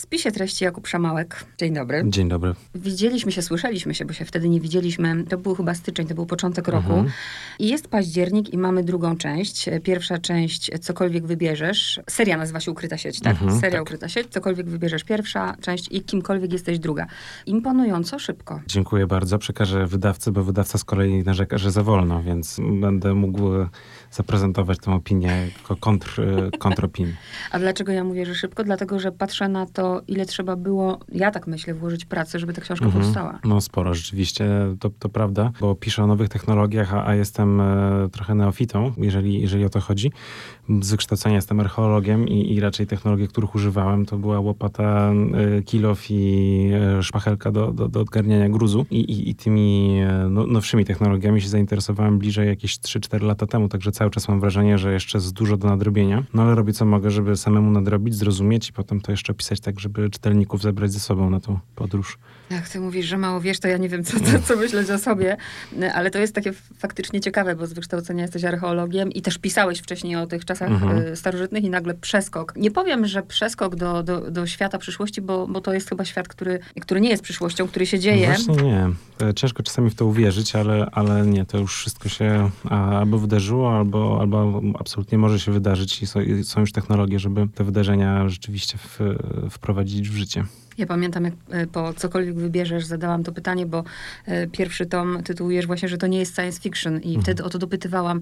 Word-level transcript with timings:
W 0.00 0.02
spisie 0.02 0.32
treści 0.32 0.64
Jakub 0.64 0.86
Szamałek. 0.86 1.44
Dzień 1.58 1.74
dobry. 1.74 2.02
Dzień 2.06 2.28
dobry. 2.28 2.54
Widzieliśmy 2.74 3.32
się, 3.32 3.42
słyszeliśmy 3.42 3.94
się, 3.94 4.04
bo 4.04 4.12
się 4.12 4.24
wtedy 4.24 4.48
nie 4.48 4.60
widzieliśmy. 4.60 5.24
To 5.24 5.38
był 5.38 5.54
chyba 5.54 5.74
styczeń, 5.74 6.06
to 6.06 6.14
był 6.14 6.26
początek 6.26 6.68
roku. 6.68 6.92
Mhm. 6.92 7.10
I 7.58 7.68
jest 7.68 7.88
październik 7.88 8.52
i 8.52 8.58
mamy 8.58 8.84
drugą 8.84 9.16
część. 9.16 9.70
Pierwsza 9.82 10.18
część, 10.18 10.70
cokolwiek 10.80 11.26
wybierzesz. 11.26 12.00
Seria 12.10 12.36
nazywa 12.36 12.60
się 12.60 12.70
Ukryta 12.70 12.98
sieć, 12.98 13.20
tak? 13.20 13.32
Mhm, 13.32 13.60
Seria 13.60 13.78
tak. 13.78 13.82
Ukryta 13.82 14.08
sieć, 14.08 14.28
cokolwiek 14.28 14.68
wybierzesz. 14.68 15.04
Pierwsza 15.04 15.56
część 15.60 15.88
i 15.90 16.02
kimkolwiek 16.02 16.52
jesteś 16.52 16.78
druga. 16.78 17.06
Imponująco 17.46 18.18
szybko. 18.18 18.60
Dziękuję 18.66 19.06
bardzo. 19.06 19.38
Przekażę 19.38 19.86
wydawcy, 19.86 20.32
bo 20.32 20.44
wydawca 20.44 20.78
z 20.78 20.84
kolei 20.84 21.22
narzeka, 21.24 21.58
że 21.58 21.70
za 21.70 21.82
wolno, 21.82 22.22
więc 22.22 22.60
będę 22.80 23.14
mógł 23.14 23.40
zaprezentować 24.10 24.78
tę 24.78 24.92
opinię 24.94 25.48
jako 25.58 25.76
kontr, 25.76 26.22
kontropinię. 26.58 27.16
A 27.50 27.58
dlaczego 27.58 27.92
ja 27.92 28.04
mówię, 28.04 28.26
że 28.26 28.34
szybko? 28.34 28.64
Dlatego, 28.64 28.98
że 29.00 29.12
patrzę 29.12 29.48
na 29.48 29.66
to, 29.66 30.02
ile 30.08 30.26
trzeba 30.26 30.56
było, 30.56 30.98
ja 31.12 31.30
tak 31.30 31.46
myślę, 31.46 31.74
włożyć 31.74 32.04
pracy, 32.04 32.38
żeby 32.38 32.52
ta 32.52 32.60
książka 32.60 32.84
Mhm. 32.86 33.04
powstała. 33.04 33.38
No 33.44 33.60
sporo, 33.60 33.94
rzeczywiście, 33.94 34.48
to, 34.80 34.90
to 34.98 35.08
prawda, 35.08 35.52
bo 35.60 35.74
piszę 35.74 36.04
o 36.04 36.06
nowych 36.06 36.28
technologiach, 36.28 36.94
a, 36.94 37.06
a 37.06 37.14
jestem 37.14 37.60
e, 37.60 38.08
trochę 38.12 38.34
neofitą, 38.34 38.92
jeżeli, 38.96 39.40
jeżeli 39.40 39.64
o 39.64 39.68
to 39.68 39.80
chodzi. 39.80 40.12
Z 40.80 40.90
wykształcenia 40.90 41.36
jestem 41.36 41.60
archeologiem 41.60 42.28
i, 42.28 42.54
i 42.54 42.60
raczej 42.60 42.86
technologie, 42.86 43.28
których 43.28 43.54
używałem, 43.54 44.06
to 44.06 44.18
była 44.18 44.40
łopata, 44.40 45.12
e, 45.58 45.62
kilof 45.62 46.10
i 46.10 46.70
e, 46.98 47.02
szpachelka 47.02 47.52
do, 47.52 47.72
do, 47.72 47.88
do 47.88 48.00
odgarniania 48.00 48.48
gruzu. 48.48 48.86
I, 48.90 49.00
i, 49.00 49.30
i 49.30 49.34
tymi 49.34 49.98
e, 50.00 50.28
no, 50.30 50.46
nowszymi 50.46 50.84
technologiami 50.84 51.40
się 51.40 51.48
zainteresowałem 51.48 52.18
bliżej 52.18 52.48
jakieś 52.48 52.78
3-4 52.78 53.22
lata 53.22 53.46
temu, 53.46 53.68
także 53.68 53.92
cały 53.92 54.10
czas 54.10 54.28
mam 54.28 54.40
wrażenie, 54.40 54.78
że 54.78 54.92
jeszcze 54.92 55.18
jest 55.18 55.32
dużo 55.32 55.56
do 55.56 55.68
nadrobienia. 55.68 56.24
No 56.34 56.42
ale 56.42 56.54
robię 56.54 56.72
co 56.72 56.84
mogę, 56.84 57.10
żeby 57.10 57.36
samemu 57.36 57.70
nadrobić, 57.70 58.14
zrozumieć 58.14 58.68
i 58.68 58.72
potem 58.72 59.00
to 59.00 59.10
jeszcze 59.10 59.32
opisać 59.32 59.60
tak, 59.60 59.80
żeby 59.80 60.10
czytelników 60.10 60.62
zebrać 60.62 60.92
ze 60.92 61.00
sobą 61.00 61.30
na 61.30 61.40
tą 61.40 61.58
podróż. 61.74 62.18
Jak 62.50 62.68
ty 62.68 62.80
mówisz, 62.80 63.06
że 63.06 63.18
mało 63.18 63.40
wiesz, 63.40 63.60
to 63.60 63.68
ja 63.68 63.76
nie 63.76 63.88
wiem, 63.88 64.04
co, 64.04 64.20
co, 64.20 64.38
co 64.46 64.56
myśleć 64.56 64.90
o 64.90 64.98
sobie, 64.98 65.36
ale 65.94 66.10
to 66.10 66.18
jest 66.18 66.34
takie 66.34 66.52
faktycznie 66.78 67.20
ciekawe, 67.20 67.56
bo 67.56 67.66
z 67.66 67.72
wykształcenia 67.72 68.22
jesteś 68.22 68.44
archeologiem 68.44 69.12
i 69.12 69.22
też 69.22 69.38
pisałeś 69.38 69.78
wcześniej 69.78 70.16
o 70.16 70.26
tych 70.26 70.44
czasach 70.44 70.59
Mhm. 70.66 70.98
e, 71.12 71.16
starożytnych 71.16 71.64
i 71.64 71.70
nagle 71.70 71.94
przeskok. 71.94 72.52
Nie 72.56 72.70
powiem, 72.70 73.06
że 73.06 73.22
przeskok 73.22 73.76
do, 73.76 74.02
do, 74.02 74.30
do 74.30 74.46
świata 74.46 74.78
przyszłości, 74.78 75.20
bo, 75.20 75.46
bo 75.46 75.60
to 75.60 75.74
jest 75.74 75.88
chyba 75.88 76.04
świat, 76.04 76.28
który, 76.28 76.58
który 76.80 77.00
nie 77.00 77.08
jest 77.10 77.22
przyszłością, 77.22 77.68
który 77.68 77.86
się 77.86 77.98
dzieje. 77.98 78.26
Właśnie 78.26 78.54
nie. 78.54 78.88
E, 79.28 79.34
Ciężko 79.34 79.62
czasami 79.62 79.90
w 79.90 79.94
to 79.94 80.06
uwierzyć, 80.06 80.56
ale, 80.56 80.86
ale 80.92 81.26
nie, 81.26 81.44
to 81.46 81.58
już 81.58 81.76
wszystko 81.76 82.08
się 82.08 82.50
albo 82.70 83.18
wydarzyło, 83.18 83.76
albo, 83.76 84.18
albo 84.20 84.62
absolutnie 84.78 85.18
może 85.18 85.40
się 85.40 85.52
wydarzyć 85.52 86.02
i 86.02 86.06
są, 86.06 86.20
i 86.20 86.44
są 86.44 86.60
już 86.60 86.72
technologie, 86.72 87.18
żeby 87.18 87.48
te 87.54 87.64
wydarzenia 87.64 88.28
rzeczywiście 88.28 88.78
w, 88.78 88.98
wprowadzić 89.50 90.08
w 90.08 90.16
życie. 90.16 90.44
Ja 90.78 90.86
pamiętam, 90.86 91.24
jak 91.24 91.34
e, 91.50 91.66
po 91.66 91.94
cokolwiek 91.94 92.34
wybierzesz, 92.34 92.84
zadałam 92.84 93.22
to 93.22 93.32
pytanie, 93.32 93.66
bo 93.66 93.84
e, 94.26 94.46
pierwszy 94.46 94.86
tom 94.86 95.22
tytułujesz 95.24 95.66
właśnie, 95.66 95.88
że 95.88 95.98
to 95.98 96.06
nie 96.06 96.18
jest 96.18 96.36
science 96.36 96.60
fiction 96.60 97.00
i 97.00 97.08
Mhm. 97.08 97.22
wtedy 97.22 97.44
o 97.44 97.50
to 97.50 97.58
dopytywałam, 97.58 98.20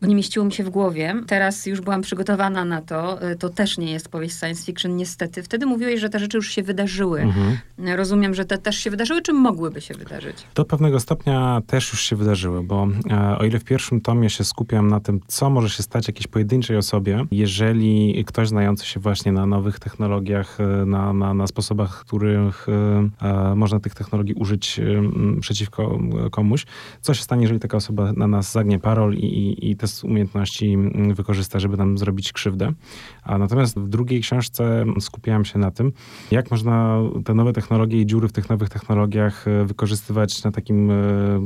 bo 0.00 0.06
nie 0.06 0.14
mieściło 0.14 0.44
mi 0.46 0.52
się 0.52 0.64
w 0.64 0.70
głowie. 0.70 1.14
Teraz 1.26 1.66
już 1.66 1.80
byłam 1.80 2.02
przygotowana 2.02 2.64
na 2.64 2.82
to. 2.82 3.22
E, 3.22 3.36
To 3.36 3.48
też 3.48 3.78
nie 3.78 3.92
jest 3.92 4.08
powieść 4.08 4.38
science 4.38 4.64
fiction, 4.64 4.96
niestety. 4.96 5.42
Wtedy 5.42 5.66
mówiłeś, 5.66 6.00
że 6.00 6.08
te 6.08 6.18
rzeczy 6.18 6.36
już 6.36 6.50
się 6.50 6.62
wydarzyły. 6.62 7.20
Mhm. 7.20 7.56
Rozumiem, 7.96 8.34
że 8.34 8.44
te 8.44 8.58
też 8.58 8.76
się 8.76 8.90
wydarzyły, 8.90 9.22
czy 9.22 9.32
mogłyby 9.32 9.80
się 9.80 9.94
wydarzyć? 9.94 10.36
Do 10.54 10.64
pewnego 10.64 11.00
stopnia 11.00 11.60
też 11.66 11.92
już 11.92 12.00
się 12.02 12.16
wydarzyły, 12.16 12.62
bo 12.62 12.88
e, 13.10 13.38
o 13.38 13.44
ile 13.44 13.58
w 13.58 13.64
pierwszym 13.64 14.00
tomie 14.00 14.30
się 14.30 14.44
skupiam 14.44 14.88
na 14.88 15.00
tym, 15.00 15.20
co 15.26 15.50
może 15.50 15.70
się 15.70 15.82
stać 15.82 16.08
jakiejś 16.08 16.26
pojedynczej 16.26 16.76
osobie, 16.76 17.24
jeżeli 17.30 18.24
ktoś 18.24 18.48
znający 18.48 18.86
się 18.86 19.00
właśnie 19.00 19.32
na 19.32 19.46
nowych 19.46 19.78
technologiach, 19.78 20.60
e, 20.60 20.86
na, 20.86 21.12
na, 21.12 21.34
na 21.34 21.46
sposobach, 21.46 22.00
których 22.00 22.66
e, 22.68 23.08
e, 23.50 23.54
można 23.54 23.80
tych 23.80 23.94
technologii 23.94 24.34
użyć 24.34 24.78
e, 24.80 25.40
przeciwko 25.40 25.98
komuś, 26.30 26.66
co 27.00 27.14
się 27.14 27.22
stanie, 27.22 27.42
jeżeli 27.42 27.60
taka 27.60 27.76
osoba 27.76 28.12
na 28.12 28.26
nas 28.26 28.52
zagnie 28.52 28.78
parol 28.78 29.14
i, 29.14 29.24
i, 29.26 29.70
i 29.70 29.76
te 29.86 30.06
umiejętności 30.06 30.72
m, 30.72 31.14
wykorzysta, 31.14 31.58
żeby 31.58 31.76
nam 31.76 31.98
zrobić 31.98 32.32
krzywdę. 32.32 32.72
A 33.22 33.38
natomiast 33.38 33.78
w 33.78 33.88
drugiej 33.88 34.20
książce 34.20 34.84
skupiałem 35.00 35.44
się 35.44 35.58
na 35.58 35.70
tym, 35.70 35.92
jak 36.30 36.50
można 36.50 36.98
te 37.24 37.34
nowe 37.34 37.52
technologie 37.52 38.00
i 38.00 38.06
dziury 38.06 38.28
w 38.28 38.32
tych 38.32 38.50
nowych 38.50 38.68
technologiach 38.68 39.48
e, 39.48 39.64
wykorzystywać 39.64 40.44
na 40.44 40.50
takim 40.50 40.90
e, 40.90 40.94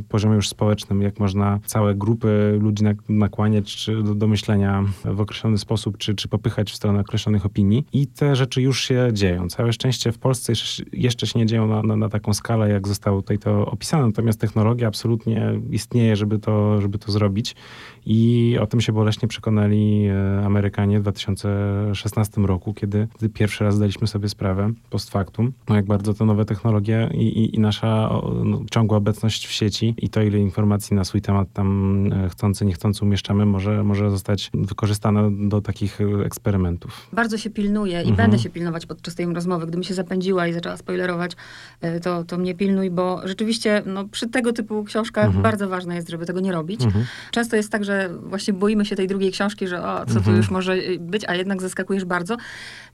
poziomie 0.09 0.35
już 0.35 0.49
społecznym, 0.49 1.03
jak 1.03 1.21
można 1.21 1.59
całe 1.65 1.95
grupy 1.95 2.59
ludzi 2.61 2.85
nak- 2.85 3.03
nakłaniać 3.09 3.87
do, 4.05 4.15
do 4.15 4.27
myślenia 4.27 4.85
w 5.05 5.21
określony 5.21 5.59
sposób, 5.59 5.99
czy, 5.99 6.15
czy 6.15 6.29
popychać 6.29 6.73
w 6.73 6.77
stronę 6.77 7.01
określonych 7.01 7.47
opinii. 7.47 7.87
I 7.93 8.07
te 8.07 8.37
rzeczy 8.37 8.63
już 8.63 8.81
się 8.81 9.09
dzieją. 9.13 9.49
Całe 9.49 9.73
szczęście 9.73 10.13
w 10.13 10.19
Polsce 10.19 10.53
jeszcze 10.93 11.27
się 11.27 11.39
nie 11.39 11.47
dzieją 11.47 11.67
na, 11.67 11.83
na, 11.83 11.97
na 11.97 12.09
taką 12.09 12.35
skalę, 12.35 12.71
jak 12.71 12.89
zostało 12.89 13.23
tutaj 13.23 13.39
to 13.39 13.67
opisane, 13.67 14.07
natomiast 14.07 14.41
technologia 14.41 14.89
absolutnie 14.89 15.61
istnieje, 15.71 16.17
żeby 16.17 16.39
to, 16.39 16.81
żeby 16.81 16.99
to 16.99 17.13
zrobić. 17.13 17.57
I 18.07 18.28
o 18.61 18.67
tym 18.67 18.81
się 18.81 18.93
boleśnie 18.93 19.29
przekonali 19.29 20.07
e, 20.07 20.45
Amerykanie 20.47 20.99
w 20.99 21.03
2016 21.03 22.41
roku, 22.41 22.75
kiedy, 22.75 23.09
pierwszy 23.35 23.65
raz 23.65 23.75
zdaliśmy 23.75 24.07
sobie 24.07 24.29
sprawę 24.29 24.73
post 24.91 25.11
factum, 25.11 25.53
no 25.69 25.77
jak 25.77 25.87
bardzo 25.87 26.15
te 26.15 26.25
nowe 26.25 26.45
technologie 26.45 27.11
i, 27.15 27.23
i, 27.23 27.57
i 27.57 27.61
nasza 27.61 28.11
no, 28.45 28.61
ciągła 28.71 28.99
obecność 28.99 29.47
w 29.47 29.53
sieci 29.53 29.95
i 29.99 30.09
to, 30.09 30.23
ile 30.23 30.39
informacji 30.39 30.97
na 30.97 31.05
swój 31.05 31.21
temat 31.23 31.49
tam 31.53 31.69
e, 32.13 32.29
chcący, 32.29 32.65
niechcący 32.65 33.05
umieszczamy, 33.05 33.47
może, 33.47 33.85
może 33.85 34.11
zostać 34.11 34.51
wykorzystane 34.55 35.49
do 35.49 35.61
takich 35.61 36.01
e, 36.01 36.25
eksperymentów. 36.25 37.09
Bardzo 37.13 37.39
się 37.39 37.51
pilnuję 37.51 37.93
i 37.93 38.09
Mhm. 38.09 38.17
będę 38.17 38.39
się 38.39 38.51
pilnować 38.51 38.87
podczas 38.87 39.15
tej 39.15 39.27
rozmowy. 39.27 39.67
Gdybym 39.67 39.83
się 39.83 39.95
zapędziła 39.95 40.47
i 40.47 40.53
zaczęła 40.53 40.77
spoilerować, 40.77 41.33
to, 42.03 42.25
to 42.25 42.39
mnie 42.39 42.55
pilnuj, 42.55 42.91
bo 42.91 43.21
rzeczywiście 43.25 43.83
no, 43.87 44.09
przy 44.09 44.29
tego 44.29 44.53
typu 44.53 44.85
książkach 44.85 45.25
Mhm. 45.25 45.43
bardzo 45.43 45.69
ważne 45.69 45.95
jest, 45.95 46.09
żeby 46.09 46.27
tego 46.27 46.41
nie 46.41 46.53
robić. 46.53 46.85
Mhm. 46.85 47.05
Często 47.31 47.57
jest 47.57 47.73
tak, 47.73 47.85
że 47.85 48.11
właśnie 48.23 48.55
boimy 48.55 48.85
się 48.85 48.97
tej 48.97 49.07
drugiej 49.07 49.33
książki, 49.33 49.69
że 49.69 49.83
o, 49.83 49.99
co 50.07 50.13
tu 50.13 50.19
Mhm. 50.19 50.37
już 50.37 50.51
może 50.51 50.77
być, 50.99 51.25
a 51.29 51.35
jednak 51.35 51.63
zaskakujesz 51.63 52.05
bardzo. 52.05 52.37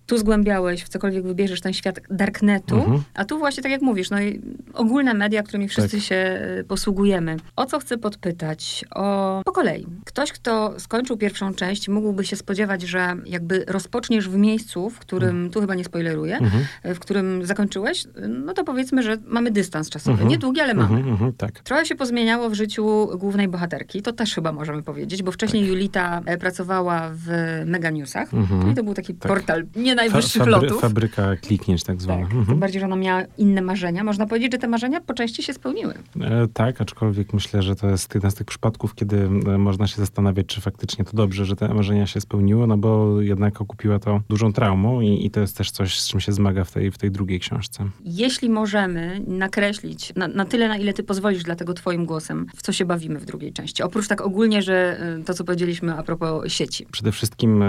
Tu 0.06 0.18
zgłębiałeś, 0.18 0.82
w 0.84 0.88
cokolwiek 0.88 1.24
wybierzesz 1.26 1.60
ten 1.60 1.72
świat 1.72 2.00
darknetu, 2.10 2.74
Mhm. 2.76 3.02
a 3.14 3.24
tu 3.24 3.38
właśnie 3.38 3.62
tak 3.62 3.72
jak 3.72 3.82
mówisz, 3.82 4.10
no 4.10 4.20
i 4.20 4.40
ogólne 4.74 5.14
media, 5.14 5.42
którymi 5.42 5.68
wszyscy 5.68 5.96
Tak. 5.96 6.06
się 6.06 6.40
y, 6.60 6.64
posługujemy. 6.64 7.36
O 7.56 7.66
co 7.66 7.78
chcę 7.78 7.98
podpytać? 7.98 8.84
O, 8.94 9.42
po 9.44 9.52
kolei. 9.52 9.86
Ktoś, 10.04 10.32
kto 10.32 10.74
skończył 10.80 11.16
pierwszą 11.16 11.54
część, 11.54 11.88
mógłby 11.88 12.24
się 12.24 12.36
spodziewać, 12.36 12.82
że 12.82 13.16
jakby 13.26 13.64
rozpoczniesz 13.68 14.28
w 14.28 14.36
miejscu, 14.36 14.90
w 14.90 14.98
którym, 14.98 15.50
tu 15.50 15.60
chyba 15.60 15.74
nie 15.74 15.84
spoileruję, 15.84 16.36
Mhm. 16.38 16.64
w 16.94 16.98
którym 16.98 17.46
zakończyłeś, 17.46 18.04
no 18.28 18.52
to 18.52 18.64
powiedzmy, 18.64 19.02
że 19.02 19.16
mamy 19.26 19.50
dystans 19.50 19.90
czasowy. 19.90 20.12
Mhm. 20.12 20.30
Niedługi, 20.30 20.60
ale 20.60 20.74
mamy. 20.74 20.96
Mhm, 20.96 21.08
mhm, 21.12 21.32
tak. 21.32 21.52
Trochę 21.60 21.86
się 21.86 21.94
pozmieniało 21.94 22.50
w 22.50 22.54
życiu 22.54 23.08
głównej 23.18 23.48
bohaterki, 23.48 24.02
to 24.02 24.12
też 24.12 24.34
chyba 24.34 24.52
możemy 24.52 24.82
powiedzieć, 24.82 25.22
bo 25.22 25.32
wcześniej 25.32 25.66
Julita 25.66 26.20
e, 26.26 26.36
pracowała 26.38 27.10
w 27.14 27.26
Mega 27.66 27.90
Newsach 27.90 28.34
Mhm. 28.34 28.72
i 28.72 28.74
to 28.74 28.82
był 28.84 28.94
taki 28.94 29.14
Tak. 29.14 29.32
portal 29.32 29.64
nie 29.76 29.93
najwyższych 29.94 30.42
Fa- 30.42 30.50
fabry- 30.50 30.62
lotów. 30.62 30.80
Fabryka 30.80 31.36
kliknięć 31.36 31.84
tak 31.84 32.02
zwana. 32.02 32.22
Tak, 32.22 32.30
Mhm. 32.30 32.46
tym 32.46 32.58
bardziej, 32.58 32.80
że 32.80 32.86
ona 32.86 32.96
miała 32.96 33.22
inne 33.38 33.62
marzenia. 33.62 34.04
Można 34.04 34.26
powiedzieć, 34.26 34.52
że 34.52 34.58
te 34.58 34.68
marzenia 34.68 35.00
po 35.00 35.14
części 35.14 35.42
się 35.42 35.52
spełniły. 35.54 35.94
E, 36.20 36.48
tak, 36.54 36.80
aczkolwiek 36.80 37.32
myślę, 37.32 37.62
że 37.62 37.76
to 37.76 37.88
jest 37.90 38.14
jeden 38.14 38.30
z 38.30 38.34
tych 38.34 38.46
przypadków, 38.46 38.94
kiedy 38.94 39.16
e, 39.46 39.58
można 39.58 39.86
się 39.86 39.96
zastanawiać, 39.96 40.46
czy 40.46 40.60
faktycznie 40.60 41.04
to 41.04 41.16
dobrze, 41.16 41.44
że 41.44 41.56
te 41.56 41.74
marzenia 41.74 42.06
się 42.06 42.20
spełniły, 42.20 42.66
no 42.66 42.76
bo 42.76 43.20
jednak 43.20 43.60
okupiła 43.60 43.98
to 43.98 44.20
dużą 44.28 44.52
traumą 44.52 45.00
i, 45.00 45.26
i 45.26 45.30
to 45.30 45.40
jest 45.40 45.56
też 45.56 45.70
coś, 45.70 46.00
z 46.00 46.08
czym 46.08 46.20
się 46.20 46.32
zmaga 46.32 46.64
w 46.64 46.70
tej, 46.72 46.90
w 46.90 46.98
tej 46.98 47.10
drugiej 47.10 47.40
książce. 47.40 47.84
Jeśli 48.04 48.50
możemy 48.50 49.20
nakreślić 49.26 50.12
na, 50.16 50.28
na 50.28 50.44
tyle, 50.44 50.68
na 50.68 50.76
ile 50.76 50.92
ty 50.92 51.02
pozwolisz, 51.02 51.42
dlatego 51.42 51.74
twoim 51.74 52.06
głosem, 52.06 52.46
w 52.56 52.62
co 52.62 52.72
się 52.72 52.84
bawimy 52.84 53.18
w 53.20 53.24
drugiej 53.24 53.52
części. 53.52 53.82
Oprócz 53.82 54.08
tak 54.08 54.20
ogólnie, 54.20 54.62
że 54.62 55.00
y, 55.20 55.24
to, 55.24 55.34
co 55.34 55.44
powiedzieliśmy 55.44 55.94
a 55.94 56.02
propos 56.02 56.52
sieci. 56.52 56.86
Przede 56.92 57.12
wszystkim 57.12 57.62
e, 57.62 57.66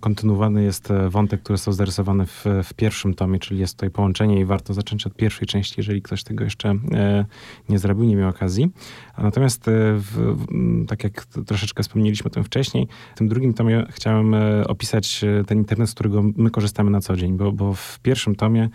kontynuowany 0.00 0.62
jest 0.62 0.90
e, 0.90 1.08
wątek, 1.10 1.42
który 1.42 1.57
został 1.58 1.74
zarysowany 1.74 2.26
w, 2.26 2.44
w 2.64 2.74
pierwszym 2.74 3.14
tomie, 3.14 3.38
czyli 3.38 3.60
jest 3.60 3.74
tutaj 3.74 3.90
połączenie 3.90 4.40
i 4.40 4.44
warto 4.44 4.74
zacząć 4.74 5.06
od 5.06 5.14
pierwszej 5.14 5.48
części, 5.48 5.74
jeżeli 5.76 6.02
ktoś 6.02 6.22
tego 6.22 6.44
jeszcze 6.44 6.68
e, 6.92 7.24
nie 7.68 7.78
zrobił, 7.78 8.04
nie 8.04 8.16
miał 8.16 8.28
okazji. 8.28 8.70
A 9.14 9.22
natomiast, 9.22 9.68
e, 9.68 9.72
w, 9.94 10.46
tak 10.88 11.04
jak 11.04 11.26
troszeczkę 11.26 11.82
wspomnieliśmy 11.82 12.26
o 12.26 12.30
tym 12.30 12.44
wcześniej, 12.44 12.88
w 13.14 13.18
tym 13.18 13.28
drugim 13.28 13.54
tomie 13.54 13.86
chciałem 13.90 14.34
e, 14.34 14.66
opisać 14.68 15.24
ten 15.46 15.58
internet, 15.58 15.90
z 15.90 15.94
którego 15.94 16.22
my 16.36 16.50
korzystamy 16.50 16.90
na 16.90 17.00
co 17.00 17.16
dzień, 17.16 17.36
bo, 17.36 17.52
bo 17.52 17.74
w 17.74 17.98
pierwszym 18.02 18.34
tomie 18.34 18.68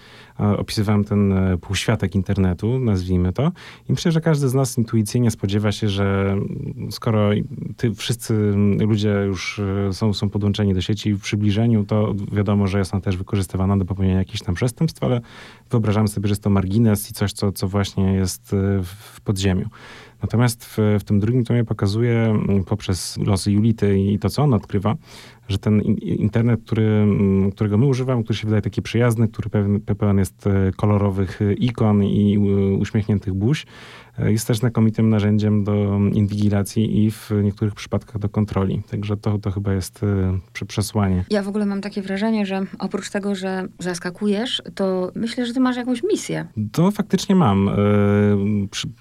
opisywałem 0.57 1.03
ten 1.03 1.33
e, 1.33 1.57
półświatek 1.57 2.15
internetu, 2.15 2.79
nazwijmy 2.79 3.33
to, 3.33 3.51
i 3.89 3.91
myślę, 3.91 4.11
że 4.11 4.21
każdy 4.21 4.49
z 4.49 4.53
nas 4.53 4.77
intuicyjnie 4.77 5.31
spodziewa 5.31 5.71
się, 5.71 5.89
że 5.89 6.31
mm, 6.31 6.91
skoro 6.91 7.29
ty, 7.77 7.93
wszyscy 7.93 8.33
mm, 8.33 8.89
ludzie 8.89 9.09
już 9.09 9.59
e, 9.59 9.93
są, 9.93 10.13
są 10.13 10.29
podłączeni 10.29 10.73
do 10.73 10.81
sieci 10.81 11.13
w 11.13 11.21
przybliżeniu, 11.21 11.83
to 11.83 12.13
wiadomo, 12.31 12.67
że 12.67 12.79
jest 12.79 12.93
ona 12.93 13.01
też 13.01 13.17
wykorzystywana 13.17 13.77
do 13.77 13.85
popełnienia 13.85 14.17
jakichś 14.17 14.41
tam 14.41 14.55
przestępstw, 14.55 15.03
ale 15.03 15.21
wyobrażamy 15.69 16.07
sobie, 16.07 16.27
że 16.27 16.31
jest 16.31 16.43
to 16.43 16.49
margines 16.49 17.09
i 17.11 17.13
coś, 17.13 17.33
co, 17.33 17.51
co 17.51 17.67
właśnie 17.67 18.13
jest 18.13 18.53
e, 18.53 18.83
w- 18.83 19.21
podziemiu. 19.21 19.69
Natomiast 20.21 20.65
w, 20.65 20.77
w 20.99 21.03
tym 21.03 21.19
drugim 21.19 21.43
tomie 21.43 21.63
pokazuje 21.63 22.15
mm, 22.15 22.63
poprzez 22.63 23.17
losy 23.17 23.51
Julity 23.51 23.99
i 23.99 24.19
to, 24.19 24.29
co 24.29 24.43
on 24.43 24.53
odkrywa, 24.53 24.95
że 25.49 25.57
ten 25.57 25.81
internet, 26.01 26.61
który, 26.65 26.83
mm, 26.83 27.51
którego 27.51 27.77
my 27.77 27.85
używamy, 27.85 28.23
który 28.23 28.39
się 28.39 28.47
wydaje 28.47 28.61
taki 28.61 28.81
przyjazny, 28.81 29.27
który 29.27 29.49
pełen, 29.49 29.81
pełen 29.81 30.17
jest 30.17 30.47
e, 30.47 30.71
kolorowych 30.75 31.39
ikon 31.57 32.03
i 32.03 32.37
uśmiechniętych 32.79 33.33
buź, 33.33 33.65
e, 34.19 34.31
jest 34.31 34.47
też 34.47 34.57
znakomitym 34.57 35.09
narzędziem 35.09 35.63
do 35.63 35.99
inwigilacji 36.13 37.03
i 37.05 37.11
w 37.11 37.31
niektórych 37.43 37.75
przypadkach 37.75 38.19
do 38.19 38.29
kontroli. 38.29 38.81
Także 38.91 39.17
to, 39.17 39.37
to 39.37 39.51
chyba 39.51 39.73
jest 39.73 40.03
e, 40.03 40.65
przesłanie. 40.67 41.25
Ja 41.29 41.43
w 41.43 41.47
ogóle 41.47 41.65
mam 41.65 41.81
takie 41.81 42.01
wrażenie, 42.01 42.45
że 42.45 42.65
oprócz 42.79 43.09
tego, 43.09 43.35
że 43.35 43.67
zaskakujesz, 43.79 44.61
to 44.75 45.11
myślę, 45.15 45.45
że 45.45 45.53
ty 45.53 45.59
masz 45.59 45.77
jakąś 45.77 46.03
misję. 46.03 46.47
To 46.71 46.91
faktycznie 46.91 47.35
mam. 47.35 47.69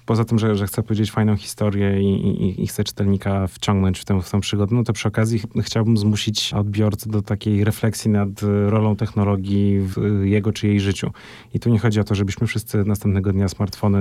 Poza 0.05 0.25
tym, 0.25 0.39
że, 0.39 0.55
że 0.55 0.67
chcę 0.67 0.83
powiedzieć 0.83 1.11
fajną 1.11 1.35
historię 1.35 2.01
i, 2.01 2.27
i, 2.27 2.63
i 2.63 2.67
chcę 2.67 2.83
czytelnika 2.83 3.47
wciągnąć 3.47 3.99
w 3.99 4.05
tę, 4.05 4.21
w 4.21 4.31
tę 4.31 4.39
przygodę, 4.39 4.75
no 4.75 4.83
to 4.83 4.93
przy 4.93 5.07
okazji 5.07 5.41
chciałbym 5.61 5.97
zmusić 5.97 6.32
odbiorcę 6.53 7.09
do 7.09 7.21
takiej 7.21 7.63
refleksji 7.63 8.11
nad 8.11 8.29
rolą 8.67 8.95
technologii 8.95 9.79
w 9.79 10.21
jego 10.25 10.53
czy 10.53 10.67
jej 10.67 10.79
życiu. 10.79 11.11
I 11.53 11.59
tu 11.59 11.69
nie 11.69 11.79
chodzi 11.79 11.99
o 11.99 12.03
to, 12.03 12.15
żebyśmy 12.15 12.47
wszyscy 12.47 12.85
następnego 12.85 13.33
dnia 13.33 13.47
smartfony 13.47 13.99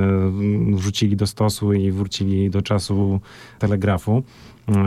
wrzucili 0.76 1.16
do 1.16 1.26
stosu 1.26 1.72
i 1.72 1.90
wrócili 1.90 2.50
do 2.50 2.62
czasu 2.62 3.20
telegrafu 3.58 4.22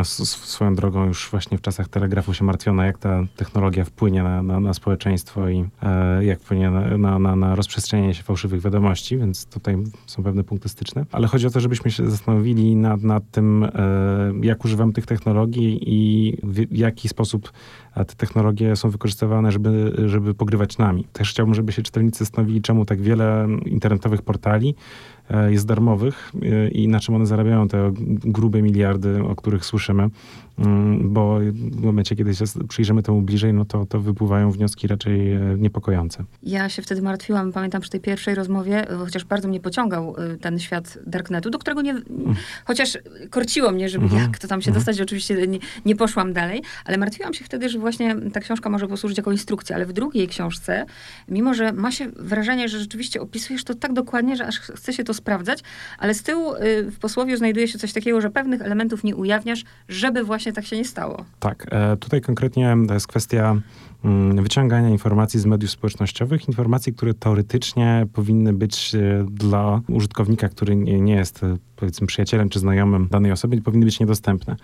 swoją 0.03 0.75
drogą 0.75 1.05
już 1.05 1.29
właśnie 1.31 1.57
w 1.57 1.61
czasach 1.61 1.87
telegrafu 1.87 2.33
się 2.33 2.45
martwiono, 2.45 2.83
jak 2.83 2.97
ta 2.97 3.23
technologia 3.35 3.85
wpłynie 3.85 4.23
na, 4.23 4.43
na, 4.43 4.59
na 4.59 4.73
społeczeństwo 4.73 5.49
i 5.49 5.65
e, 5.83 6.25
jak 6.25 6.39
wpłynie 6.39 6.69
na, 6.97 7.19
na, 7.19 7.35
na, 7.35 7.55
rozprzestrzenianie 7.55 8.13
się 8.13 8.23
fałszywych 8.23 8.61
wiadomości, 8.61 9.17
więc 9.17 9.45
tutaj 9.45 9.77
są 10.05 10.23
pewne 10.23 10.43
punkty 10.43 10.69
styczne. 10.69 11.05
Ale 11.11 11.27
chodzi 11.27 11.47
o 11.47 11.49
to, 11.49 11.59
żebyśmy 11.59 11.91
się 11.91 12.09
zastanowili 12.09 12.75
nad, 12.75 13.03
nad 13.03 13.31
tym, 13.31 13.63
e, 13.63 13.69
jak 14.41 14.65
używamy 14.65 14.93
tych 14.93 15.05
technologii 15.05 15.79
i 15.85 16.37
w 16.43 16.77
jaki 16.77 17.09
sposób 17.09 17.51
te 17.95 18.15
technologie 18.15 18.75
są 18.75 18.89
wykorzystywane, 18.89 19.51
żeby, 19.51 19.93
żeby 20.05 20.33
pogrywać 20.33 20.77
nami. 20.77 21.07
Też 21.13 21.29
chciałbym, 21.29 21.55
żeby 21.55 21.71
się 21.71 21.81
czytelnicy 21.81 22.19
zastanowili, 22.19 22.61
czemu 22.61 22.85
tak 22.85 23.01
wiele 23.01 23.47
internetowych 23.65 24.21
portali 24.21 24.75
jest 25.49 25.67
darmowych 25.67 26.31
e, 26.41 26.69
i 26.69 26.87
na 26.87 26.99
czym 26.99 27.15
one 27.15 27.25
zarabiają 27.25 27.67
te 27.67 27.91
grube 28.23 28.61
miliardy, 28.61 29.23
o 29.23 29.35
których 29.35 29.65
słyszymy. 29.65 30.09
Mm, 30.59 31.13
bo 31.13 31.39
w 31.53 31.81
momencie, 31.81 32.15
kiedy 32.15 32.35
się 32.35 32.45
przyjrzymy 32.69 33.03
temu 33.03 33.21
bliżej, 33.21 33.53
no 33.53 33.65
to, 33.65 33.85
to 33.85 33.99
wypływają 33.99 34.51
wnioski 34.51 34.87
raczej 34.87 35.33
e, 35.33 35.39
niepokojące. 35.57 36.23
Ja 36.43 36.69
się 36.69 36.81
wtedy 36.81 37.01
martwiłam, 37.01 37.51
pamiętam 37.51 37.81
przy 37.81 37.91
tej 37.91 37.99
pierwszej 37.99 38.35
rozmowie, 38.35 38.85
chociaż 38.99 39.25
bardzo 39.25 39.47
mnie 39.47 39.59
pociągał 39.59 40.15
ten 40.41 40.59
świat 40.59 40.97
Darknetu, 41.07 41.49
do 41.49 41.59
którego 41.59 41.81
nie, 41.81 41.91
mm. 41.91 42.35
chociaż 42.65 42.97
korciło 43.29 43.71
mnie, 43.71 43.89
żeby 43.89 44.05
mm 44.05 44.17
-hmm. 44.17 44.21
jak 44.21 44.39
to 44.39 44.47
tam 44.47 44.61
się 44.61 44.71
mm 44.71 44.81
-hmm. 44.81 44.85
dostać, 44.85 45.01
oczywiście 45.01 45.47
nie, 45.47 45.59
nie, 45.85 45.95
poszłam 45.95 46.33
dalej, 46.33 46.61
ale 46.85 46.97
martwiłam 46.97 47.33
się 47.33 47.45
wtedy, 47.45 47.69
że 47.69 47.79
właśnie 47.79 48.15
ta 48.33 48.39
książka 48.39 48.69
może 48.69 48.87
posłużyć 48.87 49.17
jako 49.17 49.31
instrukcja, 49.31 49.75
ale 49.75 49.85
w 49.85 49.93
drugiej 49.93 50.27
książce, 50.27 50.85
mimo 51.29 51.53
że 51.53 51.73
ma 51.73 51.91
się 51.91 52.07
wrażenie, 52.15 52.69
że 52.69 52.79
rzeczywiście 52.79 53.21
opisujesz 53.21 53.63
to 53.63 53.75
tak 53.75 53.93
dokładnie, 53.93 54.35
że 54.35 54.47
aż 54.47 54.59
chce 54.59 54.93
się 54.93 55.03
to 55.03 55.13
sprawdzać, 55.13 55.63
ale 55.97 56.13
z 56.13 56.23
tyłu 56.23 56.53
w 56.91 56.99
posłowie 56.99 57.37
znajduje 57.37 57.67
się 57.67 57.79
coś 57.79 57.93
takiego, 57.93 58.21
że 58.21 58.29
pewnych 58.29 58.61
elementów 58.61 59.03
nie 59.03 59.15
ujawniasz, 59.15 59.63
żeby 59.89 60.23
właśnie 60.23 60.44
tak 60.53 60.65
się 60.65 60.77
nie 60.77 60.85
stało. 60.85 61.25
Tak, 61.39 61.65
e, 61.71 61.97
tutaj 61.97 62.21
konkretnie 62.21 62.75
to 62.87 62.93
jest 62.93 63.07
kwestia 63.07 63.55
wyciągania 64.35 64.89
informacji 64.89 65.39
z 65.39 65.45
mediów 65.45 65.71
społecznościowych, 65.71 66.47
informacji, 66.47 66.93
które 66.93 67.13
teoretycznie 67.13 68.07
powinny 68.13 68.53
być 68.53 68.95
e, 68.95 69.25
dla 69.31 69.81
użytkownika, 69.87 70.49
który 70.49 70.75
nie, 70.75 71.13
jest 71.13 71.43
e, 71.43 71.57
powiedzmy 71.75 72.07
przyjacielem 72.07 72.49
czy 72.49 72.59
znajomym 72.59 73.07
danej 73.11 73.31
osoby, 73.31 73.61
powinny 73.61 73.85
być 73.85 73.99
niedostępne. 73.99 74.55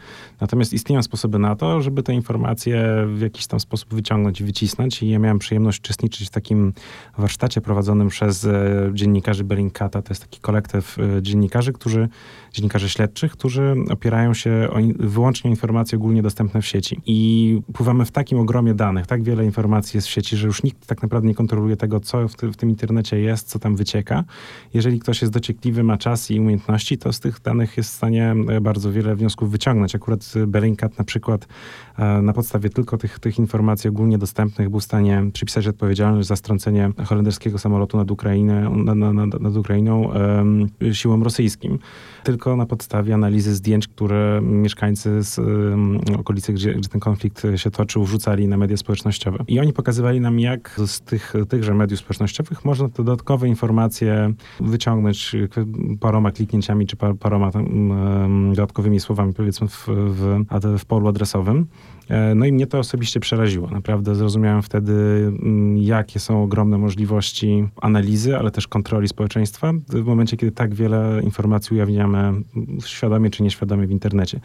Natomiast 0.41 0.73
istnieją 0.73 1.03
sposoby 1.03 1.39
na 1.39 1.55
to, 1.55 1.81
żeby 1.81 2.03
te 2.03 2.13
informacje 2.13 3.05
w 3.15 3.21
jakiś 3.21 3.47
tam 3.47 3.59
sposób 3.59 3.93
wyciągnąć 3.93 4.41
i 4.41 4.43
wycisnąć 4.43 5.03
i 5.03 5.09
ja 5.09 5.19
miałem 5.19 5.39
przyjemność 5.39 5.79
uczestniczyć 5.79 6.27
w 6.27 6.31
takim 6.31 6.73
warsztacie 7.17 7.61
prowadzonym 7.61 8.07
przez 8.07 8.47
dziennikarzy 8.93 9.43
Bellingcata. 9.43 10.01
To 10.01 10.11
jest 10.11 10.21
taki 10.21 10.39
kolektyw 10.39 10.97
dziennikarzy, 11.21 11.73
którzy 11.73 12.09
dziennikarzy 12.53 12.89
śledczych, 12.89 13.31
którzy 13.31 13.75
opierają 13.89 14.33
się 14.33 14.67
o 14.71 14.77
wyłącznie 14.99 15.49
informacje 15.49 15.97
ogólnie 15.97 16.21
dostępne 16.21 16.61
w 16.61 16.65
sieci. 16.65 17.01
I 17.05 17.61
pływamy 17.73 18.05
w 18.05 18.11
takim 18.11 18.39
ogromie 18.39 18.73
danych, 18.73 19.07
tak 19.07 19.23
wiele 19.31 19.45
informacji 19.45 19.97
jest 19.97 20.07
w 20.07 20.11
sieci, 20.11 20.37
że 20.37 20.47
już 20.47 20.63
nikt 20.63 20.87
tak 20.87 21.01
naprawdę 21.01 21.27
nie 21.27 21.35
kontroluje 21.35 21.77
tego, 21.77 21.99
co 21.99 22.27
w, 22.27 22.35
ty, 22.35 22.51
w 22.51 22.57
tym 22.57 22.69
internecie 22.69 23.19
jest, 23.19 23.47
co 23.47 23.59
tam 23.59 23.75
wycieka. 23.75 24.23
Jeżeli 24.73 24.99
ktoś 24.99 25.21
jest 25.21 25.33
dociekliwy, 25.33 25.83
ma 25.83 25.97
czas 25.97 26.31
i 26.31 26.39
umiejętności, 26.39 26.97
to 26.97 27.13
z 27.13 27.19
tych 27.19 27.41
danych 27.41 27.77
jest 27.77 27.89
w 27.89 27.93
stanie 27.93 28.35
e, 28.49 28.61
bardzo 28.61 28.91
wiele 28.91 29.15
wniosków 29.15 29.51
wyciągnąć. 29.51 29.95
Akurat 29.95 30.33
Bellingcat 30.47 30.97
na 30.97 31.03
przykład 31.03 31.47
e, 31.97 32.21
na 32.21 32.33
podstawie 32.33 32.69
tylko 32.69 32.97
tych, 32.97 33.19
tych 33.19 33.39
informacji 33.39 33.89
ogólnie 33.89 34.17
dostępnych 34.17 34.69
był 34.69 34.79
w 34.79 34.83
stanie 34.83 35.23
przypisać 35.33 35.67
odpowiedzialność 35.67 36.27
za 36.27 36.35
strącenie 36.35 36.91
holenderskiego 37.05 37.57
samolotu 37.57 37.97
nad, 37.97 38.11
Ukrainę, 38.11 38.69
nad, 38.69 38.97
nad, 38.97 39.41
nad 39.41 39.55
Ukrainą 39.55 40.01
um, 40.01 40.69
siłom 40.93 41.23
rosyjskim. 41.23 41.79
Tylko 42.23 42.41
tylko 42.41 42.55
na 42.55 42.65
podstawie 42.65 43.13
analizy 43.13 43.55
zdjęć, 43.55 43.87
które 43.87 44.41
mieszkańcy 44.43 45.23
z 45.23 45.39
um, 45.39 45.99
okolicy, 46.19 46.53
gdzie, 46.53 46.73
gdzie, 46.73 46.89
ten 46.89 47.01
konflikt 47.01 47.43
się 47.55 47.71
toczył, 47.71 48.03
wrzucali 48.03 48.47
na 48.47 48.57
media 48.57 48.77
społecznościowe. 48.77 49.20
I 49.47 49.59
oni 49.59 49.73
pokazywali 49.73 50.21
nam, 50.21 50.39
jak 50.39 50.79
z 50.85 51.01
tych, 51.01 51.33
tychże 51.49 51.73
mediów 51.73 51.99
społecznościowych 51.99 52.65
można 52.65 52.89
te 52.89 53.03
dodatkowe 53.03 53.47
informacje 53.47 54.33
wyciągnąć 54.59 55.35
paroma 55.99 56.31
kliknięciami, 56.31 56.87
czy 56.87 56.95
par, 56.95 57.15
paroma 57.15 57.51
um, 57.55 58.49
dodatkowymi 58.49 58.99
słowami, 58.99 59.33
powiedzmy, 59.33 59.67
w, 59.67 59.87
w, 59.87 60.45
w 60.79 60.85
polu 60.85 61.07
adresowym. 61.07 61.67
E, 62.09 62.35
no 62.35 62.45
i 62.45 62.51
mnie 62.51 62.67
to 62.67 62.79
osobiście 62.79 63.19
przeraziło. 63.19 63.67
Naprawdę 63.67 64.15
zrozumiałem 64.15 64.61
wtedy, 64.61 64.93
mm, 64.93 65.77
jakie 65.77 66.19
są 66.19 66.43
ogromne 66.43 66.77
możliwości 66.77 67.67
analizy, 67.81 68.37
ale 68.37 68.51
też 68.51 68.67
kontroli 68.67 69.07
społeczeństwa 69.07 69.73
w 69.87 70.05
momencie, 70.05 70.37
kiedy 70.37 70.51
tak 70.51 70.75
wiele 70.75 71.21
informacji 71.23 71.75
ujawniamy 71.75 72.33
świadomie 72.85 73.29
czy 73.29 73.43
nieświadomie 73.43 73.87
w 73.87 73.91
internecie. 73.91 74.39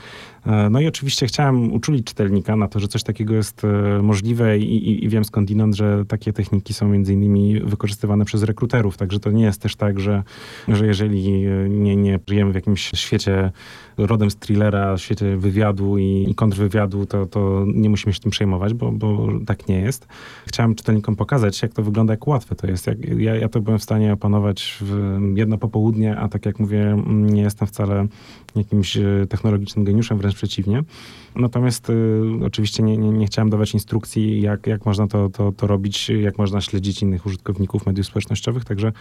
E, 0.47 0.71
no 0.71 0.81
i 0.81 0.87
oczywiście 0.87 1.27
chciałem 1.27 1.73
uczulić 1.73 2.07
czytelnika 2.07 2.57
na 2.57 2.69
to, 2.69 2.81
że 2.81 2.89
coś 2.89 3.03
takiego 3.03 3.35
jest 3.35 3.65
e, 3.65 4.03
możliwe 4.03 4.59
i, 4.59 4.89
i, 4.89 5.05
i 5.05 5.09
wiem 5.09 5.25
skądinąd, 5.25 5.75
że 5.75 6.05
takie 6.09 6.33
techniki 6.33 6.75
są 6.75 6.89
między 6.89 7.13
innymi 7.13 7.61
wykorzystywane 7.61 8.25
przez 8.25 8.43
rekruterów, 8.43 8.97
także 8.97 9.21
to 9.21 9.31
nie 9.31 9.45
jest 9.45 9.63
też 9.63 9.77
tak, 9.77 10.01
że, 10.01 10.23
że 10.69 10.87
jeżeli 10.87 11.31
nie, 11.69 11.97
nie 11.97 12.21
żyjemy 12.29 12.53
w 12.53 12.55
jakimś 12.55 12.91
świecie 12.95 13.53
rodem 13.99 14.31
z 14.31 14.37
thrillera, 14.37 14.99
świecie 14.99 15.37
wywiadu 15.37 15.99
i, 15.99 16.27
i 16.29 16.35
kontrwywiadu, 16.35 17.07
to, 17.07 17.27
to 17.27 17.46
nie 17.75 17.91
musimy 17.91 18.13
się 18.13 18.21
tym 18.21 18.31
przejmować, 18.31 18.75
bo, 18.75 18.93
bo 18.93 19.29
tak 19.47 19.69
nie 19.69 19.81
jest. 19.81 20.07
Chciałem 20.47 20.75
czytelnikom 20.75 21.17
pokazać, 21.17 21.63
jak 21.63 21.73
to 21.73 21.83
wygląda, 21.83 22.13
jak 22.13 22.27
łatwe 22.27 22.55
to 22.55 22.67
jest. 22.67 22.87
Jak, 22.87 23.05
ja, 23.19 23.35
ja 23.37 23.49
to 23.49 23.61
byłem 23.61 23.79
w 23.79 23.83
stanie 23.83 24.13
opanować 24.13 24.79
w 24.81 25.19
jedno 25.35 25.59
popołudnie, 25.59 26.17
a 26.17 26.29
tak 26.29 26.47
jak 26.47 26.61
mówię, 26.61 27.03
nie 27.07 27.43
jestem 27.43 27.69
wcale 27.69 28.07
jakimś 28.57 28.97
e, 28.97 29.27
technologicznym 29.29 29.85
geniuszem, 29.85 30.19
wręcz 30.19 30.35
przeciwnie. 30.35 30.83
Natomiast 31.37 31.91
y, 31.91 32.23
oczywiście 32.45 32.83
nie, 32.83 32.97
nie, 32.97 33.11
nie, 33.11 33.27
chciałem 33.27 33.51
dawać 33.51 33.75
instrukcji, 33.75 34.41
jak, 34.41 34.67
jak 34.67 34.87
można 34.87 35.07
to, 35.07 35.29
to, 35.29 35.53
to 35.53 35.67
robić, 35.67 36.09
jak 36.09 36.39
można 36.39 36.61
śledzić 36.61 37.03
innych 37.03 37.27
użytkowników 37.27 37.87
mediów 37.87 38.07
społecznościowych, 38.07 38.65
także 38.65 38.93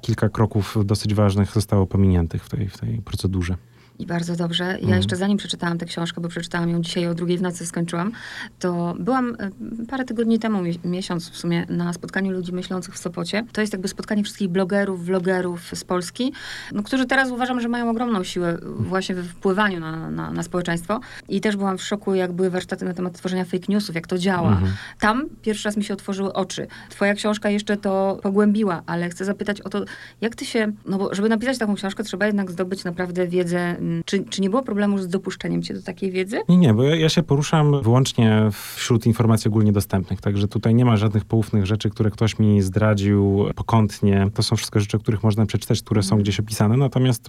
kilka 0.00 0.28
kroków 0.28 0.76
dosyć 0.84 1.14
ważnych 1.14 1.52
zostało 1.52 1.86
pominiętych 1.86 2.44
w 2.44 2.48
tej, 2.48 2.68
w 2.68 2.78
tej 2.78 2.98
procedurze. 2.98 3.56
I 4.02 4.06
bardzo 4.06 4.36
dobrze. 4.36 4.64
Ja 4.64 4.74
mhm. 4.74 4.96
jeszcze 4.96 5.16
zanim 5.16 5.38
przeczytałam 5.38 5.78
tę 5.78 5.86
książkę, 5.86 6.20
bo 6.20 6.28
przeczytałam 6.28 6.70
ją 6.70 6.82
dzisiaj 6.82 7.06
o 7.06 7.14
drugiej 7.14 7.38
w 7.38 7.42
nocy 7.42 7.66
skończyłam, 7.66 8.12
to 8.58 8.94
byłam 8.98 9.36
e, 9.38 9.50
parę 9.86 10.04
tygodni 10.04 10.38
temu, 10.38 10.62
miesiąc 10.84 11.30
w 11.30 11.36
sumie, 11.36 11.66
na 11.68 11.92
spotkaniu 11.92 12.32
ludzi 12.32 12.52
myślących 12.52 12.94
w 12.94 12.98
Sopocie. 12.98 13.44
To 13.52 13.60
jest 13.60 13.72
jakby 13.72 13.88
spotkanie 13.88 14.22
wszystkich 14.22 14.48
blogerów, 14.48 15.04
vlogerów 15.04 15.70
z 15.74 15.84
Polski, 15.84 16.32
no, 16.72 16.82
którzy 16.82 17.06
teraz 17.06 17.30
uważam, 17.30 17.60
że 17.60 17.68
mają 17.68 17.90
ogromną 17.90 18.24
siłę 18.24 18.58
właśnie 18.62 19.14
we 19.14 19.22
wpływaniu 19.22 19.80
na, 19.80 20.10
na, 20.10 20.30
na 20.30 20.42
społeczeństwo. 20.42 21.00
I 21.28 21.40
też 21.40 21.56
byłam 21.56 21.78
w 21.78 21.82
szoku, 21.82 22.14
jak 22.14 22.32
były 22.32 22.50
warsztaty 22.50 22.84
na 22.84 22.94
temat 22.94 23.12
tworzenia 23.12 23.44
fake 23.44 23.66
newsów, 23.68 23.94
jak 23.94 24.06
to 24.06 24.18
działa. 24.18 24.52
Mhm. 24.52 24.72
Tam 25.00 25.28
pierwszy 25.42 25.68
raz 25.68 25.76
mi 25.76 25.84
się 25.84 25.94
otworzyły 25.94 26.32
oczy. 26.32 26.66
Twoja 26.90 27.14
książka 27.14 27.50
jeszcze 27.50 27.76
to 27.76 28.18
pogłębiła, 28.22 28.82
ale 28.86 29.10
chcę 29.10 29.24
zapytać 29.24 29.60
o 29.60 29.68
to, 29.68 29.84
jak 30.20 30.36
ty 30.36 30.44
się, 30.44 30.72
no 30.86 30.98
bo 30.98 31.14
żeby 31.14 31.28
napisać 31.28 31.58
taką 31.58 31.74
książkę, 31.74 32.04
trzeba 32.04 32.26
jednak 32.26 32.50
zdobyć 32.50 32.84
naprawdę 32.84 33.26
wiedzę 33.26 33.76
czy, 34.04 34.24
czy 34.24 34.42
nie 34.42 34.50
było 34.50 34.62
problemu 34.62 34.98
z 34.98 35.08
dopuszczeniem 35.08 35.62
cię 35.62 35.74
do 35.74 35.82
takiej 35.82 36.10
wiedzy? 36.10 36.40
Nie, 36.48 36.56
nie, 36.56 36.74
bo 36.74 36.82
ja, 36.82 36.96
ja 36.96 37.08
się 37.08 37.22
poruszam 37.22 37.82
wyłącznie 37.82 38.48
wśród 38.76 39.06
informacji 39.06 39.48
ogólnie 39.48 39.72
dostępnych, 39.72 40.20
także 40.20 40.48
tutaj 40.48 40.74
nie 40.74 40.84
ma 40.84 40.96
żadnych 40.96 41.24
poufnych 41.24 41.66
rzeczy, 41.66 41.90
które 41.90 42.10
ktoś 42.10 42.38
mi 42.38 42.62
zdradził 42.62 43.44
pokątnie. 43.54 44.26
To 44.34 44.42
są 44.42 44.56
wszystko 44.56 44.80
rzeczy, 44.80 44.96
o 44.96 45.00
których 45.00 45.22
można 45.22 45.46
przeczytać, 45.46 45.82
które 45.82 46.02
są 46.02 46.18
gdzieś 46.18 46.40
opisane, 46.40 46.76
natomiast 46.76 47.28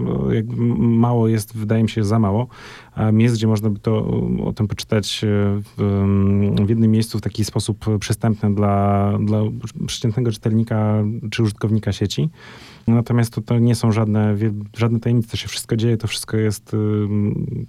mało 0.77 1.27
jest, 1.27 1.57
wydaje 1.57 1.83
mi 1.83 1.89
się, 1.89 2.03
za 2.03 2.19
mało. 2.19 2.47
Miejsc, 3.13 3.35
gdzie 3.35 3.47
można 3.47 3.69
by 3.69 3.79
to 3.79 4.07
o 4.45 4.53
tym 4.53 4.67
poczytać 4.67 5.23
e, 5.23 5.27
w, 5.77 6.03
w 6.65 6.69
jednym 6.69 6.91
miejscu 6.91 7.17
w 7.17 7.21
taki 7.21 7.45
sposób 7.45 7.85
przystępny 7.99 8.55
dla, 8.55 9.13
dla 9.19 9.39
przeciętnego 9.87 10.31
czytelnika 10.31 11.03
czy 11.31 11.43
użytkownika 11.43 11.91
sieci. 11.91 12.29
Natomiast 12.87 13.33
to, 13.33 13.41
to 13.41 13.59
nie 13.59 13.75
są 13.75 13.91
żadne, 13.91 14.35
żadne 14.77 14.99
tajemnice, 14.99 15.29
to 15.29 15.37
się 15.37 15.47
wszystko 15.47 15.75
dzieje, 15.75 15.97
to 15.97 16.07
wszystko 16.07 16.37
jest, 16.37 16.65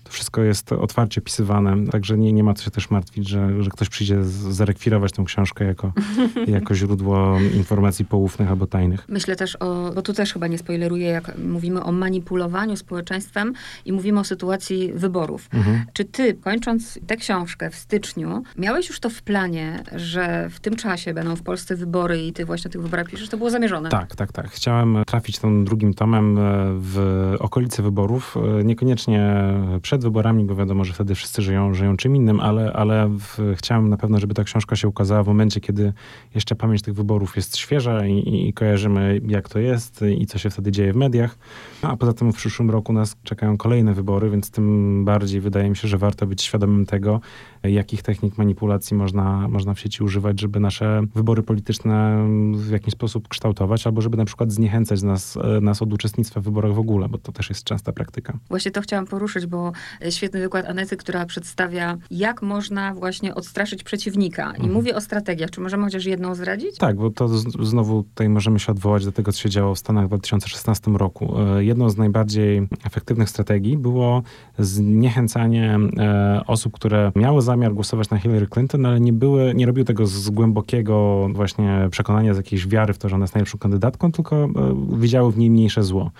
to 0.02 0.12
wszystko 0.12 0.42
jest 0.42 0.73
otwarcie 0.73 1.21
pisywane, 1.21 1.87
także 1.87 2.18
nie, 2.18 2.33
nie 2.33 2.44
ma 2.44 2.54
co 2.54 2.64
się 2.64 2.71
też 2.71 2.90
martwić, 2.90 3.28
że, 3.28 3.62
że 3.62 3.71
ktoś 3.71 3.88
przyjdzie 3.88 4.25
zarekwirować 4.25 5.12
tę 5.12 5.25
książkę 5.25 5.64
jako, 5.64 5.92
jako 6.47 6.75
źródło 6.75 7.38
informacji 7.54 8.04
poufnych 8.04 8.49
albo 8.49 8.66
tajnych. 8.66 9.04
Myślę 9.09 9.37
też 9.37 9.56
o, 9.61 9.92
bo 9.94 10.02
tu 10.02 10.12
też 10.12 10.33
chyba 10.33 10.47
nie 10.47 10.59
spoileruję, 10.59 11.06
jak 11.06 11.38
mówimy 11.38 11.83
o 11.83 11.92
manipulowaniu 11.92 12.76
społeczeństwem 12.76 13.52
i 13.85 13.92
mówimy 13.92 14.21
o 14.21 14.25
sytuacji 14.25 14.92
wyborów. 14.92 15.49
Mhm. 15.52 15.85
Czy 15.92 16.04
ty, 16.04 16.35
kończąc 16.35 16.99
tę 17.06 17.16
książkę 17.16 17.71
w 17.71 17.75
styczniu, 17.75 18.42
miałeś 18.59 18.88
już 18.88 19.00
to 19.00 19.11
w 19.11 19.23
planie, 19.23 19.83
że 19.97 20.49
w 20.50 20.61
tym 20.61 20.76
czasie 20.76 21.14
będą 21.14 21.37
w 21.37 21.42
Polsce 21.42 21.76
wybory 21.76 22.23
i 22.23 22.33
ty 22.33 22.44
właśnie 22.44 22.68
o 22.68 22.73
tych 22.73 22.83
wyborach 22.83 23.11
piszesz? 23.11 23.28
To 23.28 23.37
było 23.37 23.50
zamierzone? 23.50 23.88
Tak, 23.88 24.16
tak, 24.16 24.33
tak. 24.33 24.50
Chciałem 24.50 25.03
trafić 25.06 25.38
tym 25.38 25.64
drugim 25.64 25.94
tomem 25.94 26.38
e, 26.38 26.40
w 26.78 27.34
okolice 27.40 27.82
wyborów. 27.82 28.37
E, 28.61 28.64
niekoniecznie 28.64 29.34
przed 29.82 30.02
wyborami, 30.02 30.44
bo 30.44 30.54
wiadomo, 30.54 30.84
że 30.84 30.92
wtedy 30.92 31.14
wszyscy 31.14 31.42
żyją, 31.42 31.75
żyją 31.75 31.96
czym 31.96 32.16
innym, 32.16 32.40
ale, 32.40 32.73
ale 32.73 33.08
w, 33.08 33.54
chciałem 33.56 33.88
na 33.88 33.96
pewno, 33.96 34.18
żeby 34.18 34.34
ta 34.34 34.44
książka 34.44 34.76
się 34.76 34.88
ukazała 34.88 35.23
w 35.23 35.26
momencie, 35.26 35.61
kiedy 35.61 35.92
jeszcze 36.34 36.54
pamięć 36.54 36.82
tych 36.82 36.94
wyborów 36.94 37.37
jest 37.37 37.56
świeża 37.56 38.06
i, 38.06 38.49
i 38.49 38.52
kojarzymy, 38.52 39.20
jak 39.26 39.49
to 39.49 39.58
jest 39.58 40.04
i 40.18 40.26
co 40.26 40.38
się 40.38 40.50
wtedy 40.50 40.73
dzieje 40.73 40.92
w 40.92 40.96
mediach. 40.96 41.38
No, 41.82 41.90
a 41.90 41.96
poza 41.96 42.12
tym 42.12 42.32
w 42.32 42.37
przyszłym 42.37 42.70
roku 42.70 42.92
nas 42.92 43.16
czekają 43.23 43.56
kolejne 43.56 43.94
wybory, 43.94 44.30
więc 44.30 44.50
tym 44.50 45.04
bardziej 45.04 45.40
wydaje 45.40 45.70
mi 45.70 45.76
się, 45.76 45.88
że 45.88 45.99
warto 45.99 46.26
być 46.26 46.42
świadomym 46.42 46.87
tego, 46.87 47.20
jakich 47.62 48.02
technik 48.02 48.38
manipulacji 48.38 48.96
można, 48.96 49.49
można 49.49 49.75
w 49.75 49.80
sieci 49.80 50.04
używać, 50.04 50.40
żeby 50.40 50.61
nasze 50.61 51.02
wybory 51.14 51.42
polityczne 51.42 52.26
w 52.54 52.70
jakiś 52.70 52.94
sposób 52.94 53.28
kształtować, 53.28 53.87
albo 53.87 54.00
żeby 54.00 54.16
na 54.16 54.25
przykład 54.25 54.52
zniechęcać 54.52 54.93
nas, 55.02 55.38
nas 55.60 55.82
od 55.82 55.92
uczestnictwa 55.92 56.40
w 56.40 56.44
wyborach 56.44 56.72
w 56.72 56.78
ogóle, 56.78 57.08
bo 57.08 57.18
to 57.18 57.32
też 57.32 57.48
jest 57.48 57.64
częsta 57.64 57.92
praktyka. 57.92 58.38
Właśnie 58.48 58.70
to 58.70 58.80
chciałam 58.80 59.06
poruszyć, 59.06 59.46
bo 59.46 59.72
świetny 60.10 60.40
wykład 60.40 60.66
Anety, 60.66 60.96
która 60.96 61.26
przedstawia, 61.26 61.96
jak 62.10 62.42
można 62.42 62.94
właśnie 62.94 63.34
odstraszyć 63.34 63.82
przeciwnika. 63.82 64.44
I 64.44 64.56
mhm. 64.56 64.72
mówię 64.72 64.96
o 64.96 65.00
strategiach. 65.00 65.50
Czy 65.50 65.60
możemy 65.60 65.84
chociaż 65.84 66.04
jedną 66.04 66.34
zdradzić? 66.34 66.78
Tak, 66.78 66.96
bo 66.96 67.10
to 67.10 67.28
znowu 67.62 68.02
tutaj 68.02 68.28
możemy 68.28 68.58
się 68.58 68.72
odwołać 68.72 69.04
do 69.04 69.12
tego, 69.12 69.32
co 69.32 69.40
się 69.40 69.50
działo 69.50 69.74
w 69.74 69.78
Stanach 69.78 70.04
w 70.04 70.08
2016 70.08 70.90
roku. 70.90 71.40
E, 71.40 71.64
jedną 71.64 71.90
z 71.90 71.96
najbardziej 71.96 72.68
efektywnych 72.86 73.30
strategii 73.30 73.78
było 73.78 74.22
zniechęcanie 74.58 75.78
e, 75.98 76.42
osób, 76.46 76.72
które 76.72 77.12
miały 77.16 77.42
za 77.42 77.54
zamiar 77.54 77.74
głosować 77.74 78.10
na 78.10 78.18
Hillary 78.18 78.46
Clinton, 78.46 78.86
ale 78.86 79.00
nie, 79.00 79.12
były, 79.12 79.54
nie 79.54 79.66
robił 79.66 79.84
tego 79.84 80.06
z 80.06 80.30
głębokiego 80.30 81.28
właśnie 81.32 81.88
przekonania, 81.90 82.34
z 82.34 82.36
jakiejś 82.36 82.68
wiary 82.68 82.92
w 82.92 82.98
to, 82.98 83.08
że 83.08 83.14
ona 83.14 83.22
jest 83.22 83.34
najlepszą 83.34 83.58
kandydatką, 83.58 84.12
tylko 84.12 84.36
e, 84.44 84.48
widziały 84.93 85.33
w 85.33 85.38
niej 85.38 85.50
mniejsze 85.50 85.83
zło. 85.83 86.11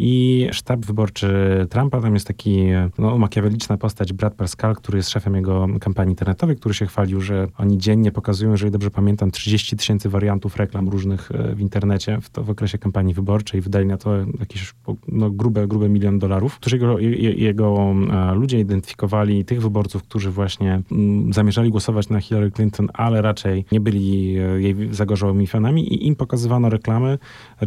I 0.00 0.48
sztab 0.52 0.86
wyborczy 0.86 1.28
Trumpa, 1.70 2.00
tam 2.00 2.14
jest 2.14 2.26
taki 2.26 2.66
no, 2.98 3.18
makiaweliczna 3.18 3.76
postać, 3.76 4.12
Brad 4.12 4.34
Pascal, 4.34 4.74
który 4.74 4.98
jest 4.98 5.10
szefem 5.10 5.34
jego 5.34 5.66
kampanii 5.80 6.12
internetowej, 6.12 6.56
który 6.56 6.74
się 6.74 6.86
chwalił, 6.86 7.20
że 7.20 7.46
oni 7.58 7.78
dziennie 7.78 8.12
pokazują, 8.12 8.50
jeżeli 8.50 8.70
dobrze 8.70 8.90
pamiętam, 8.90 9.30
30 9.30 9.76
tysięcy 9.76 10.08
wariantów 10.08 10.56
reklam 10.56 10.88
różnych 10.88 11.30
e, 11.30 11.54
w 11.54 11.60
internecie 11.60 12.18
w, 12.20 12.30
to 12.30 12.44
w 12.44 12.50
okresie 12.50 12.78
kampanii 12.78 13.14
wyborczej. 13.14 13.60
Wydali 13.60 13.86
na 13.86 13.96
to 13.96 14.16
jakieś 14.40 14.74
no, 15.08 15.30
grube, 15.30 15.66
grube 15.66 15.88
milion 15.88 16.18
dolarów, 16.18 16.56
którzy 16.56 16.76
jego, 16.76 16.98
jego 17.36 17.94
e, 18.12 18.34
ludzie 18.34 18.60
identyfikowali 18.60 19.44
tych 19.44 19.62
wyborców, 19.62 20.02
którzy 20.02 20.30
właśnie 20.30 20.74
m, 20.74 20.82
mm, 20.92 21.32
zamierzali 21.32 21.70
głosować 21.70 22.08
na 22.08 22.20
Hillary 22.20 22.50
Clinton, 22.50 22.88
ale 22.94 23.22
raczej 23.22 23.64
nie 23.72 23.80
byli 23.80 24.38
e, 24.38 24.60
jej 24.60 24.94
zagorzałymi 24.94 25.46
fanami 25.46 25.94
i 25.94 26.06
im 26.06 26.16
pokazywano 26.16 26.68
reklamy, 26.68 27.18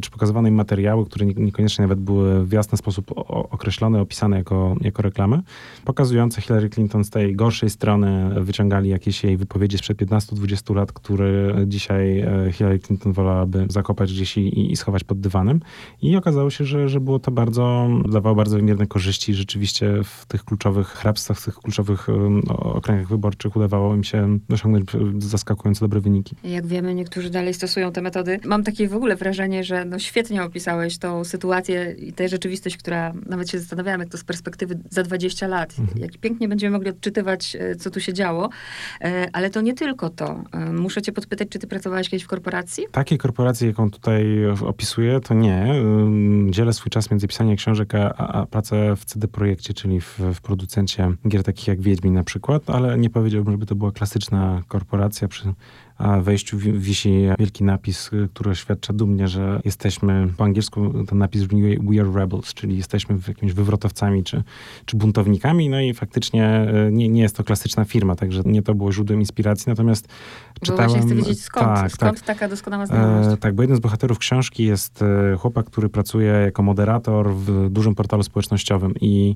czy 0.02 0.12
pokazywano 0.12 0.48
im 0.48 0.56
materiały, 0.56 1.06
które 1.06 1.26
niekoniecznie 1.26 1.82
nawet 1.82 2.00
były 2.00 2.21
w 2.44 2.52
jasny 2.52 2.78
sposób 2.78 3.12
określone, 3.52 4.02
opisane 4.02 4.38
jako, 4.38 4.76
jako 4.82 5.02
reklamy, 5.02 5.42
pokazujące 5.86 6.42
Hillary 6.42 6.70
Clinton 6.70 7.04
z 7.04 7.10
tej 7.10 7.36
gorszej 7.36 7.70
strony, 7.70 8.30
wyciągali 8.42 8.90
jakieś 8.90 9.24
jej 9.24 9.38
wypowiedzi 9.38 9.78
sprzed 9.78 9.98
15-20 9.98 10.76
lat, 10.76 10.92
które 10.92 11.56
dzisiaj 11.68 12.20
e, 12.20 12.52
Hillary 12.52 12.80
Clinton 12.80 13.14
wolałaby 13.14 13.66
zakopać 13.70 14.14
gdzieś 14.14 14.38
i, 14.38 14.72
i 14.72 14.76
schować 14.76 15.04
pod 15.04 15.20
dywanem. 15.20 15.60
I 16.02 16.16
okazało 16.16 16.50
się, 16.50 16.66
że, 16.66 16.90
że 16.90 17.00
było 17.00 17.20
to 17.20 17.32
bardzo, 17.32 17.88
dawało 18.10 18.36
bardzo 18.36 18.56
wymierne 18.58 18.88
korzyści. 18.88 19.34
Rzeczywiście 19.34 20.04
w 20.04 20.26
tych 20.26 20.46
kluczowych 20.46 20.88
hrabstwach, 20.88 21.40
w 21.40 21.46
tych 21.46 21.56
kluczowych 21.56 22.08
okręgach 22.48 23.08
wyborczych 23.08 23.56
udawało 23.56 23.96
im 23.96 24.04
się 24.04 24.40
osiągnąć 24.50 24.90
zaskakująco 25.20 25.86
dobre 25.86 26.02
wyniki. 26.02 26.36
Jak 26.44 26.68
wiemy, 26.68 26.96
niektórzy 26.96 27.30
dalej 27.30 27.54
stosują 27.54 27.92
te 27.92 28.02
metody. 28.02 28.40
Mam 28.46 28.64
takie 28.64 28.88
w 28.88 28.96
ogóle 28.96 29.16
wrażenie, 29.16 29.64
że 29.64 29.86
no 29.86 30.00
świetnie 30.00 30.44
opisałeś 30.44 30.98
tą 30.98 31.24
sytuację 31.24 31.96
i 32.12 32.14
tę 32.14 32.30
rzeczywistość, 32.30 32.78
która 32.78 33.14
nawet 33.26 33.50
się 33.50 33.60
zastanawiałam, 33.60 34.00
jak 34.00 34.10
to 34.10 34.18
z 34.18 34.24
perspektywy 34.24 34.80
za 34.90 35.04
20 35.04 35.48
lat, 35.48 35.80
mhm. 35.80 36.00
jak 36.00 36.18
pięknie 36.18 36.48
będziemy 36.48 36.74
mogli 36.74 36.90
odczytywać, 36.90 37.58
e, 37.60 37.76
co 37.76 37.92
tu 37.92 38.00
się 38.00 38.14
działo. 38.14 38.50
E, 39.02 39.28
ale 39.34 39.50
to 39.50 39.62
nie 39.62 39.74
tylko 39.74 40.10
to. 40.10 40.44
E, 40.52 40.74
muszę 40.74 41.02
cię 41.02 41.12
podpytać, 41.12 41.48
czy 41.50 41.60
ty 41.60 41.68
pracowałeś 41.68 42.10
kiedyś 42.10 42.24
w 42.24 42.28
korporacji? 42.28 42.84
Takiej 42.92 43.18
korporacji, 43.18 43.68
jaką 43.68 43.92
tutaj 43.92 44.46
opisuję, 44.66 45.20
to 45.20 45.34
nie. 45.34 45.84
Dzielę 46.50 46.74
swój 46.74 46.90
czas 46.90 47.12
między 47.12 47.28
pisaniem 47.28 47.56
książek, 47.56 47.96
a, 47.96 48.18
a 48.18 48.46
pracę 48.46 48.96
w 48.96 49.06
CD 49.06 49.28
Projekcie, 49.28 49.74
czyli 49.74 50.02
w, 50.02 50.20
w 50.34 50.42
producencie 50.42 51.14
gier 51.28 51.44
takich 51.44 51.68
jak 51.68 51.82
Wiedźmin 51.82 52.14
na 52.14 52.24
przykład, 52.24 52.70
ale 52.70 52.98
nie 52.98 53.10
powiedziałbym, 53.10 53.54
żeby 53.54 53.66
to 53.66 53.76
była 53.76 53.92
klasyczna 53.92 54.62
korporacja 54.68 55.28
przy 55.28 55.54
wejściu 56.22 56.58
wisi 56.58 57.28
wielki 57.40 57.64
napis, 57.64 58.10
który 58.34 58.52
oświadcza 58.52 58.94
dumnie, 58.94 59.28
że 59.28 59.62
jesteśmy, 59.66 60.28
po 60.38 60.44
angielsku 60.44 61.06
ten 61.08 61.18
napis 61.18 61.44
brzmi 61.44 61.78
We 61.78 62.02
are 62.02 62.12
rebels, 62.14 62.54
czyli 62.54 62.78
jesteśmy 62.78 63.18
jakimiś 63.28 63.54
wywrotowcami 63.54 64.24
czy, 64.24 64.44
czy 64.86 64.98
buntownikami, 64.98 65.70
no 65.70 65.82
i 65.82 65.94
faktycznie 65.94 66.46
e, 66.46 66.92
nie, 66.92 67.10
nie 67.10 67.22
jest 67.22 67.36
to 67.36 67.44
klasyczna 67.44 67.86
firma, 67.86 68.16
także 68.16 68.42
nie 68.46 68.62
to 68.62 68.76
było 68.76 68.92
źródłem 68.92 69.20
inspiracji, 69.20 69.66
natomiast 69.68 70.08
bo 70.60 70.66
czytałem... 70.66 70.90
Właśnie 70.92 71.08
chcę 71.08 71.16
wiedzieć 71.16 71.42
skąd, 71.42 71.68
tak, 71.68 71.92
skąd 71.92 72.18
tak. 72.18 72.26
taka 72.26 72.50
doskonała 72.50 72.86
znajomość. 72.86 73.30
E, 73.30 73.38
tak, 73.38 73.56
bo 73.56 73.64
jeden 73.64 73.78
z 73.78 73.80
bohaterów 73.80 74.20
książki 74.20 74.66
jest 74.66 75.02
e, 75.02 75.38
chłopak, 75.38 75.66
który 75.66 75.90
pracuje 75.90 76.32
jako 76.32 76.64
moderator 76.64 77.34
w 77.34 77.70
dużym 77.70 77.96
portalu 77.96 78.24
społecznościowym 78.24 78.94
i 79.02 79.36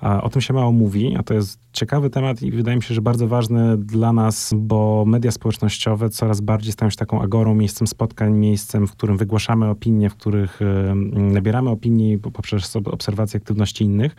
a 0.00 0.22
o 0.22 0.28
tym 0.28 0.42
się 0.42 0.54
mało 0.54 0.72
mówi, 0.72 1.16
a 1.18 1.22
to 1.22 1.34
jest 1.34 1.58
ciekawy 1.72 2.10
temat 2.10 2.42
i 2.42 2.50
wydaje 2.50 2.76
mi 2.76 2.82
się, 2.82 2.94
że 2.94 3.00
bardzo 3.00 3.28
ważny 3.28 3.76
dla 3.76 4.12
nas, 4.12 4.54
bo 4.56 5.04
media 5.06 5.30
społecznościowe 5.30 6.10
coraz 6.10 6.40
bardziej 6.40 6.72
stają 6.72 6.90
się 6.90 6.96
taką 6.96 7.22
agorą, 7.22 7.54
miejscem 7.54 7.86
spotkań, 7.86 8.32
miejscem, 8.32 8.86
w 8.86 8.92
którym 8.92 9.16
wygłaszamy 9.16 9.68
opinie, 9.68 10.10
w 10.10 10.14
których 10.14 10.60
nabieramy 11.12 11.70
opinii 11.70 12.18
poprzez 12.18 12.76
obserwację 12.76 13.40
aktywności 13.40 13.84
innych 13.84 14.16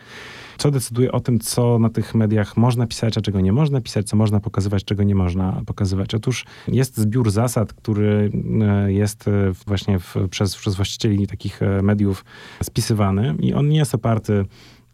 co 0.58 0.70
decyduje 0.70 1.12
o 1.12 1.20
tym, 1.20 1.38
co 1.38 1.78
na 1.78 1.90
tych 1.90 2.14
mediach 2.14 2.56
można 2.56 2.86
pisać, 2.86 3.18
a 3.18 3.20
czego 3.20 3.40
nie 3.40 3.52
można 3.52 3.80
pisać, 3.80 4.08
co 4.08 4.16
można 4.16 4.40
pokazywać, 4.40 4.84
czego 4.84 5.02
nie 5.02 5.14
można 5.14 5.62
pokazywać. 5.66 6.14
Otóż 6.14 6.44
jest 6.68 6.96
zbiór 6.96 7.30
zasad, 7.30 7.72
który 7.72 8.30
e, 8.60 8.92
jest 8.92 9.28
e, 9.28 9.52
właśnie 9.66 9.98
w, 9.98 10.14
przez, 10.30 10.56
przez 10.56 10.74
właścicieli 10.74 11.26
takich 11.26 11.62
e, 11.62 11.82
mediów 11.82 12.24
spisywany 12.62 13.34
i 13.40 13.54
on 13.54 13.68
nie 13.68 13.78
jest 13.78 13.94
oparty 13.94 14.44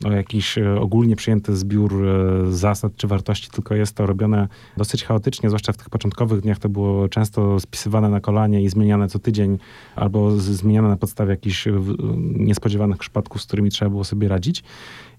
o 0.04 0.12
jakiś 0.12 0.58
e, 0.58 0.80
ogólnie 0.80 1.16
przyjęty 1.16 1.56
zbiór 1.56 2.06
e, 2.06 2.52
zasad 2.52 2.96
czy 2.96 3.06
wartości, 3.06 3.50
tylko 3.50 3.74
jest 3.74 3.96
to 3.96 4.06
robione 4.06 4.48
dosyć 4.76 5.04
chaotycznie, 5.04 5.48
zwłaszcza 5.48 5.72
w 5.72 5.76
tych 5.76 5.90
początkowych 5.90 6.40
dniach 6.40 6.58
to 6.58 6.68
było 6.68 7.08
często 7.08 7.60
spisywane 7.60 8.08
na 8.08 8.20
kolanie 8.20 8.62
i 8.62 8.68
zmieniane 8.68 9.08
co 9.08 9.18
tydzień, 9.18 9.58
albo 9.96 10.38
zmieniane 10.38 10.88
na 10.88 10.96
podstawie 10.96 11.30
jakichś 11.30 11.68
niespodziewanych 12.34 12.98
przypadków, 12.98 13.42
z 13.42 13.46
którymi 13.46 13.70
trzeba 13.70 13.90
było 13.90 14.04
sobie 14.04 14.28
radzić. 14.28 14.62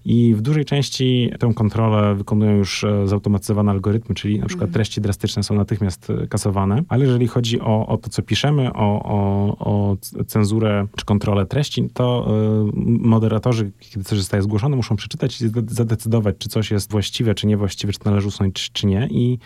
I 0.08 0.34
w 0.34 0.40
dużej 0.42 0.64
części 0.64 1.30
tę 1.38 1.54
kontrolę 1.54 2.14
wykonują 2.14 2.56
już 2.56 2.84
e, 2.84 3.08
zautomatyzowane 3.08 3.72
algorytmy, 3.72 4.14
czyli 4.14 4.38
na 4.38 4.46
przykład 4.46 4.68
mhm. 4.68 4.74
treści 4.74 5.00
drastyczne 5.00 5.42
są 5.42 5.54
natychmiast 5.54 6.10
e, 6.10 6.26
kasowane. 6.26 6.82
Ale 6.88 7.04
jeżeli 7.04 7.26
chodzi 7.26 7.60
o, 7.60 7.86
o 7.86 7.96
to, 7.96 8.10
co 8.10 8.22
piszemy, 8.22 8.72
o, 8.72 9.02
o, 9.02 9.56
o 9.58 9.96
cenzurę 10.26 10.86
czy 10.96 11.04
kontrolę 11.04 11.46
treści, 11.46 11.88
to 11.92 12.26
e, 12.28 12.70
moderatorzy, 12.84 13.72
kiedy 13.78 14.04
coś 14.04 14.18
zostaje 14.18 14.42
zgłoszone, 14.42 14.76
muszą 14.76 14.96
przeczytać 14.96 15.42
i 15.42 15.50
zadecydować, 15.66 16.36
czy 16.38 16.48
coś 16.48 16.70
jest 16.70 16.90
właściwe, 16.90 17.34
czy 17.34 17.46
niewłaściwe, 17.46 17.92
czy 17.92 17.98
należy 18.04 18.28
usunąć, 18.28 18.54
czy, 18.54 18.70
czy 18.72 18.86
nie. 18.86 19.08
I 19.10 19.38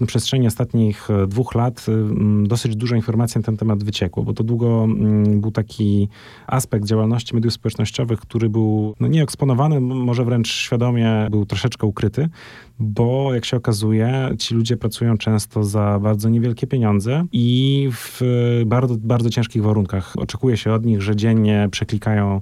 na 0.00 0.06
przestrzeni 0.06 0.46
ostatnich 0.46 1.08
dwóch 1.28 1.54
lat 1.54 1.86
dosyć 2.42 2.76
dużo 2.76 2.96
informacji 2.96 3.38
na 3.38 3.42
ten 3.42 3.56
temat 3.56 3.84
wyciekło, 3.84 4.22
bo 4.22 4.32
to 4.32 4.44
długo 4.44 4.86
był 5.26 5.50
taki 5.50 6.08
aspekt 6.46 6.86
działalności 6.86 7.34
mediów 7.34 7.52
społecznościowych, 7.52 8.20
który 8.20 8.48
był 8.48 8.94
no, 9.00 9.08
nieeksponowany, 9.08 9.75
może 9.80 10.24
wręcz 10.24 10.48
świadomie 10.48 11.28
był 11.30 11.46
troszeczkę 11.46 11.86
ukryty, 11.86 12.28
bo 12.78 13.34
jak 13.34 13.44
się 13.44 13.56
okazuje, 13.56 14.30
ci 14.38 14.54
ludzie 14.54 14.76
pracują 14.76 15.18
często 15.18 15.64
za 15.64 15.98
bardzo 16.02 16.28
niewielkie 16.28 16.66
pieniądze 16.66 17.26
i 17.32 17.88
w 17.92 18.20
bardzo, 18.66 18.96
bardzo 18.98 19.30
ciężkich 19.30 19.62
warunkach. 19.62 20.12
Oczekuje 20.16 20.56
się 20.56 20.72
od 20.72 20.86
nich, 20.86 21.02
że 21.02 21.16
dziennie 21.16 21.68
przeklikają 21.70 22.40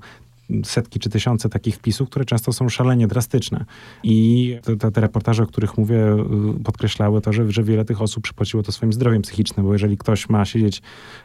setki 0.65 1.01
czy 1.01 1.11
tysiące 1.11 1.49
takich 1.49 1.75
wpisów, 1.77 2.09
które 2.09 2.25
często 2.25 2.53
są 2.53 2.69
szalenie 2.69 3.07
drastyczne. 3.07 3.65
I 4.03 4.57
te, 4.79 4.91
te 4.91 5.01
reportaże, 5.01 5.43
o 5.43 5.47
których 5.47 5.79
mówię, 5.79 6.17
podkreślały 6.65 7.21
to, 7.21 7.33
że, 7.33 7.53
że 7.53 7.63
wiele 7.63 7.85
tych 7.85 8.03
osób 8.03 8.25
przypłaciło 8.25 8.63
to 8.63 8.73
swoim 8.73 8.93
zdrowiem 8.93 9.23
psychicznym, 9.23 9.67
bo 9.67 9.73
jeżeli 9.73 9.97
ktoś 9.97 10.29
ma 10.29 10.45
siedzieć 10.45 10.83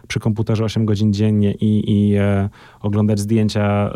przy 0.08 0.20
komputerze 0.20 0.64
8 0.64 0.86
godzin 0.86 1.14
dziennie 1.14 1.54
i, 1.54 1.84
i 1.92 2.16
e, 2.16 2.50
oglądać 2.82 3.20
zdjęcia, 3.20 3.94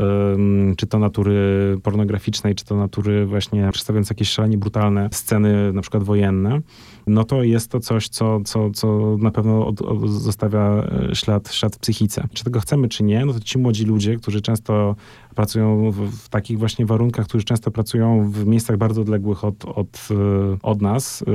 czy 0.77 0.88
to 0.88 1.00
natury 1.00 1.77
pornograficznej, 1.84 2.56
czy 2.56 2.65
to 2.65 2.75
natury 2.75 3.25
właśnie 3.25 3.70
przedstawiające 3.72 4.13
jakieś 4.13 4.30
szalenie 4.30 4.58
brutalne 4.58 5.10
sceny, 5.12 5.74
na 5.74 5.82
przykład 5.82 6.03
wojenne, 6.03 6.62
no 7.07 7.24
to 7.24 7.43
jest 7.43 7.72
to 7.72 7.79
coś, 7.79 8.10
co, 8.10 8.41
co, 8.41 8.72
co 8.72 9.17
na 9.19 9.31
pewno 9.31 9.67
od, 9.67 9.81
od 9.81 10.10
zostawia 10.10 10.88
e, 11.12 11.15
ślad, 11.15 11.53
ślad 11.53 11.75
w 11.75 11.79
psychice. 11.79 12.27
Czy 12.33 12.43
tego 12.43 12.60
chcemy, 12.60 12.89
czy 12.89 13.03
nie, 13.03 13.25
no 13.25 13.33
to 13.33 13.39
ci 13.39 13.57
młodzi 13.57 13.86
ludzie, 13.86 14.15
którzy 14.17 14.41
często 14.41 14.95
pracują 15.34 15.92
w, 15.92 15.96
w, 15.96 16.30
takich 16.30 16.60
właśnie 16.60 16.86
warunkach, 16.86 17.25
którzy 17.25 17.44
często 17.44 17.72
pracują 17.72 18.32
w 18.32 18.46
miejscach 18.46 18.78
bardzo 18.78 19.02
odległych 19.02 19.44
od, 19.44 19.66
od, 19.66 20.08
e, 20.12 20.58
od 20.63 20.82
nas, 20.82 21.22
e, 21.22 21.25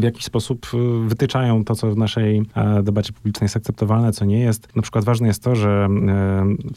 w 0.00 0.02
jakiś 0.02 0.24
sposób 0.24 0.66
wytyczają 1.06 1.64
to, 1.64 1.74
co 1.74 1.90
w 1.90 1.96
naszej 1.96 2.42
debacie 2.82 3.12
publicznej 3.12 3.44
jest 3.44 3.56
akceptowalne, 3.56 4.12
co 4.12 4.24
nie 4.24 4.40
jest. 4.40 4.76
Na 4.76 4.82
przykład 4.82 5.04
ważne 5.04 5.26
jest 5.26 5.42
to, 5.42 5.54
że 5.54 5.88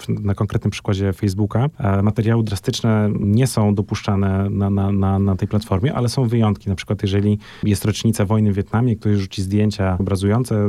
na 0.09 0.35
konkretnym 0.35 0.71
przykładzie 0.71 1.13
Facebooka 1.13 1.69
materiały 2.03 2.43
drastyczne 2.43 3.09
nie 3.19 3.47
są 3.47 3.75
dopuszczane 3.75 4.49
na, 4.49 4.69
na, 4.69 4.91
na, 4.91 5.19
na 5.19 5.35
tej 5.35 5.47
platformie, 5.47 5.93
ale 5.93 6.09
są 6.09 6.27
wyjątki. 6.27 6.69
Na 6.69 6.75
przykład 6.75 7.01
jeżeli 7.01 7.39
jest 7.63 7.85
rocznica 7.85 8.25
wojny 8.25 8.51
w 8.51 8.55
Wietnamie, 8.55 8.95
ktoś 8.95 9.17
rzuci 9.17 9.41
zdjęcia 9.41 9.97
obrazujące 9.99 10.67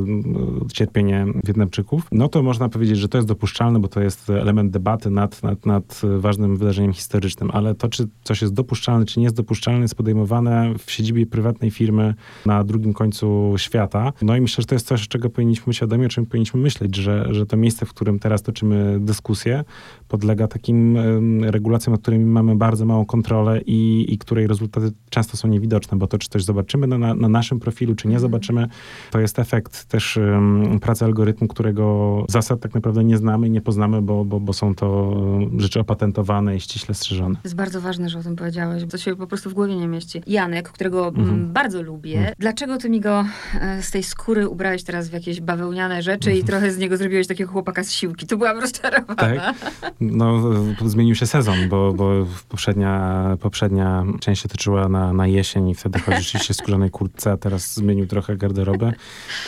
cierpienie 0.73 1.27
Wietnamczyków, 1.45 2.09
no 2.13 2.29
to 2.29 2.43
można 2.43 2.69
powiedzieć, 2.69 2.99
że 2.99 3.09
to 3.09 3.19
jest 3.19 3.29
dopuszczalne, 3.29 3.79
bo 3.79 3.89
to 3.89 4.01
jest 4.01 4.31
element 4.31 4.71
debaty 4.71 5.11
nad, 5.11 5.43
nad, 5.43 5.67
nad 5.67 5.86
ważnym 6.19 6.57
wydarzeniem 6.57 6.93
historycznym. 6.93 7.51
Ale 7.53 7.75
to, 7.75 7.89
czy 7.89 8.09
coś 8.23 8.43
jest 8.43 8.55
dopuszczalne, 8.55 9.07
czy 9.07 9.21
nie 9.21 9.25
jest 9.25 9.37
dopuszczalne, 9.37 9.81
jest 9.81 9.95
podejmowane 9.95 10.75
w 10.79 10.91
siedzibie 10.91 11.27
prywatnej 11.27 11.71
firmy 11.71 12.15
na 12.47 12.65
drugim 12.65 12.93
końcu 12.93 13.55
świata. 13.57 14.13
No 14.23 14.37
i 14.37 14.41
myślę, 14.41 14.63
że 14.63 14.67
to 14.67 14.75
jest 14.75 14.87
coś, 14.87 15.09
czego 15.09 15.31
powinniśmy 15.31 15.75
świadomi, 15.75 16.07
o 16.07 16.09
czym 16.09 16.27
powinniśmy 16.27 16.61
myśleć, 16.61 16.97
że, 16.97 17.27
że 17.31 17.47
to 17.47 17.57
miejsce, 17.57 17.87
w 17.87 17.91
którym 17.91 18.19
teraz 18.19 18.43
toczymy 18.43 18.99
dyskusję, 19.01 19.65
podlega 20.09 20.49
takim 20.49 20.97
regulacjom, 21.43 21.93
nad 21.93 22.03
którymi 22.03 22.25
mamy 22.25 22.57
bardzo 22.57 22.85
małą 22.85 23.05
kontrolę 23.05 23.61
i, 23.67 24.07
i 24.09 24.19
której 24.19 24.47
rezultaty 24.47 24.93
często 25.11 25.37
są 25.37 25.49
niewidoczne, 25.49 25.99
bo 25.99 26.07
to, 26.07 26.19
czy 26.19 26.29
coś 26.29 26.45
zobaczymy 26.45 26.87
na, 26.87 27.15
na 27.15 27.29
naszym 27.29 27.57
naszym 27.57 27.61
profilu, 27.61 27.95
czy 27.95 28.09
nie, 28.09 28.15
mhm. 28.15 28.21
zobaczymy. 28.21 28.69
To 29.11 29.21
jest 29.21 29.39
efekt 29.39 29.85
też 29.85 30.17
um, 30.17 30.81
pracy 30.81 31.05
algorytmu, 31.05 31.49
którego 31.49 32.25
zasad 32.29 32.61
tak 32.61 32.75
naprawdę 32.75 33.05
nie 33.05 33.17
znamy 33.17 33.47
i 33.47 33.51
nie 33.51 33.61
poznamy, 33.61 34.03
bo, 34.03 34.25
bo, 34.25 34.41
bo 34.41 34.53
są 34.53 34.75
to 34.75 35.17
rzeczy 35.59 35.76
opatentowane 35.81 36.57
i 36.57 36.61
ściśle 36.61 36.95
strzeżone. 36.95 37.35
To 37.35 37.41
jest 37.45 37.57
bardzo 37.57 37.81
ważne, 37.81 38.09
że 38.09 38.19
o 38.19 38.23
tym 38.23 38.37
powiedziałeś, 38.37 38.85
bo 38.85 38.91
to 38.91 38.99
się 38.99 39.17
po 39.17 39.27
prostu 39.27 39.51
w 39.51 39.55
głowie 39.55 39.77
nie 39.77 39.89
mieści. 39.89 40.23
Janek, 40.27 40.69
którego 40.69 41.09
mhm. 41.09 41.53
bardzo 41.53 41.83
lubię, 41.83 42.17
mhm. 42.17 42.35
dlaczego 42.39 42.79
ty 42.79 42.91
mi 42.91 43.01
go 43.01 43.25
e, 43.61 43.83
z 43.83 43.91
tej 43.91 44.03
skóry 44.03 44.49
ubrałeś 44.49 44.83
teraz 44.83 45.09
w 45.09 45.13
jakieś 45.13 45.41
bawełniane 45.41 46.03
rzeczy 46.03 46.31
i 46.31 46.41
mhm. 46.41 46.47
trochę 46.47 46.73
z 46.73 46.79
niego 46.79 46.97
zrobiłeś 46.97 47.27
takiego 47.27 47.53
chłopaka 47.53 47.85
z 47.85 47.93
siłki? 47.93 48.27
To 48.27 48.37
byłam 48.37 48.61
rozczarowana. 48.61 49.15
Tak? 49.15 49.55
No, 50.01 50.43
zmienił 50.85 51.15
się 51.15 51.27
sezon, 51.27 51.69
bo, 51.69 51.93
bo 51.93 52.27
poprzednia, 52.49 53.23
poprzednia 53.41 54.05
część 54.21 54.43
się 54.43 54.49
toczyła 54.49 54.89
na, 54.89 55.13
na 55.13 55.27
jesień 55.27 55.69
i 55.69 55.75
wtedy 55.75 55.99
chodzi 55.99 56.23
rzeczywiście 56.23 56.55
w 56.55 56.57
skórzanej 56.57 56.91
kurtce, 56.91 57.33
a 57.33 57.37
teraz 57.37 57.75
zmienił 57.75 58.07
trochę 58.07 58.37
garderobę, 58.37 58.93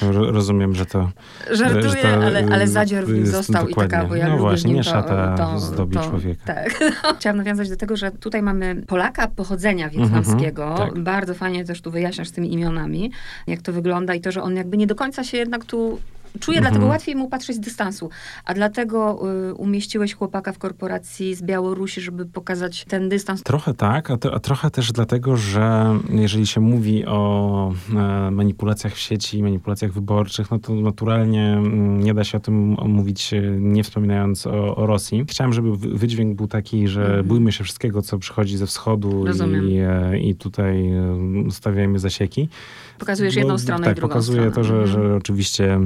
to 0.01 0.13
rozumiem, 0.13 0.75
że 0.75 0.87
to... 0.87 1.11
Żartuję, 1.51 1.89
że 1.89 1.97
to, 1.97 2.09
ale, 2.09 2.49
ale 2.53 2.69
zadzior 2.69 3.05
w 3.07 3.13
nim 3.13 3.27
został 3.27 3.69
i 3.69 3.75
taka, 3.75 4.05
bo 4.05 4.15
ja 4.15 4.29
No 4.29 4.39
właśnie, 4.39 4.75
nie 4.75 4.85
szata 4.85 5.37
to, 5.37 5.61
zdobi 5.61 5.97
to, 5.97 6.18
człowieka. 6.21 6.55
Tak. 6.55 6.81
Chciałam 7.19 7.37
nawiązać 7.37 7.69
do 7.69 7.77
tego, 7.77 7.97
że 7.97 8.11
tutaj 8.11 8.43
mamy 8.43 8.83
Polaka 8.87 9.29
pochodzenia 9.29 9.87
mhm, 9.87 10.05
wietnamskiego. 10.05 10.65
-hmm, 10.65 10.79
tak. 10.79 10.99
Bardzo 10.99 11.35
fajnie 11.35 11.65
też 11.65 11.81
tu 11.81 11.91
wyjaśniasz 11.91 12.31
tymi 12.31 12.53
imionami, 12.53 13.11
jak 13.47 13.63
to 13.63 13.73
wygląda 13.73 14.15
i 14.15 14.21
to, 14.21 14.33
że 14.33 14.43
on 14.43 14.57
jakby 14.57 14.77
nie 14.77 14.87
do 14.87 14.95
końca 14.95 15.25
się 15.25 15.37
jednak 15.39 15.65
tu 15.65 16.01
Czuję, 16.41 16.59
mhm. 16.59 16.73
dlatego 16.73 16.91
łatwiej 16.91 17.17
mu 17.17 17.29
patrzeć 17.29 17.57
z 17.57 17.61
dystansu. 17.61 18.11
A 18.45 18.55
dlatego 18.55 19.21
y, 19.51 19.55
umieściłeś 19.55 20.15
chłopaka 20.15 20.53
w 20.53 20.59
korporacji 20.59 21.35
z 21.35 21.43
Białorusi, 21.43 22.01
żeby 22.01 22.27
pokazać 22.27 22.85
ten 22.85 23.09
dystans? 23.09 23.43
Trochę 23.43 23.75
tak, 23.75 24.11
a, 24.11 24.17
to, 24.17 24.35
a 24.35 24.41
trochę 24.41 24.71
też 24.71 24.93
dlatego, 24.93 25.37
że 25.37 25.99
jeżeli 26.11 26.47
się 26.47 26.61
mówi 26.61 27.07
o 27.07 27.73
e, 27.91 28.31
manipulacjach 28.31 28.95
w 28.95 28.99
sieci, 28.99 29.43
manipulacjach 29.43 29.93
wyborczych, 29.93 30.51
no 30.51 30.59
to 30.59 30.75
naturalnie 30.75 31.53
mm, 31.53 32.01
nie 32.01 32.15
da 32.15 32.25
się 32.25 32.39
o 32.39 32.41
tym 32.41 32.77
mówić, 32.85 33.35
e, 33.35 33.41
nie 33.59 33.85
wspominając 33.85 34.47
o, 34.47 34.77
o 34.77 34.87
Rosji. 34.87 35.25
Chciałem, 35.29 35.53
żeby 35.53 35.77
wydźwięk 35.77 36.37
był 36.37 36.47
taki, 36.47 36.89
że 36.89 37.01
mhm. 37.01 37.27
bójmy 37.27 37.53
się 37.53 37.65
wszystkiego, 37.65 38.03
co 38.03 38.19
przychodzi 38.19 38.57
ze 38.57 38.67
wschodu 38.67 39.25
i, 39.69 39.79
e, 39.79 40.19
i 40.19 40.35
tutaj 40.35 40.93
e, 40.93 41.51
stawiajmy 41.51 41.99
zasieki. 41.99 42.49
Pokazujesz 42.99 43.37
jedną 43.37 43.55
Bo, 43.55 43.59
stronę 43.59 43.85
tak, 43.85 43.97
i 43.97 44.01
drugą 44.01 44.09
pokazuje 44.09 44.51
stronę. 44.51 44.55
to, 44.55 44.65
że, 44.65 44.87
że 44.87 44.99
mhm. 44.99 45.17
oczywiście 45.17 45.81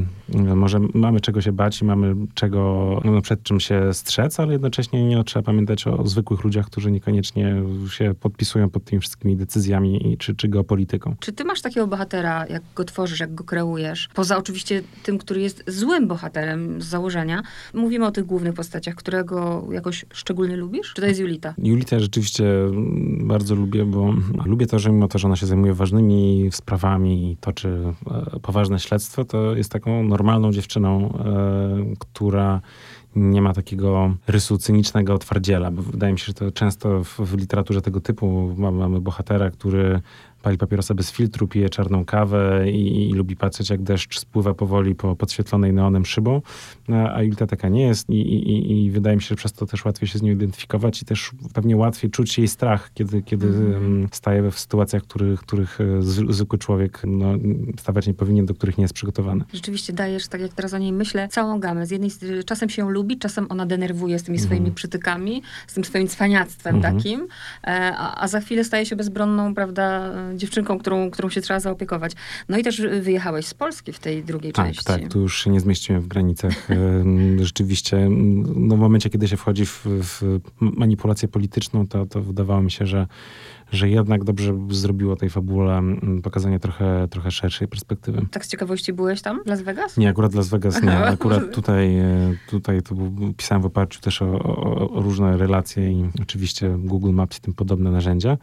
może 0.56 0.80
mamy 0.94 1.20
czego 1.20 1.40
się 1.40 1.52
bać 1.52 1.82
i 1.82 1.84
mamy 1.84 2.14
czego, 2.34 3.00
no, 3.04 3.20
przed 3.22 3.42
czym 3.42 3.60
się 3.60 3.94
strzec, 3.94 4.40
ale 4.40 4.52
jednocześnie 4.52 5.04
nie 5.04 5.24
trzeba 5.24 5.42
pamiętać 5.42 5.86
o 5.86 6.06
zwykłych 6.06 6.44
ludziach, 6.44 6.66
którzy 6.66 6.90
niekoniecznie 6.90 7.62
się 7.90 8.14
podpisują 8.20 8.70
pod 8.70 8.84
tymi 8.84 9.00
wszystkimi 9.00 9.36
decyzjami 9.36 10.16
czy, 10.18 10.34
czy 10.34 10.48
geopolityką. 10.48 11.16
Czy 11.20 11.32
ty 11.32 11.44
masz 11.44 11.60
takiego 11.60 11.86
bohatera, 11.86 12.46
jak 12.46 12.62
go 12.74 12.84
tworzysz, 12.84 13.20
jak 13.20 13.34
go 13.34 13.44
kreujesz? 13.44 14.08
Poza 14.14 14.36
oczywiście 14.36 14.82
tym, 15.02 15.18
który 15.18 15.40
jest 15.40 15.64
złym 15.66 16.08
bohaterem 16.08 16.82
z 16.82 16.84
założenia. 16.84 17.42
Mówimy 17.74 18.06
o 18.06 18.10
tych 18.10 18.24
głównych 18.24 18.54
postaciach, 18.54 18.94
którego 18.94 19.68
jakoś 19.72 20.04
szczególnie 20.12 20.56
lubisz? 20.56 20.92
Czy 20.94 21.02
to 21.02 21.08
jest 21.08 21.20
Julita? 21.20 21.54
Julita 21.58 22.00
rzeczywiście 22.00 22.44
bardzo 23.20 23.54
lubię, 23.54 23.84
bo 23.84 24.14
lubię 24.44 24.66
to, 24.66 24.78
że 24.78 24.90
mimo 24.90 25.08
to, 25.08 25.18
że 25.18 25.28
ona 25.28 25.36
się 25.36 25.46
zajmuje 25.46 25.74
ważnymi 25.74 26.48
sprawami 26.52 27.01
i 27.06 27.36
toczy 27.40 27.94
e, 28.34 28.40
poważne 28.40 28.78
śledztwo, 28.78 29.24
to 29.24 29.56
jest 29.56 29.72
taką 29.72 30.04
normalną 30.04 30.52
dziewczyną, 30.52 31.14
e, 31.18 31.96
która 31.98 32.60
nie 33.16 33.42
ma 33.42 33.52
takiego 33.52 34.14
rysu 34.26 34.58
cynicznego 34.58 35.18
twardziela, 35.18 35.70
bo 35.70 35.82
wydaje 35.82 36.12
mi 36.12 36.18
się, 36.18 36.24
że 36.26 36.34
to 36.34 36.52
często 36.52 37.04
w, 37.04 37.18
w 37.18 37.36
literaturze 37.36 37.82
tego 37.82 38.00
typu 38.00 38.54
mamy, 38.56 38.78
mamy 38.78 39.00
bohatera, 39.00 39.50
który 39.50 40.00
pali 40.42 40.58
papierosa 40.58 40.94
bez 40.94 41.10
filtru, 41.10 41.48
pije 41.48 41.68
czarną 41.68 42.04
kawę 42.04 42.70
i, 42.70 43.10
i, 43.10 43.12
lubi 43.12 43.36
patrzeć, 43.36 43.70
jak 43.70 43.82
deszcz 43.82 44.18
spływa 44.18 44.54
powoli 44.54 44.94
po 44.94 45.16
podświetlonej 45.16 45.72
neonem 45.72 46.06
szybą, 46.06 46.42
a 47.14 47.22
Julita 47.22 47.46
taka 47.46 47.68
nie 47.68 47.82
jest 47.82 48.10
i, 48.10 48.14
i, 48.14 48.84
i, 48.84 48.90
wydaje 48.90 49.16
mi 49.16 49.22
się, 49.22 49.28
że 49.28 49.36
przez 49.36 49.52
to 49.52 49.66
też 49.66 49.84
łatwiej 49.84 50.08
się 50.08 50.18
z 50.18 50.22
nią 50.22 50.32
identyfikować 50.32 51.02
i 51.02 51.04
też 51.04 51.30
pewnie 51.54 51.76
łatwiej 51.76 52.10
czuć 52.10 52.38
jej 52.38 52.48
strach, 52.48 52.90
kiedy, 52.94 53.22
kiedy 53.22 53.46
mm. 53.46 54.08
staje 54.12 54.50
w 54.50 54.58
sytuacjach, 54.58 55.02
których, 55.02 55.40
których 55.40 55.78
e, 55.80 56.02
zwykły 56.32 56.58
człowiek 56.58 57.02
no, 57.06 57.34
stawać 57.78 58.06
nie 58.06 58.14
powinien, 58.14 58.46
do 58.46 58.54
których 58.54 58.78
nie 58.78 58.82
jest 58.82 58.94
przygotowany. 58.94 59.44
Rzeczywiście 59.52 59.92
dajesz, 59.92 60.28
tak 60.28 60.40
jak 60.40 60.52
teraz 60.52 60.74
o 60.74 60.78
niej 60.78 60.92
myślę, 60.92 61.28
całą 61.28 61.60
gamę. 61.60 61.86
Z 61.86 61.90
jednej 61.90 62.10
strony 62.10 62.44
czasem 62.44 62.68
się 62.68 62.82
ją 62.82 62.90
lubi, 62.90 63.18
czasem 63.18 63.46
ona 63.48 63.66
denerwuje 63.66 64.18
z 64.18 64.22
tymi 64.22 64.38
mm. 64.38 64.46
swoimi 64.46 64.70
przytykami, 64.72 65.42
z 65.66 65.74
tym 65.74 65.84
swoim 65.84 66.08
cwaniactwem 66.08 66.76
mm. 66.76 66.96
takim, 66.96 67.28
e, 67.64 67.68
a, 67.96 68.22
a 68.22 68.28
za 68.28 68.40
chwilę 68.40 68.64
staje 68.64 68.86
się 68.86 68.96
bezbronną, 68.96 69.54
prawda, 69.54 70.12
dziewczynką, 70.34 70.78
którą, 70.78 71.10
którą 71.10 71.30
się 71.30 71.40
trzeba 71.40 71.60
zaopiekować. 71.60 72.12
No 72.48 72.58
i 72.58 72.62
też 72.62 72.80
wyjechałeś 73.00 73.46
z 73.46 73.54
Polski 73.54 73.92
w 73.92 73.98
tej 73.98 74.24
drugiej 74.24 74.52
tak, 74.52 74.66
części. 74.66 74.84
Tak, 74.84 75.08
tu 75.08 75.20
już 75.20 75.44
się 75.44 75.50
nie 75.50 75.60
zmieściłem 75.60 76.02
w 76.02 76.06
granicach. 76.06 76.68
Rzeczywiście, 77.40 78.08
no 78.56 78.76
w 78.76 78.78
momencie, 78.78 79.10
kiedy 79.10 79.28
się 79.28 79.36
wchodzi 79.36 79.66
w, 79.66 79.86
w 79.86 80.40
manipulację 80.60 81.28
polityczną, 81.28 81.88
to, 81.88 82.06
to 82.06 82.20
wydawało 82.20 82.62
mi 82.62 82.70
się, 82.70 82.86
że 82.86 83.06
że 83.72 83.88
jednak 83.88 84.24
dobrze 84.24 84.58
zrobiło 84.70 85.16
tej 85.16 85.30
fabule 85.30 85.78
mm, 85.78 86.22
pokazanie 86.22 86.58
trochę, 86.58 87.08
trochę 87.10 87.30
szerszej 87.30 87.68
perspektywy. 87.68 88.26
Tak 88.30 88.44
z 88.46 88.48
ciekawości 88.48 88.92
byłeś 88.92 89.22
tam, 89.22 89.40
Las 89.46 89.62
Vegas? 89.62 89.96
Nie, 89.96 90.08
akurat 90.08 90.34
Las 90.34 90.48
Vegas 90.48 90.82
nie. 90.82 90.98
Akurat 90.98 91.54
tutaj, 91.54 91.98
e, 91.98 92.34
tutaj 92.50 92.82
to 92.82 92.94
pisałem 93.36 93.62
w 93.62 93.66
oparciu 93.66 94.00
też 94.00 94.22
o, 94.22 94.26
o, 94.26 94.90
o 94.90 95.02
różne 95.02 95.36
relacje 95.36 95.92
i 95.92 96.10
oczywiście 96.22 96.76
Google 96.78 97.12
Maps 97.12 97.38
i 97.38 97.40
tym 97.40 97.54
podobne 97.54 97.90
narzędzia. 97.90 98.38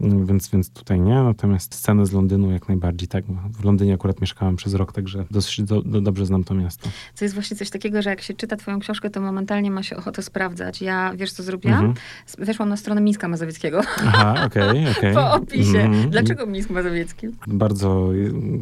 Mm, 0.00 0.26
więc, 0.26 0.48
więc 0.48 0.70
tutaj 0.70 1.00
nie. 1.00 1.22
Natomiast 1.22 1.74
scenę 1.74 2.06
z 2.06 2.12
Londynu 2.12 2.50
jak 2.50 2.68
najbardziej, 2.68 3.08
tak. 3.08 3.24
W 3.60 3.64
Londynie 3.64 3.94
akurat 3.94 4.20
mieszkałem 4.20 4.56
przez 4.56 4.74
rok, 4.74 4.92
także 4.92 5.24
dosyć 5.30 5.62
do, 5.62 5.82
do, 5.82 6.00
dobrze 6.00 6.26
znam 6.26 6.44
to 6.44 6.54
miasto. 6.54 6.88
To 7.18 7.24
jest 7.24 7.34
właśnie 7.34 7.56
coś 7.56 7.70
takiego, 7.70 8.02
że 8.02 8.10
jak 8.10 8.22
się 8.22 8.34
czyta 8.34 8.56
twoją 8.56 8.80
książkę, 8.80 9.10
to 9.10 9.20
momentalnie 9.20 9.70
ma 9.70 9.82
się 9.82 9.96
ochotę 9.96 10.22
sprawdzać. 10.22 10.82
Ja, 10.82 11.12
wiesz 11.16 11.32
co 11.32 11.42
zrobiłam? 11.42 11.84
Mhm. 11.84 12.46
Weszłam 12.46 12.68
na 12.68 12.76
stronę 12.76 13.00
Mińska 13.00 13.28
Mazowieckiego. 13.28 13.80
Aha, 14.06 14.42
okej, 14.46 14.65
okay. 14.70 14.86
Okay. 14.96 15.14
po 15.14 15.32
opisie. 15.32 15.78
Mhm. 15.78 16.10
Dlaczego 16.10 16.46
Mińsk 16.46 16.70
Mazowiecki? 16.70 17.26
Bardzo 17.46 18.08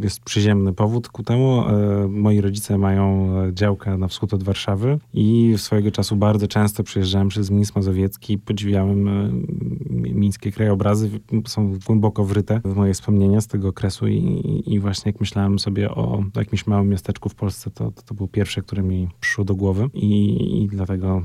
jest 0.03 0.21
przyziemny 0.21 0.73
powód 0.73 1.09
ku 1.09 1.23
temu. 1.23 1.65
E, 1.69 2.09
moi 2.09 2.41
rodzice 2.41 2.79
mają 2.79 3.33
działkę 3.53 3.99
na 3.99 4.09
wschód 4.09 4.35
od 4.35 4.43
Warszawy 4.43 4.99
i 5.15 5.55
swojego 5.57 5.91
czasu 5.91 6.17
bardzo 6.17 6.49
często 6.49 6.83
przyjeżdżałem 6.83 7.29
przez 7.29 7.51
Mińsk 7.51 7.77
Mazowiecki, 7.77 8.39
podziwiałem 8.39 9.09
e, 9.09 9.31
mińskie 9.91 10.53
krajobrazy 10.53 11.11
są 11.47 11.79
głęboko 11.87 12.25
wryte 12.25 12.61
w 12.65 12.77
moje 12.77 12.95
wspomnienia 12.95 13.41
z 13.41 13.47
tego 13.47 13.69
okresu 13.69 14.09
i, 14.09 14.63
i 14.67 14.81
właśnie 14.81 15.13
jak 15.13 15.21
myślałem 15.21 15.59
sobie 15.59 15.91
o 15.91 16.25
jakimś 16.37 16.67
małym 16.67 16.89
miasteczku 16.89 17.29
w 17.29 17.35
Polsce, 17.35 17.71
to, 17.71 17.91
to, 17.91 18.03
to 18.03 18.15
było 18.15 18.29
pierwsze, 18.29 18.63
które 18.63 18.83
mi 18.83 19.09
przyszło 19.21 19.45
do 19.45 19.55
głowy 19.55 19.89
i, 19.95 20.63
i 20.63 20.69
dlatego 20.69 21.23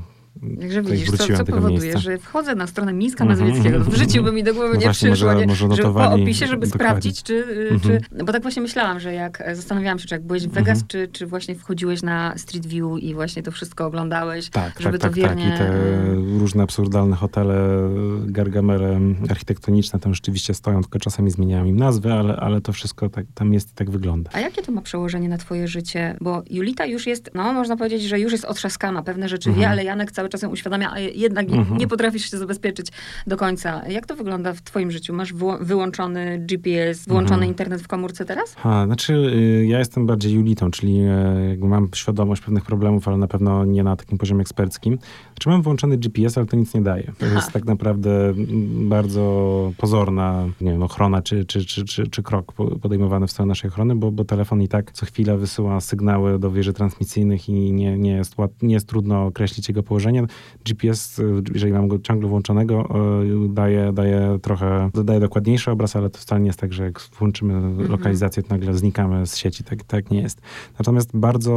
Także 0.60 0.82
widzisz, 0.82 1.10
co, 1.10 1.36
co 1.36 1.44
powoduje, 1.44 1.80
miejsca. 1.80 1.98
że 1.98 2.18
wchodzę 2.18 2.54
na 2.54 2.66
stronę 2.66 2.92
Mińska 2.92 3.24
Mazowieckiego. 3.24 3.84
W 3.84 3.94
życiu 3.94 4.22
by 4.22 4.32
mi 4.32 4.44
do 4.44 4.54
głowy 4.54 4.74
no 4.74 4.80
nie 4.80 4.90
przyszło, 4.90 5.08
może, 5.08 5.40
nie, 5.40 5.46
może 5.46 5.68
że 5.76 5.82
po 5.82 6.12
opisie, 6.12 6.46
żeby 6.46 6.66
dokładnie. 6.66 6.86
sprawdzić, 6.86 7.22
czy, 7.22 7.44
mm 7.44 7.78
-hmm. 7.78 7.82
czy... 7.82 8.00
No 8.12 8.24
bo 8.24 8.32
tak 8.32 8.42
właśnie 8.42 8.62
myślałam, 8.62 9.00
że 9.00 9.14
jak 9.14 9.42
zastanawiałam 9.52 9.98
się, 9.98 10.06
czy 10.06 10.14
jak 10.14 10.22
byłeś 10.22 10.46
w 10.46 10.50
Vegas, 10.50 10.78
mm 10.78 10.84
-hmm. 10.84 10.88
czy, 10.88 11.08
czy 11.12 11.26
właśnie 11.26 11.54
wchodziłeś 11.54 12.02
na 12.02 12.38
Street 12.38 12.66
View 12.66 12.98
i 12.98 13.14
właśnie 13.14 13.42
to 13.42 13.50
wszystko 13.50 13.86
oglądałeś, 13.86 14.50
tak, 14.50 14.80
żeby 14.80 14.98
tak, 14.98 15.10
to 15.10 15.16
tak, 15.16 15.16
wiernie... 15.16 15.44
Tak, 15.44 15.54
i 15.54 15.58
te 15.58 16.14
różne 16.38 16.62
absurdalne 16.62 17.16
hotele, 17.16 17.90
gargamele 18.26 19.00
architektoniczne 19.30 20.00
tam 20.00 20.14
rzeczywiście 20.14 20.54
stoją, 20.54 20.80
tylko 20.82 20.98
czasami 20.98 21.30
zmieniają 21.30 21.64
im 21.64 21.76
nazwy, 21.76 22.12
ale, 22.12 22.36
ale 22.36 22.60
to 22.60 22.72
wszystko 22.72 23.08
tak, 23.08 23.26
tam 23.34 23.52
jest 23.52 23.70
i 23.70 23.74
tak 23.74 23.90
wygląda. 23.90 24.30
A 24.34 24.40
jakie 24.40 24.62
to 24.62 24.72
ma 24.72 24.82
przełożenie 24.82 25.28
na 25.28 25.38
twoje 25.38 25.68
życie? 25.68 26.16
Bo 26.20 26.42
Julita 26.50 26.86
już 26.86 27.06
jest, 27.06 27.30
no 27.34 27.52
można 27.52 27.76
powiedzieć, 27.76 28.02
że 28.02 28.20
już 28.20 28.32
jest 28.32 28.44
otrzaskana, 28.44 29.02
pewne 29.02 29.28
rzeczy 29.28 29.50
wie, 29.50 29.56
mhm. 29.56 29.72
ale 29.72 29.84
Janek 29.84 30.12
cały 30.20 30.28
czas 30.28 30.42
ją 30.42 30.48
uświadamia, 30.48 30.92
a 30.92 30.98
jednak 30.98 31.48
mhm. 31.48 31.78
nie 31.78 31.88
potrafisz 31.88 32.30
się 32.30 32.38
zabezpieczyć 32.38 32.86
do 33.26 33.36
końca. 33.36 33.88
Jak 33.88 34.06
to 34.06 34.16
wygląda 34.16 34.52
w 34.52 34.62
twoim 34.62 34.90
życiu? 34.90 35.14
Masz 35.14 35.32
wyłączony 35.60 36.38
GPS, 36.38 37.04
wyłączony 37.04 37.34
mhm. 37.34 37.48
internet 37.48 37.82
w 37.82 37.88
komórce 37.88 38.24
teraz? 38.24 38.54
Ha, 38.54 38.86
znaczy 38.86 39.12
y, 39.12 39.66
ja 39.66 39.78
jestem 39.78 40.06
bardziej 40.06 40.32
Julitą, 40.32 40.70
czyli 40.70 41.00
y, 41.52 41.58
mam 41.58 41.88
świadomość 41.94 42.42
pewnych 42.42 42.64
problemów, 42.64 43.08
ale 43.08 43.16
na 43.16 43.28
pewno 43.28 43.64
nie 43.64 43.82
na 43.82 43.96
takim 43.96 44.18
poziomie 44.18 44.40
eksperckim. 44.40 44.98
Znaczy 45.34 45.48
mam 45.48 45.62
włączony 45.62 45.96
GPS, 45.96 46.38
ale 46.38 46.46
to 46.46 46.56
nic 46.56 46.74
nie 46.74 46.82
daje. 46.82 47.04
To 47.04 47.26
Aha. 47.26 47.34
jest 47.34 47.52
tak 47.52 47.64
naprawdę 47.64 48.34
bardzo 48.70 49.72
pozorna, 49.76 50.48
nie 50.60 50.70
wiem, 50.70 50.82
ochrona 50.82 51.22
czy, 51.22 51.44
czy, 51.44 51.64
czy, 51.64 51.84
czy, 51.84 52.06
czy 52.06 52.22
krok 52.22 52.52
podejmowany 52.82 53.26
w 53.26 53.30
stronę 53.30 53.48
naszej 53.48 53.70
ochrony, 53.70 53.96
bo, 53.96 54.10
bo 54.10 54.24
telefon 54.24 54.62
i 54.62 54.68
tak 54.68 54.92
co 54.92 55.06
chwilę 55.06 55.38
wysyła 55.38 55.80
sygnały 55.80 56.38
do 56.38 56.50
wieży 56.50 56.72
transmisyjnych 56.72 57.48
i 57.48 57.72
nie, 57.72 57.98
nie, 57.98 58.12
jest, 58.12 58.34
nie 58.62 58.74
jest 58.74 58.88
trudno 58.88 59.26
określić 59.26 59.68
jego 59.68 59.82
położenie. 59.82 60.09
GPS, 60.64 61.22
jeżeli 61.54 61.72
mam 61.72 61.88
go 61.88 61.98
ciągle 61.98 62.28
włączonego, 62.28 62.88
e, 63.44 63.48
daje, 63.48 63.92
daje 63.92 64.38
trochę, 64.42 64.90
daje 65.04 65.20
dokładniejszy 65.20 65.70
obraz, 65.70 65.96
ale 65.96 66.10
to 66.10 66.18
wcale 66.18 66.40
nie 66.40 66.46
jest 66.46 66.60
tak, 66.60 66.72
że 66.72 66.84
jak 66.84 67.00
włączymy 67.18 67.54
mhm. 67.54 67.90
lokalizację, 67.90 68.42
to 68.42 68.54
nagle 68.54 68.74
znikamy 68.74 69.26
z 69.26 69.36
sieci. 69.36 69.64
Tak, 69.64 69.84
tak 69.84 70.10
nie 70.10 70.20
jest. 70.20 70.40
Natomiast 70.78 71.10
bardzo 71.14 71.52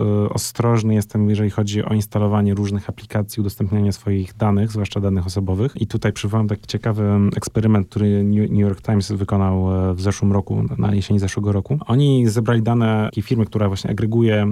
e, 0.00 0.28
ostrożny 0.28 0.94
jestem, 0.94 1.30
jeżeli 1.30 1.50
chodzi 1.50 1.84
o 1.84 1.94
instalowanie 1.94 2.54
różnych 2.54 2.88
aplikacji, 2.88 3.40
udostępnianie 3.40 3.92
swoich 3.92 4.36
danych, 4.36 4.70
zwłaszcza 4.70 5.00
danych 5.00 5.26
osobowych. 5.26 5.72
I 5.80 5.86
tutaj 5.86 6.12
przywołam 6.12 6.48
taki 6.48 6.66
ciekawy 6.66 7.10
eksperyment, 7.36 7.88
który 7.88 8.24
New 8.24 8.60
York 8.60 8.82
Times 8.82 9.12
wykonał 9.12 9.90
e, 9.90 9.94
w 9.94 10.00
zeszłym 10.00 10.32
roku, 10.32 10.62
na 10.78 10.94
jesieni 10.94 11.20
zeszłego 11.20 11.52
roku. 11.52 11.78
Oni 11.86 12.28
zebrali 12.28 12.62
dane 12.62 13.04
takiej 13.04 13.22
firmy, 13.22 13.46
która 13.46 13.68
właśnie 13.68 13.90
agreguje 13.90 14.46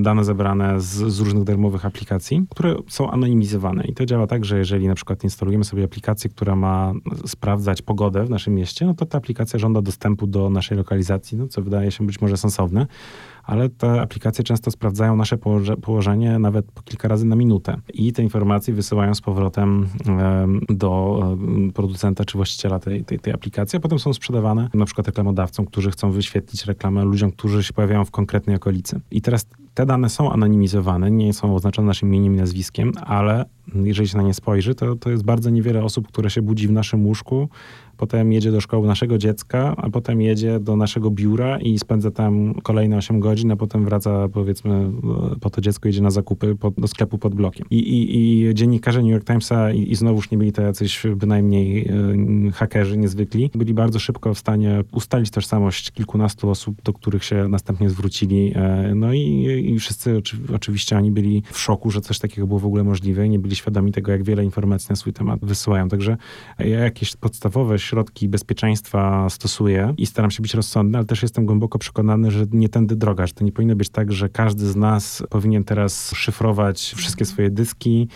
dane 0.00 0.24
zebrane 0.24 0.80
z, 0.80 0.86
z 0.86 1.20
różnych 1.20 1.44
darmowych 1.44 1.86
aplikacji, 1.86 2.17
które 2.50 2.76
są 2.88 3.10
anonimizowane. 3.10 3.84
I 3.84 3.94
to 3.94 4.06
działa 4.06 4.26
tak, 4.26 4.44
że 4.44 4.58
jeżeli 4.58 4.88
na 4.88 4.94
przykład 4.94 5.24
instalujemy 5.24 5.64
sobie 5.64 5.84
aplikację, 5.84 6.30
która 6.30 6.56
ma 6.56 6.92
sprawdzać 7.26 7.82
pogodę 7.82 8.24
w 8.24 8.30
naszym 8.30 8.54
mieście, 8.54 8.86
no 8.86 8.94
to 8.94 9.06
ta 9.06 9.18
aplikacja 9.18 9.58
żąda 9.58 9.82
dostępu 9.82 10.26
do 10.26 10.50
naszej 10.50 10.78
lokalizacji, 10.78 11.38
no 11.38 11.48
co 11.48 11.62
wydaje 11.62 11.90
się 11.90 12.06
być 12.06 12.20
może 12.20 12.36
sensowne 12.36 12.86
ale 13.48 13.68
te 13.68 14.00
aplikacje 14.00 14.44
często 14.44 14.70
sprawdzają 14.70 15.16
nasze 15.16 15.38
położenie 15.82 16.38
nawet 16.38 16.72
po 16.72 16.82
kilka 16.82 17.08
razy 17.08 17.26
na 17.26 17.36
minutę 17.36 17.76
i 17.94 18.12
te 18.12 18.22
informacje 18.22 18.74
wysyłają 18.74 19.14
z 19.14 19.20
powrotem 19.20 19.86
do 20.68 21.22
producenta 21.74 22.24
czy 22.24 22.38
właściciela 22.38 22.78
tej, 22.78 23.04
tej, 23.04 23.18
tej 23.18 23.32
aplikacji, 23.32 23.76
a 23.76 23.80
potem 23.80 23.98
są 23.98 24.12
sprzedawane 24.12 24.68
na 24.74 24.84
przykład 24.84 25.06
reklamodawcom, 25.06 25.66
którzy 25.66 25.90
chcą 25.90 26.10
wyświetlić 26.10 26.64
reklamę 26.64 27.04
ludziom, 27.04 27.32
którzy 27.32 27.62
się 27.62 27.72
pojawiają 27.72 28.04
w 28.04 28.10
konkretnej 28.10 28.56
okolicy. 28.56 29.00
I 29.10 29.22
teraz 29.22 29.46
te 29.74 29.86
dane 29.86 30.08
są 30.08 30.32
anonimizowane, 30.32 31.10
nie 31.10 31.32
są 31.32 31.54
oznaczone 31.54 31.86
naszym 31.86 32.08
imieniem 32.08 32.34
i 32.34 32.36
nazwiskiem, 32.36 32.92
ale 33.06 33.44
jeżeli 33.74 34.08
się 34.08 34.16
na 34.16 34.22
nie 34.22 34.34
spojrzy, 34.34 34.74
to, 34.74 34.96
to 34.96 35.10
jest 35.10 35.24
bardzo 35.24 35.50
niewiele 35.50 35.84
osób, 35.84 36.08
które 36.08 36.30
się 36.30 36.42
budzi 36.42 36.68
w 36.68 36.72
naszym 36.72 37.06
łóżku, 37.06 37.48
potem 37.98 38.32
jedzie 38.32 38.52
do 38.52 38.60
szkoły 38.60 38.86
naszego 38.86 39.18
dziecka, 39.18 39.74
a 39.76 39.90
potem 39.90 40.20
jedzie 40.20 40.60
do 40.60 40.76
naszego 40.76 41.10
biura 41.10 41.58
i 41.58 41.78
spędza 41.78 42.10
tam 42.10 42.54
kolejne 42.54 42.96
8 42.96 43.20
godzin, 43.20 43.50
a 43.50 43.56
potem 43.56 43.84
wraca, 43.84 44.28
powiedzmy, 44.28 44.90
po 45.40 45.50
to 45.50 45.60
dziecko 45.60 45.88
jedzie 45.88 46.02
na 46.02 46.10
zakupy 46.10 46.56
do 46.78 46.88
sklepu 46.88 47.18
pod 47.18 47.34
blokiem. 47.34 47.66
I, 47.70 47.78
i, 47.78 48.48
i 48.48 48.54
dziennikarze 48.54 49.02
New 49.02 49.10
York 49.10 49.24
Timesa, 49.24 49.72
i, 49.72 49.90
i 49.90 49.94
znowuż 49.94 50.30
nie 50.30 50.38
byli 50.38 50.52
to 50.52 50.62
jacyś 50.62 51.02
bynajmniej 51.16 51.88
y, 52.48 52.52
hakerzy 52.52 52.96
niezwykli, 52.96 53.50
byli 53.54 53.74
bardzo 53.74 53.98
szybko 53.98 54.34
w 54.34 54.38
stanie 54.38 54.84
ustalić 54.92 55.30
tożsamość 55.30 55.90
kilkunastu 55.90 56.50
osób, 56.50 56.82
do 56.82 56.92
których 56.92 57.24
się 57.24 57.48
następnie 57.48 57.90
zwrócili. 57.90 58.52
E, 58.54 58.92
no 58.94 59.12
i, 59.12 59.20
i 59.74 59.78
wszyscy 59.78 60.16
oczy, 60.16 60.36
oczywiście 60.54 60.96
oni 60.96 61.10
byli 61.10 61.42
w 61.52 61.58
szoku, 61.58 61.90
że 61.90 62.00
coś 62.00 62.18
takiego 62.18 62.46
było 62.46 62.60
w 62.60 62.66
ogóle 62.66 62.84
możliwe 62.84 63.26
i 63.26 63.30
nie 63.30 63.38
byli 63.38 63.56
świadomi 63.56 63.92
tego, 63.92 64.12
jak 64.12 64.22
wiele 64.22 64.44
informacji 64.44 64.86
na 64.90 64.96
swój 64.96 65.12
temat 65.12 65.40
wysyłają. 65.42 65.88
Także 65.88 66.16
jakieś 66.58 67.16
podstawowe 67.16 67.78
środki 67.88 68.28
bezpieczeństwa 68.28 69.30
stosuję 69.30 69.94
i 69.98 70.06
staram 70.06 70.30
się 70.30 70.42
być 70.42 70.54
rozsądny, 70.54 70.98
ale 70.98 71.06
też 71.06 71.22
jestem 71.22 71.46
głęboko 71.46 71.78
przekonany, 71.78 72.30
że 72.30 72.46
nie 72.52 72.68
tędy 72.68 72.96
droga, 72.96 73.26
że 73.26 73.32
to 73.32 73.44
nie 73.44 73.52
powinno 73.52 73.76
być 73.76 73.88
tak, 73.88 74.12
że 74.12 74.28
każdy 74.28 74.66
z 74.66 74.76
nas 74.76 75.22
powinien 75.30 75.64
teraz 75.64 76.12
szyfrować 76.14 76.94
wszystkie 76.96 77.24
swoje 77.24 77.50
dyski, 77.50 78.08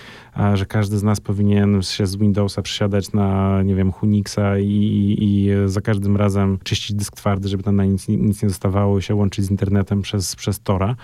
że 0.54 0.66
każdy 0.66 0.98
z 0.98 1.02
nas 1.02 1.20
powinien 1.20 1.82
się 1.82 2.06
z 2.06 2.16
Windowsa 2.16 2.62
przesiadać 2.62 3.12
na, 3.12 3.62
nie 3.62 3.74
wiem, 3.74 3.92
Unixa 4.02 4.58
i, 4.58 5.16
i 5.20 5.50
za 5.66 5.80
każdym 5.80 6.16
razem 6.16 6.58
czyścić 6.64 6.96
dysk 6.96 7.16
twardy, 7.16 7.48
żeby 7.48 7.62
tam 7.62 7.76
na 7.76 7.84
nic, 7.84 8.08
nic 8.08 8.42
nie 8.42 8.48
dostawało 8.48 8.98
i 8.98 9.02
się 9.02 9.14
łączyć 9.14 9.44
z 9.44 9.50
internetem 9.50 10.02
przez, 10.02 10.36
przez 10.36 10.60
Tora 10.60 10.96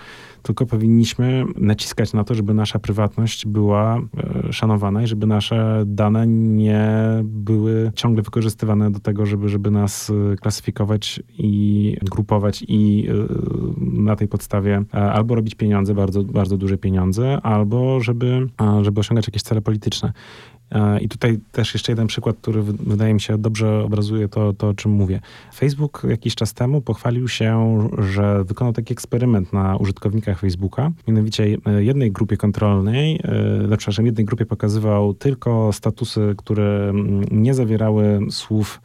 tylko 0.43 0.65
powinniśmy 0.65 1.45
naciskać 1.55 2.13
na 2.13 2.23
to, 2.23 2.33
żeby 2.33 2.53
nasza 2.53 2.79
prywatność 2.79 3.45
była 3.45 3.97
e, 3.97 4.53
szanowana 4.53 5.03
i 5.03 5.07
żeby 5.07 5.27
nasze 5.27 5.83
dane 5.85 6.27
nie 6.27 6.89
były 7.23 7.91
ciągle 7.95 8.23
wykorzystywane 8.23 8.91
do 8.91 8.99
tego, 8.99 9.25
żeby, 9.25 9.49
żeby 9.49 9.71
nas 9.71 10.09
e, 10.09 10.35
klasyfikować 10.35 11.23
i 11.37 11.97
grupować 12.01 12.63
i 12.67 13.07
e, 13.09 13.13
na 13.77 14.15
tej 14.15 14.27
podstawie 14.27 14.83
albo 14.91 15.35
robić 15.35 15.55
pieniądze, 15.55 15.93
bardzo, 15.93 16.23
bardzo 16.23 16.57
duże 16.57 16.77
pieniądze, 16.77 17.41
albo 17.43 17.99
żeby, 17.99 18.47
żeby 18.81 18.99
osiągać 18.99 19.27
jakieś 19.27 19.41
cele 19.41 19.61
polityczne. 19.61 20.13
I 21.01 21.09
tutaj 21.09 21.39
też 21.51 21.73
jeszcze 21.73 21.91
jeden 21.91 22.07
przykład, 22.07 22.35
który 22.41 22.63
wydaje 22.63 23.13
mi 23.13 23.21
się 23.21 23.37
dobrze 23.37 23.83
obrazuje 23.83 24.27
to, 24.27 24.53
to, 24.53 24.67
o 24.67 24.73
czym 24.73 24.91
mówię. 24.91 25.19
Facebook 25.55 26.01
jakiś 26.09 26.35
czas 26.35 26.53
temu 26.53 26.81
pochwalił 26.81 27.27
się, 27.27 27.79
że 27.97 28.43
wykonał 28.43 28.73
taki 28.73 28.93
eksperyment 28.93 29.53
na 29.53 29.77
użytkownikach 29.77 30.39
Facebooka. 30.39 30.91
Mianowicie 31.07 31.57
e, 31.65 31.83
jednej 31.83 32.11
grupie 32.11 32.37
kontrolnej, 32.37 33.19
no, 33.69 33.77
przepraszam, 33.77 34.05
jednej 34.05 34.25
grupie 34.25 34.45
pokazywał 34.45 35.13
tylko 35.13 35.73
statusy, 35.73 36.33
które 36.37 36.93
nie 37.31 37.53
zawierały 37.53 38.19
słów 38.29 38.81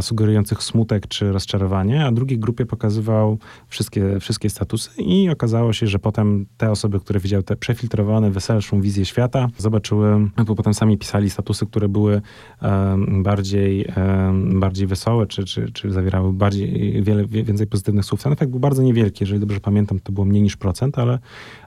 sugerujących 0.00 0.62
smutek 0.62 1.06
czy 1.08 1.32
rozczarowanie, 1.32 2.06
a 2.06 2.12
drugiej 2.12 2.38
grupie 2.38 2.66
pokazywał 2.66 3.38
wszystkie, 3.68 4.20
wszystkie 4.20 4.50
statusy 4.50 5.02
i 5.02 5.30
okazało 5.30 5.72
się, 5.72 5.86
że 5.86 5.98
potem 5.98 6.46
te 6.56 6.70
osoby, 6.70 7.00
które 7.00 7.20
widziały 7.20 7.42
tę 7.42 7.56
przefiltrowane, 7.56 8.30
weselszą 8.30 8.80
wizję 8.80 9.04
świata, 9.04 9.48
zobaczyły, 9.58 10.30
bo 10.46 10.54
potem 10.54 10.74
sami 10.74 10.98
pisali 10.98 11.30
statusy, 11.30 11.66
które 11.66 11.88
były 11.88 12.22
um, 12.62 13.22
bardziej, 13.22 13.86
um, 13.96 14.60
bardziej 14.60 14.86
wesołe, 14.86 15.26
czy, 15.26 15.44
czy, 15.44 15.72
czy 15.72 15.92
zawierały 15.92 16.32
bardziej, 16.32 17.02
wiele, 17.02 17.26
więcej 17.26 17.66
pozytywnych 17.66 18.04
słów. 18.04 18.22
Ten 18.22 18.32
efekt 18.32 18.50
był 18.50 18.60
bardzo 18.60 18.82
niewielki, 18.82 19.24
jeżeli 19.24 19.40
dobrze 19.40 19.60
pamiętam, 19.60 20.00
to 20.00 20.12
było 20.12 20.26
mniej 20.26 20.42
niż 20.42 20.56
procent, 20.56 20.98
ale 20.98 21.18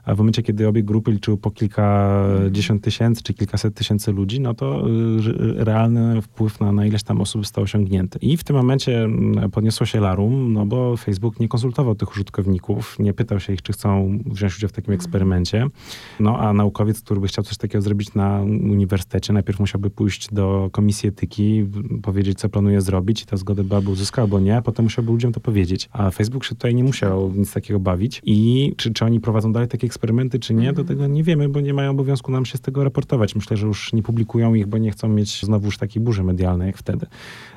w 0.06 0.18
momencie, 0.18 0.42
kiedy 0.42 0.68
obie 0.68 0.82
grupy 0.82 1.12
liczyły 1.12 1.36
po 1.36 1.50
kilkadziesiąt 1.50 2.82
tysięcy, 2.82 3.22
czy 3.22 3.34
kilkaset 3.34 3.74
tysięcy 3.74 4.12
ludzi, 4.12 4.40
no 4.40 4.54
to 4.54 4.88
y, 4.88 5.64
realny 5.64 6.22
wpływ 6.22 6.60
na, 6.60 6.72
na 6.72 6.86
ileś 6.86 7.02
tam 7.02 7.20
osób 7.20 7.42
został 7.42 7.64
osiągnięty. 7.64 8.03
I 8.20 8.36
w 8.36 8.44
tym 8.44 8.56
momencie 8.56 9.04
mm, 9.04 9.50
podniosło 9.50 9.86
się 9.86 10.00
larum, 10.00 10.52
no 10.52 10.66
bo 10.66 10.96
Facebook 10.96 11.40
nie 11.40 11.48
konsultował 11.48 11.94
tych 11.94 12.12
użytkowników, 12.12 12.96
nie 12.98 13.12
pytał 13.12 13.40
się 13.40 13.52
ich, 13.52 13.62
czy 13.62 13.72
chcą 13.72 14.18
wziąć 14.26 14.56
udział 14.56 14.68
w 14.68 14.72
takim 14.72 14.92
mhm. 14.92 15.00
eksperymencie. 15.00 15.66
No 16.20 16.38
a 16.38 16.52
naukowiec, 16.52 17.00
który 17.00 17.20
by 17.20 17.28
chciał 17.28 17.44
coś 17.44 17.56
takiego 17.56 17.82
zrobić 17.82 18.14
na 18.14 18.40
uniwersytecie, 18.42 19.32
najpierw 19.32 19.60
musiałby 19.60 19.90
pójść 19.90 20.28
do 20.32 20.68
komisji 20.72 21.08
etyki, 21.08 21.66
powiedzieć, 22.02 22.38
co 22.38 22.48
planuje 22.48 22.80
zrobić 22.80 23.22
i 23.22 23.26
ta 23.26 23.36
zgodę 23.36 23.64
by 23.64 23.76
albo 23.76 23.90
uzyskał, 23.90 24.24
albo 24.24 24.40
nie, 24.40 24.56
a 24.56 24.62
potem 24.62 24.84
musiałby 24.84 25.12
ludziom 25.12 25.32
to 25.32 25.40
powiedzieć. 25.40 25.88
A 25.92 26.10
Facebook 26.10 26.44
się 26.44 26.54
tutaj 26.54 26.74
nie 26.74 26.84
musiał 26.84 27.32
nic 27.34 27.52
takiego 27.52 27.80
bawić. 27.80 28.22
I 28.24 28.72
czy, 28.76 28.92
czy 28.92 29.04
oni 29.04 29.20
prowadzą 29.20 29.52
dalej 29.52 29.68
takie 29.68 29.86
eksperymenty, 29.86 30.38
czy 30.38 30.54
nie, 30.54 30.72
do 30.72 30.80
mhm. 30.80 30.86
tego 30.86 31.06
nie 31.06 31.22
wiemy, 31.22 31.48
bo 31.48 31.60
nie 31.60 31.74
mają 31.74 31.90
obowiązku 31.90 32.32
nam 32.32 32.46
się 32.46 32.58
z 32.58 32.60
tego 32.60 32.84
raportować. 32.84 33.34
Myślę, 33.34 33.56
że 33.56 33.66
już 33.66 33.92
nie 33.92 34.02
publikują 34.02 34.54
ich, 34.54 34.66
bo 34.66 34.78
nie 34.78 34.90
chcą 34.90 35.08
mieć 35.08 35.42
znowuż 35.42 35.78
takiej 35.78 36.02
burzy 36.02 36.24
medialnej 36.24 36.66
jak 36.66 36.76
wtedy. 36.78 37.06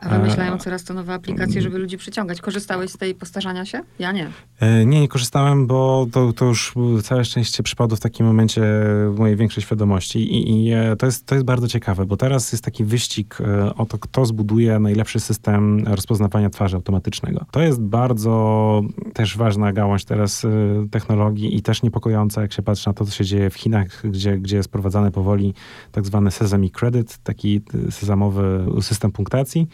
A 0.02 0.20
wymyślają 0.38 0.64
coraz 0.64 0.84
to 0.84 0.94
nowe 0.94 1.14
aplikacje, 1.14 1.62
żeby 1.62 1.78
ludzi 1.78 1.98
przyciągać. 1.98 2.42
Korzystałeś 2.42 2.92
z 2.92 2.98
tej 2.98 3.16
postarzania 3.16 3.66
się? 3.66 3.82
Ja 4.00 4.12
nie. 4.12 4.30
E, 4.60 4.86
nie, 4.86 5.02
nie 5.02 5.08
korzystałem, 5.08 5.68
bo 5.68 6.08
to, 6.12 6.34
to 6.34 6.46
już 6.46 6.74
całe 7.04 7.26
szczęście 7.26 7.64
przypadło 7.64 7.98
w 7.98 8.00
takim 8.00 8.26
momencie 8.26 8.62
w 9.10 9.16
mojej 9.18 9.36
większej 9.36 9.64
świadomości 9.64 10.20
i, 10.20 10.68
i 10.68 10.74
to, 11.00 11.06
jest, 11.06 11.26
to 11.26 11.36
jest 11.36 11.46
bardzo 11.46 11.68
ciekawe, 11.68 12.06
bo 12.06 12.18
teraz 12.18 12.52
jest 12.52 12.64
taki 12.64 12.84
wyścig 12.84 13.38
o 13.78 13.86
to, 13.86 13.98
kto 13.98 14.26
zbuduje 14.26 14.80
najlepszy 14.80 15.20
system 15.20 15.88
rozpoznawania 15.88 16.50
twarzy 16.50 16.76
automatycznego. 16.76 17.46
To 17.52 17.62
jest 17.62 17.82
bardzo 17.82 18.82
też 19.14 19.38
ważna 19.38 19.74
gałąź 19.74 20.06
teraz 20.06 20.46
technologii 20.92 21.58
i 21.58 21.62
też 21.62 21.84
niepokojąca, 21.84 22.42
jak 22.42 22.54
się 22.54 22.62
patrzy 22.62 22.90
na 22.90 22.94
to, 22.94 23.06
co 23.06 23.12
się 23.12 23.26
dzieje 23.26 23.50
w 23.50 23.56
Chinach, 23.56 24.02
gdzie, 24.04 24.38
gdzie 24.38 24.58
jest 24.58 24.70
prowadzany 24.70 25.12
powoli 25.12 25.54
tak 25.92 26.06
zwany 26.06 26.32
Sesame 26.32 26.70
Credit, 26.70 27.18
taki 27.18 27.62
sezamowy 27.90 28.66
system 28.82 29.12
punktacji, 29.12 29.68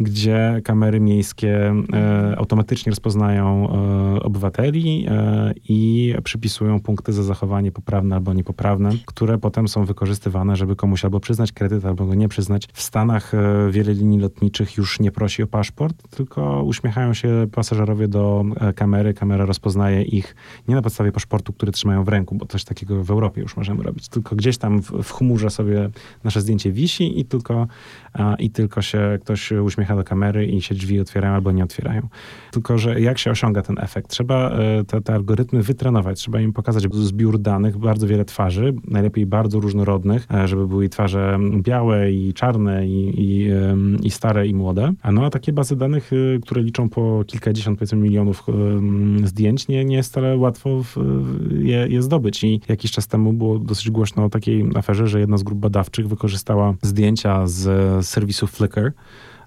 gdzie 0.00 0.60
kamery 0.64 1.00
miejskie 1.00 1.74
e, 1.92 2.34
automatycznie 2.38 2.90
rozpoznają 2.90 3.68
e, 4.16 4.22
obywateli 4.22 5.06
e, 5.08 5.52
i 5.68 6.14
przypisują 6.24 6.80
punkty 6.80 7.12
za 7.12 7.22
zachowanie 7.22 7.72
poprawne 7.72 8.14
albo 8.14 8.32
niepoprawne, 8.32 8.90
które 9.06 9.38
potem 9.38 9.68
są 9.68 9.84
wykorzystywane, 9.84 10.56
żeby 10.56 10.76
komuś 10.76 11.04
albo 11.04 11.20
przyznać 11.20 11.52
kredyt, 11.52 11.84
albo 11.84 12.06
go 12.06 12.14
nie 12.14 12.28
przyznać. 12.28 12.68
W 12.72 12.82
Stanach 12.82 13.34
e, 13.34 13.70
wiele 13.70 13.94
linii 13.94 14.18
lotniczych 14.18 14.76
już 14.76 15.00
nie 15.00 15.12
prosi 15.12 15.42
o 15.42 15.46
paszport, 15.46 16.08
tylko 16.10 16.62
uśmiechają 16.62 17.14
się 17.14 17.46
pasażerowie 17.52 18.08
do 18.08 18.44
e, 18.60 18.72
kamery, 18.72 19.14
kamera 19.14 19.44
rozpoznaje 19.44 20.02
ich 20.02 20.36
nie 20.68 20.74
na 20.74 20.82
podstawie 20.82 21.12
paszportu, 21.12 21.52
który 21.52 21.72
trzymają 21.72 22.04
w 22.04 22.08
ręku, 22.08 22.34
bo 22.34 22.46
coś 22.46 22.64
takiego 22.64 23.04
w 23.04 23.10
Europie 23.10 23.40
już 23.40 23.56
możemy 23.56 23.82
robić, 23.82 24.08
tylko 24.08 24.36
gdzieś 24.36 24.58
tam 24.58 24.82
w, 24.82 24.90
w 25.02 25.12
chmurze 25.12 25.50
sobie 25.50 25.90
nasze 26.24 26.40
zdjęcie 26.40 26.72
wisi 26.72 27.20
i 27.20 27.24
tylko, 27.24 27.66
a, 28.12 28.34
i 28.34 28.50
tylko 28.50 28.82
się 28.82 29.18
ktoś 29.22 29.52
uśmiecha 29.52 29.89
do 29.96 30.04
kamery 30.04 30.46
i 30.46 30.62
się 30.62 30.74
drzwi 30.74 31.00
otwierają 31.00 31.34
albo 31.34 31.52
nie 31.52 31.64
otwierają. 31.64 32.08
Tylko, 32.50 32.78
że 32.78 33.00
jak 33.00 33.18
się 33.18 33.30
osiąga 33.30 33.62
ten 33.62 33.78
efekt? 33.78 34.10
Trzeba 34.10 34.50
e, 34.50 34.84
te, 34.84 35.00
te 35.00 35.14
algorytmy 35.14 35.62
wytrenować, 35.62 36.18
trzeba 36.18 36.40
im 36.40 36.52
pokazać 36.52 36.84
zbiór 36.92 37.38
danych, 37.38 37.78
bardzo 37.78 38.06
wiele 38.06 38.24
twarzy, 38.24 38.74
najlepiej 38.88 39.26
bardzo 39.26 39.60
różnorodnych, 39.60 40.26
e, 40.34 40.48
żeby 40.48 40.66
były 40.66 40.88
twarze 40.88 41.38
białe 41.56 42.12
i 42.12 42.34
czarne 42.34 42.86
i, 42.86 43.14
i, 43.16 43.50
i 44.02 44.10
stare 44.10 44.46
i 44.46 44.54
młode. 44.54 44.92
No 45.12 45.24
a 45.24 45.30
takie 45.30 45.52
bazy 45.52 45.76
danych, 45.76 46.10
e, 46.12 46.38
które 46.38 46.62
liczą 46.62 46.88
po 46.88 47.24
kilkadziesiąt, 47.26 47.78
powiedzmy, 47.78 47.98
milionów 47.98 48.46
zdjęć, 49.24 49.68
nie, 49.68 49.84
nie 49.84 49.96
jest 49.96 50.10
wcale 50.10 50.36
łatwo 50.36 50.82
je, 51.58 51.86
je 51.88 52.02
zdobyć. 52.02 52.44
I 52.44 52.60
jakiś 52.68 52.90
czas 52.92 53.08
temu 53.08 53.32
było 53.32 53.58
dosyć 53.58 53.90
głośno 53.90 54.24
o 54.24 54.28
takiej 54.28 54.64
aferze, 54.74 55.06
że 55.06 55.20
jedna 55.20 55.36
z 55.36 55.42
grup 55.42 55.58
badawczych 55.58 56.08
wykorzystała 56.08 56.74
zdjęcia 56.82 57.46
z 57.46 58.06
serwisu 58.06 58.46
Flickr, 58.46 58.92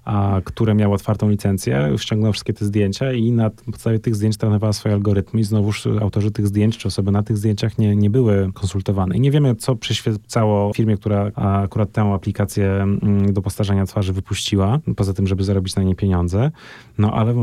a, 0.04 0.40
które 0.44 0.74
miały 0.74 0.94
otwartą 0.94 1.28
licencję, 1.28 1.92
ściągnął 1.96 2.32
wszystkie 2.32 2.52
te 2.52 2.64
zdjęcia 2.64 3.12
i 3.12 3.32
na 3.32 3.50
podstawie 3.50 3.98
tych 3.98 4.14
zdjęć 4.14 4.36
trenowała 4.36 4.72
swoje 4.72 4.94
algorytmy 4.94 5.40
i 5.40 5.44
znowuż 5.44 5.86
autorzy 5.86 6.30
tych 6.30 6.46
zdjęć, 6.46 6.78
czy 6.78 6.88
osoby 6.88 7.10
na 7.10 7.22
tych 7.22 7.36
zdjęciach 7.36 7.78
nie, 7.78 7.96
nie 7.96 8.10
były 8.10 8.50
konsultowane. 8.54 9.16
I 9.16 9.20
nie 9.20 9.30
wiemy, 9.30 9.54
co 9.54 9.76
przyświecało 9.76 10.72
firmie, 10.74 10.96
która 10.96 11.30
akurat 11.34 11.92
tę 11.92 12.02
aplikację 12.02 12.82
mm, 12.82 13.32
do 13.32 13.42
postarzania 13.42 13.86
twarzy 13.86 14.12
wypuściła, 14.12 14.78
poza 14.96 15.14
tym, 15.14 15.26
żeby 15.26 15.44
zarobić 15.44 15.76
na 15.76 15.82
nie 15.82 15.94
pieniądze. 15.94 16.50
No 16.98 17.12
ale 17.12 17.32
e, 17.32 17.36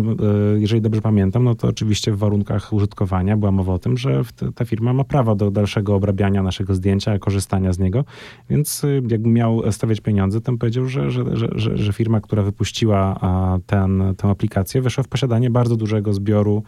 jeżeli 0.58 0.82
dobrze 0.82 1.02
pamiętam, 1.02 1.44
no 1.44 1.56
to 1.56 1.68
oczywiście 1.68 2.12
w 2.12 2.18
warunkach 2.18 2.74
użytkowania 2.74 3.38
była 3.38 3.52
mowa 3.52 3.74
o 3.74 3.80
tym, 3.80 3.98
że 3.98 4.22
ta 4.56 4.66
firma 4.66 4.94
ma 4.94 5.04
prawo 5.04 5.36
do 5.36 5.52
dalszego 5.52 5.96
obrabiania 5.96 6.44
naszego 6.44 6.76
zdjęcia, 6.76 7.20
korzystania 7.20 7.74
z 7.74 7.80
niego, 7.80 8.06
więc 8.50 8.84
e, 8.84 8.88
jakbym 9.10 9.34
miał 9.34 9.72
stawiać 9.72 10.02
pieniądze, 10.02 10.42
to 10.42 10.52
bym 10.52 10.58
powiedział, 10.58 10.86
że, 10.86 11.12
że, 11.12 11.24
że, 11.56 11.78
że 11.78 11.94
firma, 11.94 12.22
która 12.22 12.44
wypuściła 12.52 13.20
ten, 13.66 14.16
tę 14.18 14.28
aplikację, 14.28 14.82
weszła 14.82 15.04
w 15.04 15.08
posiadanie 15.08 15.50
bardzo 15.50 15.76
dużego 15.76 16.14
zbioru 16.14 16.64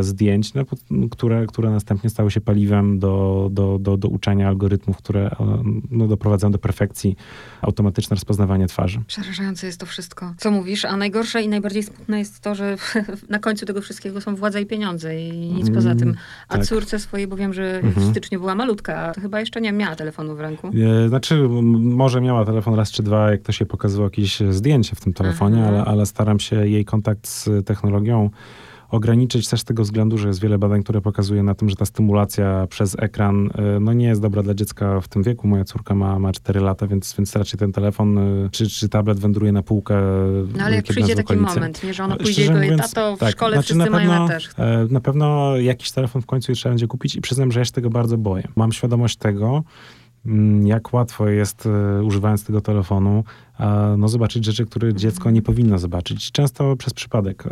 zdjęć, 0.00 0.54
no, 0.54 0.64
które, 1.10 1.46
które 1.46 1.70
następnie 1.70 2.10
stały 2.10 2.30
się 2.30 2.40
paliwem 2.40 2.98
do, 2.98 3.48
do, 3.52 3.78
do, 3.78 3.96
do 3.96 4.08
uczenia 4.08 4.48
algorytmów, 4.48 4.96
które 4.96 5.20
e, 5.26 5.62
no, 5.90 6.06
doprowadzają 6.06 6.50
do 6.50 6.58
perfekcji 6.58 7.16
automatyczne 7.62 8.14
rozpoznawanie 8.14 8.66
twarzy. 8.66 9.00
Przerażające 9.06 9.66
jest 9.66 9.80
to 9.80 9.86
wszystko, 9.86 10.34
co 10.38 10.50
mówisz, 10.50 10.84
a 10.84 10.96
najgorsze 10.96 11.42
i 11.42 11.48
najbardziej 11.48 11.82
smutne 11.82 12.18
jest 12.18 12.40
to, 12.40 12.54
że 12.54 12.76
na 13.28 13.38
końcu 13.38 13.66
tego 13.66 13.80
wszystkiego 13.80 14.20
są 14.20 14.36
władza 14.36 14.60
i 14.60 14.66
pieniądze 14.66 15.20
i 15.20 15.32
nic 15.32 15.70
poza 15.70 15.94
tym. 15.94 16.14
A 16.48 16.54
tak. 16.54 16.66
córce 16.66 16.98
swojej, 16.98 17.26
bo 17.26 17.36
wiem, 17.36 17.54
że 17.54 17.80
mhm. 17.80 18.06
w 18.06 18.10
styczniu 18.10 18.40
była 18.40 18.54
malutka, 18.54 19.12
to 19.14 19.20
chyba 19.20 19.40
jeszcze 19.40 19.60
nie 19.60 19.72
miała 19.72 19.96
telefonu 19.96 20.36
w 20.36 20.40
ręku. 20.40 20.70
E, 21.04 21.08
znaczy, 21.08 21.48
może 21.78 22.20
miała 22.20 22.44
telefon 22.44 22.74
raz 22.74 22.90
czy 22.90 23.02
dwa, 23.02 23.30
jak 23.30 23.42
to 23.42 23.52
się 23.52 23.66
pokazywało 23.66 24.06
jakieś 24.06 24.40
zdjęcie 24.50 24.96
w 24.96 25.00
tym 25.00 25.08
tym 25.12 25.14
telefonie, 25.14 25.64
ale, 25.64 25.84
ale 25.84 26.06
staram 26.06 26.40
się 26.40 26.68
jej 26.68 26.84
kontakt 26.84 27.28
z 27.28 27.66
technologią 27.66 28.30
ograniczyć 28.90 29.48
też 29.48 29.60
z 29.60 29.64
tego 29.64 29.82
względu, 29.82 30.18
że 30.18 30.28
jest 30.28 30.40
wiele 30.40 30.58
badań, 30.58 30.82
które 30.82 31.00
pokazuje 31.00 31.42
na 31.42 31.54
tym, 31.54 31.68
że 31.68 31.76
ta 31.76 31.84
stymulacja 31.84 32.66
przez 32.70 32.96
ekran 32.98 33.46
y, 33.46 33.80
no 33.80 33.92
nie 33.92 34.06
jest 34.06 34.20
dobra 34.20 34.42
dla 34.42 34.54
dziecka 34.54 35.00
w 35.00 35.08
tym 35.08 35.22
wieku. 35.22 35.48
Moja 35.48 35.64
córka 35.64 35.94
ma, 35.94 36.18
ma 36.18 36.32
4 36.32 36.60
lata, 36.60 36.86
więc, 36.86 37.14
więc 37.18 37.36
raczej 37.36 37.58
ten 37.58 37.72
telefon 37.72 38.18
y, 38.18 38.50
czy, 38.50 38.68
czy 38.68 38.88
tablet 38.88 39.18
wędruje 39.18 39.52
na 39.52 39.62
półkę. 39.62 40.00
No 40.56 40.64
ale 40.64 40.76
jak 40.76 40.84
przyjdzie 40.84 41.14
taki 41.14 41.36
moment, 41.36 41.84
nie, 41.84 41.94
że 41.94 42.04
ona 42.04 42.16
pójdzie 42.16 42.44
i 42.44 42.48
powie, 42.48 42.76
tato 42.76 43.16
w 43.16 43.18
tak, 43.18 43.30
szkole 43.30 43.52
znaczy 43.52 43.74
wszyscy 43.74 43.90
pewno, 43.90 44.08
mają 44.08 44.28
też. 44.28 44.50
Na 44.90 45.00
pewno 45.00 45.56
jakiś 45.56 45.92
telefon 45.92 46.22
w 46.22 46.26
końcu 46.26 46.52
trzeba 46.52 46.70
będzie 46.70 46.86
kupić 46.86 47.16
i 47.16 47.20
przyznam, 47.20 47.52
że 47.52 47.60
ja 47.60 47.64
się 47.64 47.72
tego 47.72 47.90
bardzo 47.90 48.18
boję. 48.18 48.48
Mam 48.56 48.72
świadomość 48.72 49.16
tego, 49.16 49.62
mm, 50.26 50.66
jak 50.66 50.92
łatwo 50.92 51.28
jest 51.28 51.68
używając 52.02 52.44
tego 52.44 52.60
telefonu 52.60 53.24
no, 53.98 54.08
zobaczyć 54.08 54.44
rzeczy, 54.44 54.66
które 54.66 54.94
dziecko 54.94 55.30
nie 55.30 55.42
powinno 55.42 55.78
zobaczyć. 55.78 56.32
Często 56.32 56.76
przez 56.76 56.94
przypadek. 56.94 57.44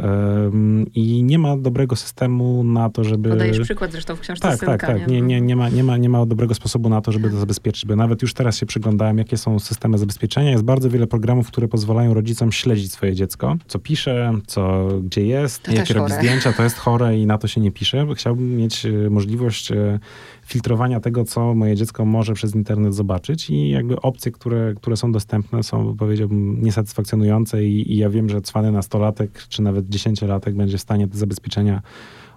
I 0.95 1.23
nie 1.23 1.39
ma 1.39 1.57
dobrego 1.57 1.97
systemu 1.97 2.65
na 2.65 2.91
to, 2.91 3.05
żeby... 3.05 3.29
Podajesz 3.29 3.61
przykład 3.61 3.93
zresztą 3.93 4.17
w 4.17 4.21
książce 4.21 4.49
Tak, 4.49 4.61
tak, 4.61 4.81
tak. 4.81 5.09
Nie, 5.09 5.21
nie, 5.21 5.41
nie, 5.41 5.57
ma, 5.57 5.69
nie, 5.69 5.85
ma, 5.85 5.97
nie 5.97 6.09
ma 6.09 6.27
dobrego 6.27 6.55
sposobu 6.55 6.89
na 6.89 7.01
to, 7.01 7.13
żeby 7.13 7.31
to 7.31 7.37
zabezpieczyć, 7.37 7.87
bo 7.87 7.97
nawet 7.97 8.23
już 8.23 8.35
teraz 8.35 8.59
się 8.59 8.67
przyglądałem, 8.67 9.19
jakie 9.19 9.37
są 9.37 9.59
systemy 9.59 9.99
zabezpieczenia. 9.99 10.51
Jest 10.51 10.65
bardzo 10.65 10.91
wiele 10.91 11.07
programów, 11.07 11.49
które 11.49 11.69
pozwalają 11.69 12.15
rodzicom 12.15 12.53
śledzić 12.53 12.93
swoje 12.93 13.15
dziecko, 13.15 13.57
co 13.67 13.79
pisze, 13.79 14.33
co, 14.47 14.89
gdzie 15.03 15.27
jest, 15.27 15.63
to 15.63 15.73
jakie 15.73 15.95
robi 15.95 16.13
zdjęcia, 16.13 16.53
to 16.53 16.63
jest 16.63 16.77
chore 16.77 17.19
i 17.19 17.27
na 17.27 17.39
to 17.39 17.49
się 17.49 17.61
nie 17.61 17.73
pisze. 17.73 18.07
Chciałbym 18.15 18.57
mieć 18.57 18.87
e, 18.87 19.11
możliwość 19.11 19.73
e, 19.73 19.99
filtrowania 20.47 21.01
tego, 21.01 21.25
co 21.25 21.55
moje 21.55 21.77
dziecko 21.77 22.05
może 22.05 22.35
przez 22.35 22.55
internet 22.55 22.95
zobaczyć 22.95 23.51
i 23.51 23.69
jakby 23.69 24.01
opcje, 24.01 24.33
które, 24.33 24.75
które 24.75 24.97
są 24.97 25.13
dostępne 25.13 25.63
są 25.63 25.96
powiedziałbym, 25.97 26.63
niesatysfakcjonujące 26.63 27.65
i, 27.65 27.93
i 27.93 27.97
ja 27.97 28.11
wiem, 28.11 28.29
że 28.29 28.41
cwany 28.41 28.73
nastolatek, 28.73 29.47
czy 29.49 29.63
nawet 29.63 29.89
dziesięciolatek 29.89 30.55
będzie 30.55 30.79
w 30.79 30.81
stanie 30.81 31.09
te 31.09 31.19
zabezpieczenia 31.19 31.83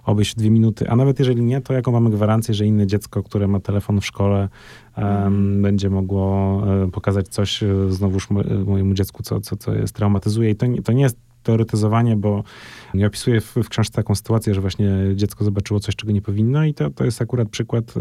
obejść 0.04 0.32
w 0.32 0.38
dwie 0.38 0.50
minuty. 0.50 0.88
A 0.88 0.96
nawet 0.96 1.18
jeżeli 1.18 1.42
nie, 1.42 1.60
to 1.60 1.72
jaką 1.72 1.92
mamy 1.92 2.10
gwarancję, 2.10 2.54
że 2.54 2.66
inne 2.66 2.86
dziecko, 2.86 3.22
które 3.22 3.48
ma 3.48 3.60
telefon 3.60 4.00
w 4.00 4.06
szkole, 4.06 4.48
um, 4.96 5.62
będzie 5.62 5.90
mogło 5.90 6.56
um, 6.56 6.90
pokazać 6.90 7.28
coś 7.28 7.62
e, 7.62 7.66
znowuż 7.88 8.28
mojemu 8.66 8.94
dziecku, 8.94 9.22
co, 9.22 9.40
co, 9.40 9.56
co 9.56 9.74
jest 9.74 9.94
traumatyzuje. 9.94 10.50
I 10.50 10.56
to, 10.56 10.66
to 10.84 10.92
nie 10.92 11.02
jest 11.02 11.16
teoretyzowanie, 11.42 12.16
bo 12.16 12.44
ja 12.94 13.06
opisuję 13.06 13.40
w, 13.40 13.54
w, 13.54 13.68
książce 13.68 13.94
taką 13.94 14.14
sytuację, 14.14 14.54
że 14.54 14.60
właśnie 14.60 14.90
dziecko 15.14 15.44
zobaczyło 15.44 15.80
coś, 15.80 15.96
czego 15.96 16.12
nie 16.12 16.22
powinno 16.22 16.64
i 16.64 16.74
to, 16.74 16.90
to 16.90 17.04
jest 17.04 17.22
akurat 17.22 17.48
przykład 17.48 17.94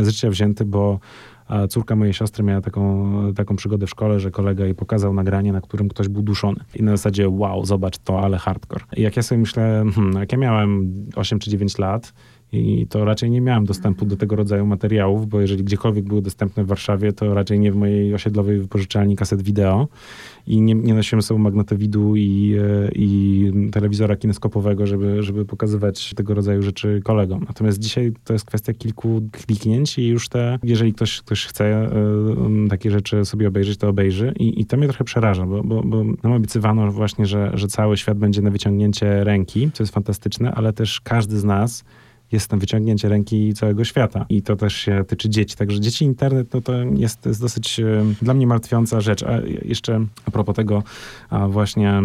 z 0.00 0.08
życia 0.08 0.30
wzięty, 0.30 0.64
bo 0.64 1.00
a 1.48 1.66
córka 1.66 1.96
mojej 1.96 2.14
siostry 2.14 2.44
miała 2.44 2.60
taką, 2.60 3.12
taką 3.34 3.56
przygodę 3.56 3.86
w 3.86 3.90
szkole, 3.90 4.20
że 4.20 4.30
kolega 4.30 4.64
jej 4.64 4.74
pokazał 4.74 5.14
nagranie, 5.14 5.52
na 5.52 5.60
którym 5.60 5.88
ktoś 5.88 6.08
był 6.08 6.22
duszony. 6.22 6.60
I 6.74 6.82
na 6.82 6.90
zasadzie, 6.90 7.28
wow, 7.28 7.64
zobacz 7.64 7.98
to, 7.98 8.20
ale 8.20 8.38
hardcore. 8.38 8.84
I 8.96 9.02
jak 9.02 9.16
ja 9.16 9.22
sobie 9.22 9.38
myślę, 9.38 9.84
hmm, 9.94 10.20
jak 10.20 10.32
ja 10.32 10.38
miałem 10.38 10.92
8 11.16 11.38
czy 11.38 11.50
9 11.50 11.78
lat, 11.78 12.12
i 12.52 12.86
to 12.90 13.04
raczej 13.04 13.30
nie 13.30 13.40
miałem 13.40 13.64
dostępu 13.64 14.06
do 14.06 14.16
tego 14.16 14.36
rodzaju 14.36 14.66
materiałów, 14.66 15.28
bo 15.28 15.40
jeżeli 15.40 15.64
gdziekolwiek 15.64 16.04
były 16.04 16.22
dostępne 16.22 16.64
w 16.64 16.66
Warszawie, 16.66 17.12
to 17.12 17.34
raczej 17.34 17.58
nie 17.58 17.72
w 17.72 17.76
mojej 17.76 18.14
osiedlowej 18.14 18.58
wypożyczalni 18.58 19.16
kaset 19.16 19.42
wideo. 19.42 19.88
I 20.46 20.60
nie, 20.60 20.74
nie 20.74 20.94
nosiłem 20.94 21.22
sobą 21.22 21.40
magnetowidu 21.40 22.16
i, 22.16 22.56
e, 22.58 22.90
i 22.94 23.50
telewizora 23.72 24.16
kineskopowego, 24.16 24.86
żeby, 24.86 25.22
żeby 25.22 25.44
pokazywać 25.44 26.14
tego 26.14 26.34
rodzaju 26.34 26.62
rzeczy 26.62 27.00
kolegom. 27.04 27.44
Natomiast 27.48 27.78
dzisiaj 27.78 28.12
to 28.24 28.32
jest 28.32 28.44
kwestia 28.44 28.72
kilku 28.72 29.22
kliknięć 29.32 29.98
i 29.98 30.06
już 30.06 30.28
te, 30.28 30.58
jeżeli 30.62 30.92
ktoś, 30.92 31.20
ktoś 31.20 31.46
chce 31.46 31.90
y, 32.66 32.68
takie 32.68 32.90
rzeczy 32.90 33.24
sobie 33.24 33.48
obejrzeć, 33.48 33.78
to 33.78 33.88
obejrzy. 33.88 34.34
I, 34.38 34.60
i 34.60 34.66
to 34.66 34.76
mnie 34.76 34.88
trochę 34.88 35.04
przeraża, 35.04 35.46
bo, 35.46 35.62
bo, 35.62 35.82
bo 35.82 36.04
nam 36.04 36.32
obiecywano 36.32 36.92
właśnie, 36.92 37.26
że, 37.26 37.50
że 37.54 37.68
cały 37.68 37.96
świat 37.96 38.18
będzie 38.18 38.42
na 38.42 38.50
wyciągnięcie 38.50 39.24
ręki, 39.24 39.70
co 39.72 39.82
jest 39.82 39.94
fantastyczne, 39.94 40.52
ale 40.52 40.72
też 40.72 41.00
każdy 41.00 41.38
z 41.38 41.44
nas 41.44 41.84
jest 42.32 42.48
tam 42.48 42.58
wyciągnięcie 42.58 43.08
ręki 43.08 43.54
całego 43.54 43.84
świata. 43.84 44.26
I 44.28 44.42
to 44.42 44.56
też 44.56 44.74
się 44.74 45.04
tyczy 45.08 45.28
dzieci. 45.28 45.56
Także 45.56 45.80
dzieci 45.80 46.04
internet 46.04 46.54
no 46.54 46.60
to 46.60 46.72
jest, 46.94 47.26
jest 47.26 47.40
dosyć 47.40 47.80
e, 47.80 48.04
dla 48.22 48.34
mnie 48.34 48.46
martwiąca 48.46 49.00
rzecz. 49.00 49.22
A 49.22 49.40
jeszcze 49.64 50.06
a 50.24 50.30
propos 50.30 50.56
tego 50.56 50.82
właśnie 51.48 52.02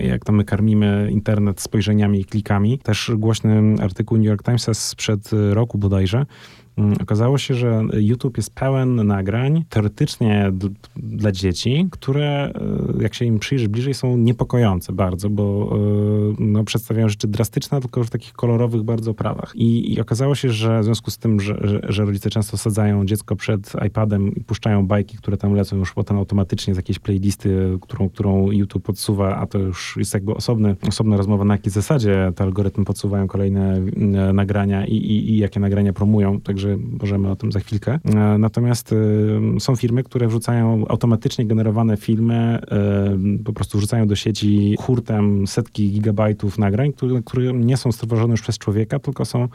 jak 0.00 0.24
to 0.24 0.32
my 0.32 0.44
karmimy 0.44 1.08
internet 1.10 1.60
spojrzeniami 1.60 2.20
i 2.20 2.24
klikami. 2.24 2.78
Też 2.78 3.10
głośny 3.16 3.74
artykuł 3.82 4.18
New 4.18 4.26
York 4.26 4.42
Timesa 4.42 4.74
sprzed 4.74 5.30
roku 5.52 5.78
bodajże 5.78 6.26
okazało 7.02 7.38
się, 7.38 7.54
że 7.54 7.82
YouTube 7.92 8.36
jest 8.36 8.54
pełen 8.54 9.06
nagrań 9.06 9.64
teoretycznie 9.68 10.52
dla 10.96 11.32
dzieci, 11.32 11.88
które 11.90 12.52
e, 12.98 13.02
jak 13.02 13.14
się 13.14 13.24
im 13.24 13.38
przyjrzy 13.38 13.68
bliżej 13.68 13.94
są 13.94 14.16
niepokojące 14.16 14.92
bardzo, 14.92 15.30
bo 15.30 15.72
e, 15.72 16.34
no, 16.38 16.64
przedstawiają 16.64 17.08
rzeczy 17.08 17.28
drastyczne, 17.28 17.80
tylko 17.80 18.04
w 18.04 18.10
takich 18.10 18.32
kolorowych 18.32 18.82
bardzo 18.82 19.10
oprawach. 19.10 19.52
I, 19.56 19.94
I, 19.94 20.00
okazało 20.00 20.34
się, 20.34 20.50
że 20.50 20.80
w 20.80 20.84
związku 20.84 21.10
z 21.10 21.18
tym, 21.18 21.40
że, 21.40 21.58
że, 21.60 21.80
że, 21.88 22.04
rodzice 22.04 22.30
często 22.30 22.56
sadzają 22.56 23.04
dziecko 23.04 23.36
przed 23.36 23.72
iPadem 23.86 24.34
i 24.34 24.40
puszczają 24.40 24.86
bajki, 24.86 25.16
które 25.16 25.36
tam 25.36 25.54
lecą 25.54 25.76
już 25.76 25.92
potem 25.92 26.18
automatycznie 26.18 26.74
z 26.74 26.76
jakiejś 26.76 26.98
playlisty, 26.98 27.78
którą, 27.80 28.08
którą 28.08 28.50
YouTube 28.50 28.84
podsuwa, 28.84 29.36
a 29.36 29.46
to 29.46 29.58
już 29.58 29.96
jest 29.96 30.14
jakby 30.14 30.34
osobny, 30.34 30.76
osobna 30.88 31.16
rozmowa, 31.16 31.44
na 31.44 31.54
jakiej 31.54 31.72
zasadzie 31.72 32.32
te 32.36 32.44
algorytmy 32.44 32.84
podsuwają 32.84 33.26
kolejne 33.26 33.76
e, 33.76 34.32
nagrania 34.32 34.86
i, 34.86 34.94
i, 34.94 35.30
i 35.30 35.38
jakie 35.38 35.60
nagrania 35.60 35.92
promują, 35.92 36.40
także 36.40 36.67
możemy 36.76 37.30
o 37.30 37.36
tym 37.36 37.52
za 37.52 37.60
chwilkę. 37.60 37.98
E, 38.04 38.38
natomiast 38.38 38.92
e, 38.92 39.60
są 39.60 39.76
firmy, 39.76 40.04
które 40.04 40.28
wrzucają 40.28 40.84
automatycznie 40.88 41.46
generowane 41.46 41.96
filmy, 41.96 42.58
po 43.44 43.52
prostu 43.52 43.78
wrzucają 43.78 44.06
do 44.06 44.16
sieci 44.16 44.76
hurtem 44.80 45.46
setki 45.46 45.90
gigabajtów 45.90 46.58
nagrań, 46.58 46.92
które, 46.92 47.22
które 47.24 47.52
nie 47.52 47.76
są 47.76 47.92
stworzone 47.92 48.30
już 48.30 48.42
przez 48.42 48.58
człowieka, 48.58 48.98
tylko 48.98 49.24
są 49.24 49.48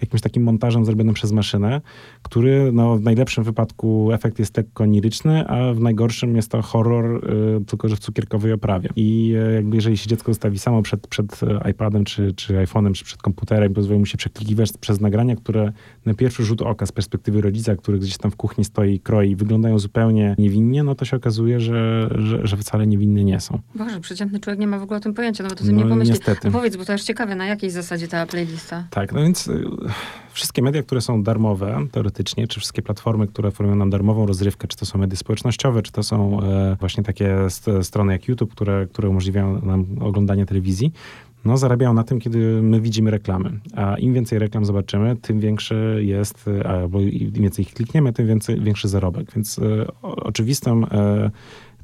jakimś 0.00 0.20
takim 0.20 0.42
montażem 0.42 0.84
zrobionym 0.84 1.14
przez 1.14 1.32
maszynę, 1.32 1.80
który 2.22 2.72
no, 2.72 2.96
w 2.96 3.02
najlepszym 3.02 3.44
wypadku 3.44 4.12
efekt 4.12 4.38
jest 4.38 4.56
lekko 4.56 4.84
oniryczny, 4.84 5.48
a 5.48 5.74
w 5.74 5.80
najgorszym 5.80 6.36
jest 6.36 6.50
to 6.50 6.62
horror, 6.62 7.30
y, 7.60 7.64
tylko 7.64 7.88
że 7.88 7.96
w 7.96 7.98
cukierkowej 7.98 8.52
oprawie. 8.52 8.88
I 8.96 9.34
y, 9.50 9.54
jakby 9.54 9.76
jeżeli 9.76 9.96
się 9.96 10.08
dziecko 10.08 10.32
zostawi 10.32 10.58
samo 10.58 10.82
przed, 10.82 11.06
przed 11.06 11.40
iPadem, 11.70 12.04
czy, 12.04 12.32
czy 12.32 12.54
iPhone'em, 12.54 12.92
czy 12.92 13.04
przed 13.04 13.22
komputerem, 13.22 13.74
pozwoli 13.74 14.00
mu 14.00 14.06
się 14.06 14.18
przeklikiwać 14.18 14.70
przez 14.80 15.00
nagrania, 15.00 15.36
które 15.36 15.72
na 16.06 16.14
pierwszy 16.14 16.44
rzut 16.44 16.62
oka 16.62 16.86
z 16.86 16.92
perspektywy 16.92 17.40
rodzica, 17.40 17.76
który 17.76 17.98
gdzieś 17.98 18.18
tam 18.18 18.30
w 18.30 18.36
kuchni 18.36 18.64
stoi 18.64 18.94
i 18.94 19.00
kroi, 19.00 19.36
wyglądają 19.36 19.78
zupełnie 19.78 20.34
niewinnie, 20.38 20.82
no 20.82 20.94
to 20.94 21.04
się 21.04 21.16
okazuje, 21.16 21.60
że, 21.60 22.08
że, 22.18 22.46
że 22.46 22.56
wcale 22.56 22.86
niewinne 22.86 23.24
nie 23.24 23.40
są. 23.40 23.58
Boże, 23.74 24.00
przeciętny 24.00 24.40
człowiek 24.40 24.60
nie 24.60 24.66
ma 24.66 24.78
w 24.78 24.82
ogóle 24.82 24.96
o 24.96 25.00
tym 25.00 25.14
pojęcia, 25.14 25.44
no 25.44 25.50
bo 25.50 25.56
to 25.56 25.64
no, 25.64 25.72
nie 25.72 25.86
pomyśli. 25.86 26.14
Niestety. 26.14 26.40
No 26.44 26.50
powiedz, 26.50 26.76
bo 26.76 26.84
to 26.84 26.92
już 26.92 27.02
ciekawe, 27.02 27.34
na 27.34 27.46
jakiej 27.46 27.70
zasadzie 27.70 28.08
ta 28.08 28.26
playlista? 28.26 28.84
Tak, 28.90 29.12
no 29.12 29.22
więc 29.22 29.48
y, 29.48 29.64
wszystkie 30.32 30.62
media, 30.62 30.82
które 30.82 31.00
są 31.00 31.22
darmowe, 31.22 31.86
teoretycznie, 31.92 32.46
czy 32.46 32.60
wszystkie 32.60 32.82
platformy, 32.82 33.26
które 33.26 33.48
oferują 33.48 33.76
nam 33.76 33.90
darmową 33.90 34.26
rozrywkę, 34.26 34.68
czy 34.68 34.76
to 34.76 34.86
są 34.86 34.98
media 34.98 35.16
społecznościowe, 35.16 35.82
czy 35.82 35.92
to 35.92 36.02
są 36.02 36.42
e, 36.42 36.76
właśnie 36.80 37.04
takie 37.04 37.50
st 37.50 37.66
strony 37.82 38.12
jak 38.12 38.28
YouTube, 38.28 38.52
które, 38.52 38.86
które 38.86 39.08
umożliwiają 39.08 39.60
nam 39.62 39.86
oglądanie 40.00 40.46
telewizji, 40.46 40.92
no, 41.44 41.56
zarabiają 41.56 41.94
na 41.94 42.04
tym, 42.04 42.20
kiedy 42.20 42.62
my 42.62 42.80
widzimy 42.80 43.10
reklamy. 43.10 43.50
A 43.76 43.96
im 43.96 44.14
więcej 44.14 44.38
reklam 44.38 44.64
zobaczymy, 44.64 45.16
tym 45.16 45.40
większy 45.40 46.00
jest, 46.04 46.50
albo 46.64 47.00
im 47.00 47.30
więcej 47.30 47.64
ich 47.64 47.74
klikniemy, 47.74 48.12
tym 48.12 48.26
więcej, 48.26 48.60
większy 48.60 48.88
zarobek. 48.88 49.32
Więc 49.34 49.58
e, 49.58 49.62
oczywistym 50.02 50.84
e, 50.84 51.30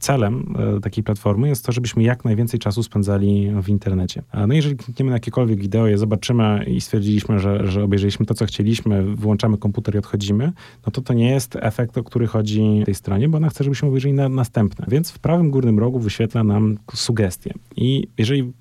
celem 0.04 0.54
e, 0.76 0.80
takiej 0.80 1.04
platformy 1.04 1.48
jest 1.48 1.66
to, 1.66 1.72
żebyśmy 1.72 2.02
jak 2.02 2.24
najwięcej 2.24 2.60
czasu 2.60 2.82
spędzali 2.82 3.50
w 3.62 3.68
internecie. 3.68 4.22
No 4.48 4.54
jeżeli 4.54 4.76
klikniemy 4.76 5.10
na 5.10 5.16
jakiekolwiek 5.16 5.60
wideo, 5.60 5.86
je 5.86 5.98
zobaczymy 5.98 6.64
i 6.66 6.80
stwierdziliśmy, 6.80 7.38
że, 7.38 7.66
że 7.66 7.84
obejrzeliśmy 7.84 8.26
to, 8.26 8.34
co 8.34 8.46
chcieliśmy, 8.46 9.16
wyłączamy 9.16 9.58
komputer 9.58 9.94
i 9.94 9.98
odchodzimy, 9.98 10.52
no 10.86 10.92
to 10.92 11.00
to 11.00 11.14
nie 11.14 11.30
jest 11.30 11.56
efekt, 11.60 11.98
o 11.98 12.04
który 12.04 12.26
chodzi 12.26 12.82
tej 12.84 12.94
stronie, 12.94 13.28
bo 13.28 13.36
ona 13.36 13.48
chce, 13.48 13.64
żebyśmy 13.64 13.88
obejrzeli 13.88 14.14
na, 14.14 14.28
następne. 14.28 14.86
Więc 14.88 15.10
w 15.10 15.18
prawym 15.18 15.50
górnym 15.50 15.78
rogu 15.78 15.98
wyświetla 15.98 16.44
nam 16.44 16.78
sugestie. 16.94 17.54
I 17.76 18.08
jeżeli 18.18 18.52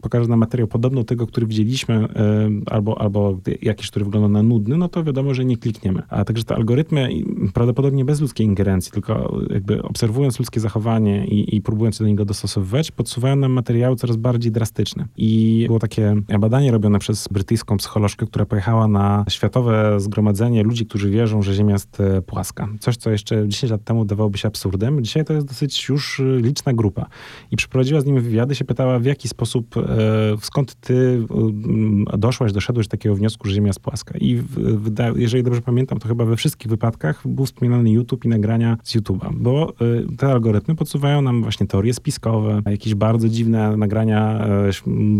pokaże 0.00 0.28
nam 0.28 0.38
materiał 0.38 0.68
podobny 0.68 1.00
do 1.00 1.04
tego, 1.04 1.26
który 1.26 1.46
widzieliśmy, 1.46 1.94
e, 1.94 2.50
albo, 2.66 3.00
albo 3.00 3.38
jakiś, 3.62 3.90
który 3.90 4.04
wygląda 4.04 4.28
na 4.28 4.42
nudny, 4.42 4.76
no 4.76 4.88
to 4.88 5.04
wiadomo, 5.04 5.34
że 5.34 5.44
nie 5.44 5.56
klikniemy. 5.56 6.02
A 6.08 6.24
także 6.24 6.44
te 6.44 6.54
algorytmy 6.54 7.08
prawdopodobnie 7.54 8.04
bez 8.04 8.20
ludzkiej 8.20 8.46
ingerencji, 8.46 8.92
tylko 8.92 9.40
jakby 9.50 9.82
obserwując 9.82 10.38
ludzkie 10.38 10.60
zachowanie 10.60 11.26
i, 11.26 11.56
i 11.56 11.60
próbując 11.60 11.96
się 11.96 12.04
do 12.04 12.08
niego 12.08 12.24
dostosowywać, 12.24 12.90
podsuwają 12.90 13.36
nam 13.36 13.52
materiały 13.52 13.96
coraz 13.96 14.16
bardziej 14.16 14.52
drastyczne. 14.52 15.06
I 15.16 15.64
było 15.66 15.78
takie 15.78 16.14
badanie 16.38 16.70
robione 16.70 16.98
przez 16.98 17.28
brytyjską 17.28 17.76
psycholożkę, 17.76 18.26
która 18.26 18.46
pojechała 18.46 18.88
na 18.88 19.24
światowe 19.28 20.00
zgromadzenie 20.00 20.62
ludzi, 20.62 20.86
którzy 20.86 21.10
wierzą, 21.10 21.42
że 21.42 21.54
Ziemia 21.54 21.72
jest 21.72 22.00
e, 22.00 22.22
płaska. 22.22 22.68
Coś, 22.80 22.96
co 22.96 23.10
jeszcze 23.10 23.48
10 23.48 23.70
lat 23.70 23.84
temu 23.84 24.04
dawałoby 24.04 24.38
się 24.38 24.48
absurdem. 24.48 25.04
Dzisiaj 25.04 25.24
to 25.24 25.32
jest 25.32 25.46
dosyć 25.46 25.88
już 25.88 26.20
e, 26.20 26.24
liczna 26.40 26.72
grupa. 26.72 27.06
I 27.50 27.56
przeprowadziła 27.56 28.00
z 28.00 28.06
nimi 28.06 28.20
wywiady, 28.20 28.54
się 28.54 28.64
pytała, 28.64 28.98
w 28.98 29.04
jaki 29.04 29.28
sposób 29.28 29.55
sposób, 29.62 29.76
e, 29.76 30.36
skąd 30.40 30.74
ty 30.74 31.26
e, 32.12 32.18
doszłaś, 32.18 32.52
doszedłeś 32.52 32.86
do 32.86 32.90
takiego 32.90 33.14
wniosku, 33.14 33.48
że 33.48 33.54
Ziemia 33.54 33.66
jest 33.66 33.80
płaska. 33.80 34.18
I 34.18 34.42
jeżeli 35.16 35.42
dobrze 35.42 35.60
pamiętam, 35.60 35.98
to 35.98 36.08
chyba 36.08 36.24
we 36.24 36.36
wszystkich 36.36 36.70
wypadkach 36.70 37.28
był 37.28 37.46
wspominany 37.46 37.90
YouTube 37.90 38.24
i 38.24 38.28
nagrania 38.28 38.76
z 38.82 38.96
YouTube'a, 38.96 39.34
bo 39.34 39.68
e, 39.70 40.16
te 40.16 40.26
algorytmy 40.26 40.74
podsuwają 40.74 41.22
nam 41.22 41.42
właśnie 41.42 41.66
teorie 41.66 41.94
spiskowe, 41.94 42.62
jakieś 42.66 42.94
bardzo 42.94 43.28
dziwne 43.28 43.76
nagrania, 43.76 44.46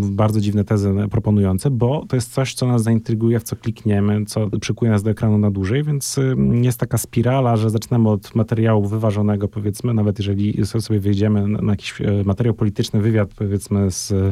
bardzo 0.02 0.40
dziwne 0.40 0.64
tezy 0.64 0.94
proponujące, 1.10 1.70
bo 1.70 2.04
to 2.08 2.16
jest 2.16 2.32
coś, 2.32 2.54
co 2.54 2.66
nas 2.66 2.82
zaintryguje, 2.82 3.40
w 3.40 3.42
co 3.42 3.56
klikniemy, 3.56 4.24
co 4.24 4.50
przykuje 4.60 4.90
nas 4.90 5.02
do 5.02 5.10
ekranu 5.10 5.38
na 5.38 5.50
dłużej, 5.50 5.84
więc 5.84 6.20
jest 6.62 6.80
taka 6.80 6.98
spirala, 6.98 7.56
że 7.56 7.70
zaczynamy 7.70 8.10
od 8.10 8.34
materiału 8.34 8.86
wyważonego, 8.86 9.48
powiedzmy, 9.48 9.94
nawet 9.94 10.18
jeżeli 10.18 10.66
sobie 10.66 11.00
wyjdziemy 11.00 11.48
na 11.48 11.72
jakiś 11.72 11.94
materiał 12.24 12.54
polityczny, 12.54 13.00
wywiad, 13.00 13.34
powiedzmy, 13.34 13.90
z 13.90 14.25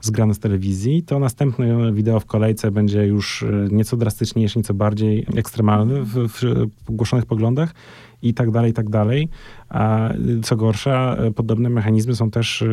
zgrane 0.00 0.34
z 0.34 0.38
telewizji, 0.38 1.02
to 1.02 1.18
następne 1.18 1.92
wideo 1.92 2.20
w 2.20 2.26
kolejce 2.26 2.70
będzie 2.70 3.06
już 3.06 3.42
e, 3.42 3.68
nieco 3.70 3.96
drastyczniejsze, 3.96 4.60
nieco 4.60 4.74
bardziej 4.74 5.26
ekstremalny 5.36 6.02
w, 6.04 6.28
w 6.28 6.66
głoszonych 6.88 7.26
poglądach 7.26 7.74
i 8.22 8.34
tak 8.34 8.50
dalej, 8.50 8.70
i 8.70 8.74
tak 8.74 8.90
dalej. 8.90 9.28
A 9.68 10.10
co 10.42 10.56
gorsza, 10.56 11.16
podobne 11.36 11.70
mechanizmy 11.70 12.14
są 12.14 12.30
też, 12.30 12.64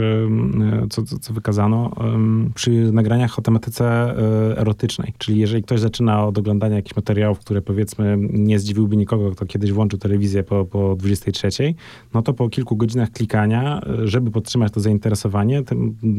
co, 0.90 1.04
co 1.04 1.34
wykazano, 1.34 1.92
przy 2.56 2.72
nagraniach 2.72 3.40
o 3.40 3.42
tematyce 3.42 3.86
e, 3.86 4.58
erotycznej. 4.58 5.14
Czyli 5.18 5.40
jeżeli 5.40 5.64
ktoś 5.64 5.80
zaczyna 5.80 6.26
od 6.26 6.38
oglądania 6.38 6.76
jakichś 6.76 6.96
materiałów, 6.96 7.40
które 7.40 7.62
powiedzmy 7.62 8.18
nie 8.20 8.60
zdziwiłby 8.60 8.98
nikogo, 8.98 9.32
kto 9.32 9.46
kiedyś 9.46 9.72
włączył 9.72 10.00
telewizję 10.00 10.44
po, 10.44 10.66
po 10.66 10.96
23, 10.96 11.50
no 12.14 12.22
to 12.22 12.34
po 12.34 12.50
kilku 12.50 12.76
godzinach 12.76 13.12
klikania, 13.12 13.82
e, 13.82 14.08
żeby 14.08 14.32
podtrzymać 14.32 14.74
to 14.74 14.80
zainteresowanie, 14.80 15.64
te 15.64 15.76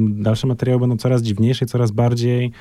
dalsze 0.08 0.46
materiały 0.46 0.80
będą 0.80 0.96
coraz 0.96 1.22
dziwniejsze 1.22 1.64
i 1.64 1.68
coraz 1.68 1.90
bardziej 1.90 2.52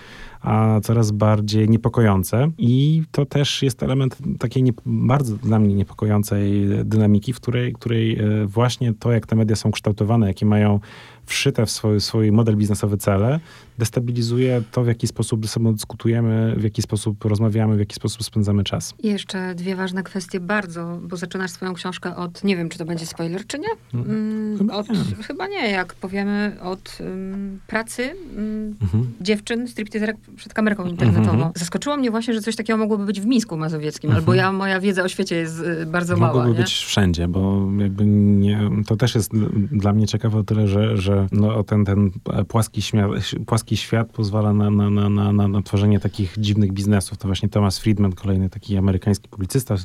a 0.42 0.80
coraz 0.84 1.12
bardziej 1.12 1.70
niepokojące. 1.70 2.52
I 2.58 3.04
to 3.12 3.26
też 3.26 3.64
jest 3.64 3.84
element 3.84 4.18
takiej 4.40 4.64
nie, 4.64 4.72
bardzo 4.86 5.36
dla 5.36 5.60
mnie 5.60 5.76
niepokojącej 5.76 6.68
dynamiki, 6.86 7.34
w 7.34 7.42
której, 7.42 7.74
której 7.74 8.20
e, 8.20 8.46
właśnie 8.46 8.94
to, 8.94 9.12
jak 9.12 9.28
te 9.28 9.36
media 9.36 9.56
są 9.56 9.72
kształtowane, 9.72 10.28
jakie 10.28 10.46
mają 10.46 10.80
wszyte 11.26 11.66
w 11.66 11.72
swój, 11.72 12.02
swój 12.02 12.32
model 12.32 12.56
biznesowy 12.56 12.98
cele, 12.98 13.40
destabilizuje 13.78 14.62
to, 14.72 14.84
w 14.84 14.88
jaki 14.88 15.08
sposób 15.08 15.46
ze 15.46 15.52
sobą 15.52 15.74
dyskutujemy, 15.74 16.56
w 16.58 16.64
jaki 16.64 16.82
sposób 16.82 17.26
rozmawiamy, 17.26 17.76
w 17.76 17.80
jaki 17.80 17.96
sposób 17.96 18.24
spędzamy 18.24 18.64
czas. 18.64 18.94
I 19.04 19.08
jeszcze 19.08 19.56
dwie 19.56 19.76
ważne 19.76 20.04
kwestie 20.04 20.40
bardzo, 20.40 21.00
bo 21.02 21.18
zaczynasz 21.18 21.52
swoją 21.52 21.74
książkę 21.74 22.16
od, 22.16 22.44
nie 22.44 22.58
wiem, 22.58 22.70
czy 22.70 22.78
to 22.78 22.86
będzie 22.86 23.06
spoiler, 23.06 23.48
czy 23.48 23.60
nie? 23.60 23.68
Mm, 23.94 24.10
mm 24.10 24.58
chyba, 24.58 24.74
od, 24.74 24.90
nie. 24.90 25.24
chyba 25.24 25.48
nie, 25.48 25.72
jak 25.72 25.94
powiemy, 25.94 26.58
od 26.62 26.98
um, 27.00 27.60
pracy 27.68 28.16
um, 28.36 28.76
mhm. 28.82 29.14
dziewczyn, 29.22 29.68
stripteaserek 29.68 30.18
przed 30.36 30.54
kamerką 30.54 30.86
internetową. 30.86 31.34
Mhm. 31.34 31.52
Zaskoczyło 31.56 31.98
mnie 31.98 32.12
właśnie, 32.12 32.34
że 32.34 32.42
coś 32.42 32.56
takiego 32.56 32.78
mogłoby 32.78 33.06
być 33.06 33.22
w 33.22 33.26
Mińsku 33.26 33.58
Mazowieckim, 33.58 34.10
mhm. 34.10 34.24
albo 34.24 34.34
ja, 34.34 34.52
moja 34.52 34.80
wiedza 34.80 35.04
o 35.04 35.08
świecie 35.08 35.36
jest 35.36 35.60
y, 35.60 35.86
bardzo 35.86 36.18
mała. 36.18 36.34
Mogłoby 36.34 36.58
być 36.58 36.74
wszędzie, 36.74 37.28
bo 37.28 37.68
jakby 37.78 38.06
nie, 38.06 38.70
to 38.88 38.96
też 38.96 39.16
jest 39.16 39.32
dla 39.72 39.94
mnie 39.94 40.08
ciekawe 40.08 40.40
o 40.40 40.44
tyle, 40.44 40.68
że, 40.68 40.98
że 40.98 41.15
no, 41.32 41.64
ten, 41.64 41.86
ten 41.86 42.12
płaski, 42.48 42.82
śmia, 42.82 43.10
płaski 43.46 43.78
świat 43.78 44.12
pozwala 44.12 44.54
na, 44.54 44.70
na, 44.70 44.90
na, 44.90 45.34
na, 45.34 45.48
na 45.48 45.62
tworzenie 45.62 46.00
takich 46.00 46.36
dziwnych 46.38 46.74
biznesów. 46.74 47.18
To 47.18 47.28
właśnie 47.28 47.50
Thomas 47.50 47.80
Friedman, 47.80 48.14
kolejny 48.14 48.50
taki 48.50 48.78
amerykański 48.78 49.30
publicysta, 49.30 49.76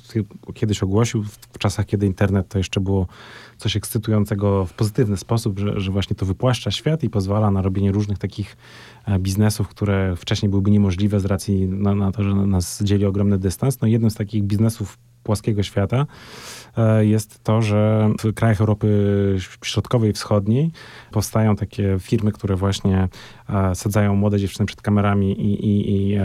kiedyś 0.54 0.82
ogłosił 0.82 1.24
w 1.52 1.58
czasach, 1.58 1.86
kiedy 1.86 2.06
internet 2.06 2.48
to 2.48 2.58
jeszcze 2.58 2.80
było 2.80 3.06
coś 3.58 3.76
ekscytującego 3.76 4.66
w 4.66 4.72
pozytywny 4.72 5.16
sposób, 5.16 5.58
że, 5.58 5.80
że 5.80 5.90
właśnie 5.90 6.16
to 6.16 6.26
wypłaszcza 6.26 6.70
świat 6.70 7.02
i 7.02 7.10
pozwala 7.10 7.50
na 7.50 7.62
robienie 7.62 7.92
różnych 7.92 8.18
takich 8.18 8.56
e, 9.06 9.18
biznesów, 9.18 9.68
które 9.68 10.16
wcześniej 10.16 10.50
byłyby 10.50 10.70
niemożliwe 10.70 11.20
z 11.20 11.24
racji 11.24 11.68
na, 11.68 11.94
na 11.94 12.12
to, 12.12 12.22
że 12.22 12.34
nas 12.34 12.82
dzieli 12.82 13.04
ogromny 13.06 13.38
dystans. 13.38 13.80
No 13.80 13.88
jednym 13.88 14.10
z 14.10 14.14
takich 14.14 14.42
biznesów 14.42 14.98
płaskiego 15.22 15.62
świata, 15.62 16.06
jest 17.00 17.44
to, 17.44 17.62
że 17.62 18.11
w 18.24 18.35
krajach 18.35 18.61
Europy 18.61 18.88
Środkowej 19.64 20.11
i 20.11 20.12
Wschodniej 20.12 20.70
powstają 21.11 21.56
takie 21.56 21.96
firmy, 22.00 22.33
które 22.33 22.56
właśnie 22.56 23.09
e, 23.48 23.74
sadzają 23.74 24.16
młode 24.16 24.38
dziewczyny 24.38 24.66
przed 24.66 24.83
kamerami 24.83 25.33
i, 25.40 25.66
i, 25.66 25.92
i 25.92 26.18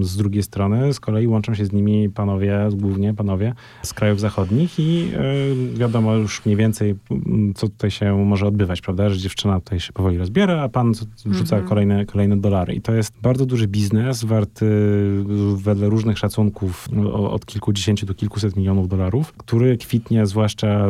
z 0.00 0.16
drugiej 0.16 0.42
strony 0.42 0.92
z 0.92 1.00
kolei 1.00 1.26
łączą 1.26 1.54
się 1.54 1.66
z 1.66 1.72
nimi 1.72 2.10
panowie, 2.10 2.68
głównie 2.72 3.14
panowie 3.14 3.54
z 3.82 3.94
krajów 3.94 4.20
zachodnich 4.20 4.78
i 4.78 5.12
wiadomo 5.74 6.14
już 6.14 6.44
mniej 6.44 6.56
więcej, 6.56 6.94
co 7.54 7.68
tutaj 7.68 7.90
się 7.90 8.24
może 8.24 8.46
odbywać, 8.46 8.80
prawda, 8.80 9.10
że 9.10 9.18
dziewczyna 9.18 9.60
tutaj 9.60 9.80
się 9.80 9.92
powoli 9.92 10.18
rozbiera, 10.18 10.62
a 10.62 10.68
pan 10.68 10.92
rzuca 11.26 11.56
mhm. 11.56 11.68
kolejne, 11.68 12.06
kolejne 12.06 12.36
dolary. 12.36 12.74
I 12.74 12.80
to 12.80 12.94
jest 12.94 13.14
bardzo 13.22 13.46
duży 13.46 13.68
biznes, 13.68 14.24
warty 14.24 14.66
wedle 15.56 15.88
różnych 15.88 16.18
szacunków 16.18 16.88
od 17.14 17.46
kilkudziesięciu 17.46 18.06
do 18.06 18.14
kilkuset 18.14 18.56
milionów 18.56 18.88
dolarów, 18.88 19.32
który 19.32 19.76
kwitnie 19.86 20.26
zwłaszcza 20.26 20.86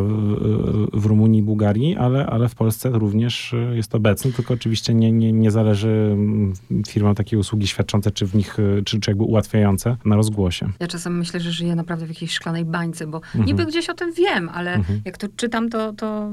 w 0.92 1.06
Rumunii 1.06 1.40
i 1.40 1.42
Bułgarii, 1.42 1.96
ale, 1.96 2.26
ale 2.26 2.48
w 2.48 2.54
Polsce 2.54 2.90
również 2.90 3.54
jest 3.72 3.94
obecny, 3.94 4.32
tylko 4.32 4.54
oczywiście 4.54 4.94
nie, 4.94 5.12
nie, 5.12 5.32
nie 5.32 5.50
zależy 5.50 5.88
mm, 6.12 6.52
firmom 6.88 7.14
takiej 7.14 7.38
usługi 7.38 7.66
świadczące, 7.66 8.10
czy 8.10 8.26
w 8.26 8.34
nich, 8.34 8.56
czy, 8.84 9.00
czy 9.00 9.10
jakby 9.10 9.24
ułatwiające 9.24 9.96
na 10.04 10.16
rozgłosie. 10.16 10.68
Ja 10.80 10.86
czasem 10.86 11.18
myślę, 11.18 11.40
że 11.40 11.52
żyję 11.52 11.74
naprawdę 11.74 12.06
w 12.06 12.08
jakiejś 12.08 12.32
szklanej 12.32 12.64
bańce, 12.64 13.06
bo 13.06 13.16
mhm. 13.16 13.44
niby 13.44 13.66
gdzieś 13.66 13.88
o 13.90 13.94
tym 13.94 14.12
wiem, 14.12 14.48
ale 14.48 14.74
mhm. 14.74 15.00
jak 15.04 15.18
to 15.18 15.26
czytam, 15.36 15.68
to, 15.68 15.92
to 15.92 16.30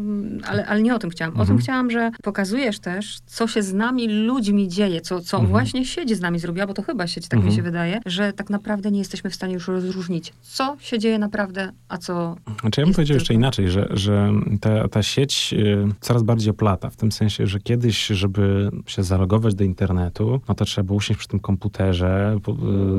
ale, 0.47 0.65
ale 0.65 0.81
nie 0.81 0.95
o 0.95 0.99
tym 0.99 1.09
chciałam. 1.09 1.33
O 1.33 1.39
mhm. 1.39 1.47
tym 1.47 1.57
chciałam, 1.57 1.91
że 1.91 2.11
pokazujesz 2.23 2.79
też, 2.79 3.19
co 3.25 3.47
się 3.47 3.63
z 3.63 3.73
nami 3.73 4.07
ludźmi 4.07 4.67
dzieje, 4.67 5.01
co, 5.01 5.21
co 5.21 5.37
mhm. 5.37 5.49
właśnie 5.51 5.85
sieć 5.85 6.17
z 6.17 6.21
nami 6.21 6.39
zrobiła, 6.39 6.67
bo 6.67 6.73
to 6.73 6.81
chyba 6.81 7.07
sieć, 7.07 7.27
tak 7.27 7.39
mi 7.39 7.51
się 7.51 7.57
mhm. 7.57 7.65
wydaje, 7.65 7.99
że 8.05 8.33
tak 8.33 8.49
naprawdę 8.49 8.91
nie 8.91 8.99
jesteśmy 8.99 9.29
w 9.29 9.35
stanie 9.35 9.53
już 9.53 9.67
rozróżnić, 9.67 10.33
co 10.41 10.77
się 10.79 10.99
dzieje 10.99 11.19
naprawdę, 11.19 11.71
a 11.89 11.97
co. 11.97 12.35
Znaczy, 12.61 12.81
ja 12.81 12.85
bym 12.87 12.93
powiedział 12.93 13.15
jeszcze 13.15 13.33
inaczej, 13.33 13.69
że, 13.69 13.87
że 13.91 14.31
ta, 14.61 14.87
ta 14.87 15.03
sieć 15.03 15.53
y, 15.57 15.87
coraz 15.99 16.23
bardziej 16.23 16.51
oplata, 16.51 16.89
w 16.89 16.95
tym 16.95 17.11
sensie, 17.11 17.47
że 17.47 17.59
kiedyś, 17.59 18.07
żeby 18.07 18.71
się 18.85 19.03
zalogować 19.03 19.55
do 19.55 19.63
internetu, 19.63 20.41
no 20.47 20.55
to 20.55 20.65
trzeba 20.65 20.85
było 20.85 20.97
usiąść 20.97 21.19
przy 21.19 21.27
tym 21.27 21.39
komputerze, 21.39 22.37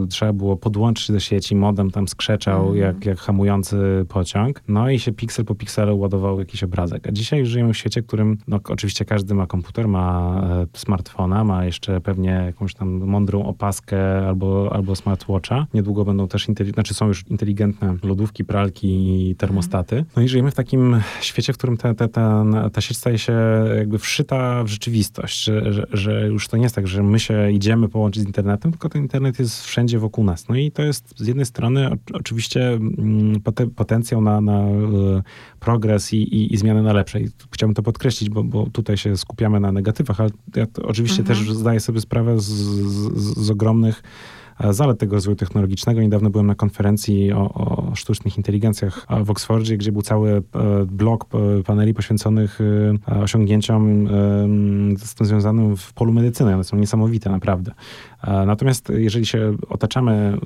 y, 0.04 0.08
trzeba 0.08 0.32
było 0.32 0.56
podłączyć 0.56 1.12
do 1.12 1.20
sieci, 1.20 1.56
modem 1.56 1.90
tam 1.90 2.08
skrzeczał 2.08 2.60
mhm. 2.60 2.76
jak, 2.76 3.06
jak 3.06 3.18
hamujący 3.18 3.76
pociąg, 4.08 4.62
no 4.68 4.90
i 4.90 4.98
się 4.98 5.12
piksel 5.12 5.44
po 5.44 5.54
pikselu 5.54 5.98
ładował 5.98 6.38
jakiś 6.38 6.62
obrazek. 6.62 7.06
A 7.06 7.12
dzisiaj 7.12 7.46
żyjemy 7.46 7.72
w 7.72 7.76
świecie, 7.76 8.02
w 8.02 8.06
którym, 8.06 8.38
no 8.48 8.60
oczywiście 8.68 9.04
każdy 9.04 9.34
ma 9.34 9.46
komputer, 9.46 9.88
ma 9.88 10.40
e, 10.50 10.66
smartfona, 10.78 11.44
ma 11.44 11.64
jeszcze 11.64 12.00
pewnie 12.00 12.42
jakąś 12.46 12.74
tam 12.74 12.88
mądrą 12.88 13.44
opaskę 13.44 14.28
albo, 14.28 14.72
albo 14.72 14.96
smartwatcha. 14.96 15.66
Niedługo 15.74 16.04
będą 16.04 16.28
też, 16.28 16.46
znaczy 16.74 16.94
są 16.94 17.08
już 17.08 17.26
inteligentne 17.28 17.96
lodówki, 18.02 18.44
pralki 18.44 19.30
i 19.30 19.34
termostaty. 19.46 20.04
No 20.16 20.22
i 20.22 20.28
żyjemy 20.28 20.50
w 20.50 20.54
takim 20.54 21.00
świecie, 21.20 21.52
w 21.52 21.58
którym 21.58 21.76
ta, 21.76 21.94
ta, 21.94 22.08
ta, 22.08 22.44
ta 22.72 22.80
sieć 22.80 22.96
staje 22.96 23.18
się 23.18 23.32
jakby 23.76 23.98
wszyta 23.98 24.64
w 24.64 24.68
rzeczywistość, 24.68 25.44
że, 25.44 25.72
że, 25.72 25.86
że, 25.92 26.26
już 26.26 26.48
to 26.48 26.56
nie 26.56 26.62
jest 26.62 26.74
tak, 26.74 26.88
że 26.88 27.02
my 27.02 27.20
się 27.20 27.50
idziemy 27.50 27.88
połączyć 27.88 28.22
z 28.22 28.26
internetem, 28.26 28.70
tylko 28.70 28.88
ten 28.88 29.02
internet 29.02 29.38
jest 29.38 29.64
wszędzie 29.64 29.98
wokół 29.98 30.24
nas. 30.24 30.48
No 30.48 30.56
i 30.56 30.70
to 30.70 30.82
jest 30.82 31.14
z 31.16 31.26
jednej 31.26 31.46
strony 31.46 31.90
oczywiście 32.12 32.72
mm, 32.72 33.40
potencjał 33.76 34.20
na, 34.20 34.40
na 34.40 34.58
e, 34.58 35.22
progres 35.60 36.12
i, 36.12 36.16
i, 36.16 36.54
i 36.54 36.56
zmianę 36.56 36.82
na 36.82 36.92
lepsze. 36.92 37.20
I 37.20 37.28
chciałbym 37.52 37.74
to 37.74 37.82
podkreślić, 37.82 38.30
bo, 38.30 38.44
bo 38.44 38.66
tutaj 38.66 38.96
się 38.96 39.16
skupiamy 39.16 39.60
na 39.60 39.72
negatywach, 39.72 40.20
ale 40.20 40.30
ja 40.56 40.66
oczywiście 40.82 41.20
mhm. 41.20 41.38
też 41.38 41.52
zdaję 41.52 41.80
sobie 41.80 42.00
sprawę 42.00 42.40
z, 42.40 42.44
z, 42.44 43.38
z 43.38 43.50
ogromnych 43.50 44.02
zalet 44.70 44.98
tego 44.98 45.16
rozwoju 45.16 45.36
technologicznego. 45.36 46.00
Niedawno 46.00 46.30
byłem 46.30 46.46
na 46.46 46.54
konferencji 46.54 47.32
o, 47.32 47.54
o, 47.54 47.94
sztucznych 47.94 48.36
inteligencjach 48.36 49.06
w 49.24 49.30
Oxfordzie, 49.30 49.76
gdzie 49.76 49.92
był 49.92 50.02
cały 50.02 50.30
e, 50.30 50.42
blok 50.86 51.24
e, 51.24 51.62
paneli 51.62 51.94
poświęconych 51.94 52.58
osiągnięciom 53.06 54.08
z 54.98 55.14
tym 55.14 55.26
związanym 55.26 55.76
w 55.76 55.92
polu 55.92 56.12
medycyny. 56.12 56.54
One 56.54 56.64
są 56.64 56.76
niesamowite, 56.76 57.30
naprawdę. 57.30 57.72
Natomiast 58.46 58.88
jeżeli 58.88 59.26
się 59.26 59.56
otaczamy 59.68 60.38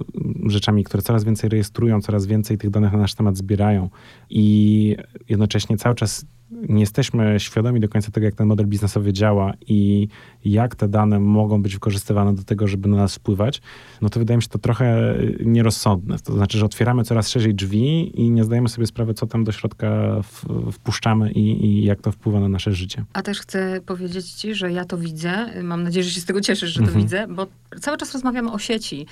rzeczami, 0.46 0.84
które 0.84 1.02
coraz 1.02 1.24
więcej 1.24 1.50
rejestrują, 1.50 2.00
coraz 2.00 2.26
więcej 2.26 2.58
tych 2.58 2.70
danych 2.70 2.92
na 2.92 2.98
nasz 2.98 3.14
temat 3.14 3.36
zbierają 3.36 3.88
i 4.30 4.96
jednocześnie 5.28 5.76
cały 5.76 5.94
czas 5.94 6.26
nie 6.50 6.80
jesteśmy 6.80 7.40
świadomi 7.40 7.80
do 7.80 7.88
końca 7.88 8.10
tego, 8.10 8.24
jak 8.24 8.34
ten 8.34 8.46
model 8.46 8.66
biznesowy 8.66 9.12
działa 9.12 9.52
i 9.66 10.08
jak 10.44 10.76
te 10.76 10.88
dane 10.88 11.20
mogą 11.20 11.62
być 11.62 11.74
wykorzystywane 11.74 12.34
do 12.34 12.44
tego, 12.44 12.66
żeby 12.66 12.88
na 12.88 12.96
nas 12.96 13.14
wpływać, 13.14 13.60
no 14.00 14.08
to 14.08 14.20
wydaje 14.20 14.36
mi 14.36 14.42
się 14.42 14.48
to 14.48 14.58
trochę 14.58 15.14
nierozsądne. 15.44 16.18
To 16.18 16.32
znaczy, 16.32 16.58
że 16.58 16.64
otwieramy 16.64 17.04
coraz 17.04 17.28
szerzej 17.28 17.54
drzwi 17.54 18.20
i 18.20 18.30
nie 18.30 18.44
zdajemy 18.44 18.68
sobie 18.68 18.86
sprawy, 18.86 19.14
co 19.14 19.26
tam 19.26 19.44
do 19.44 19.52
środka 19.52 20.20
wpuszczamy 20.72 21.32
i, 21.32 21.66
i 21.66 21.84
jak 21.84 22.00
to 22.00 22.12
wpływa 22.12 22.40
na 22.40 22.48
nasze 22.48 22.72
życie. 22.72 23.04
A 23.12 23.22
też 23.22 23.40
chcę 23.40 23.80
powiedzieć 23.86 24.32
ci, 24.32 24.54
że 24.54 24.72
ja 24.72 24.84
to 24.84 24.98
widzę. 24.98 25.62
Mam 25.62 25.82
nadzieję, 25.82 26.04
że 26.04 26.10
się 26.10 26.20
z 26.20 26.24
tego 26.24 26.40
cieszysz, 26.40 26.70
że 26.70 26.80
to 26.80 26.86
mhm. 26.86 27.02
widzę, 27.02 27.26
bo 27.28 27.46
cały 27.80 27.96
czas 27.96 28.12
rozmawiamy 28.12 28.52
o 28.52 28.58
sieci 28.58 29.06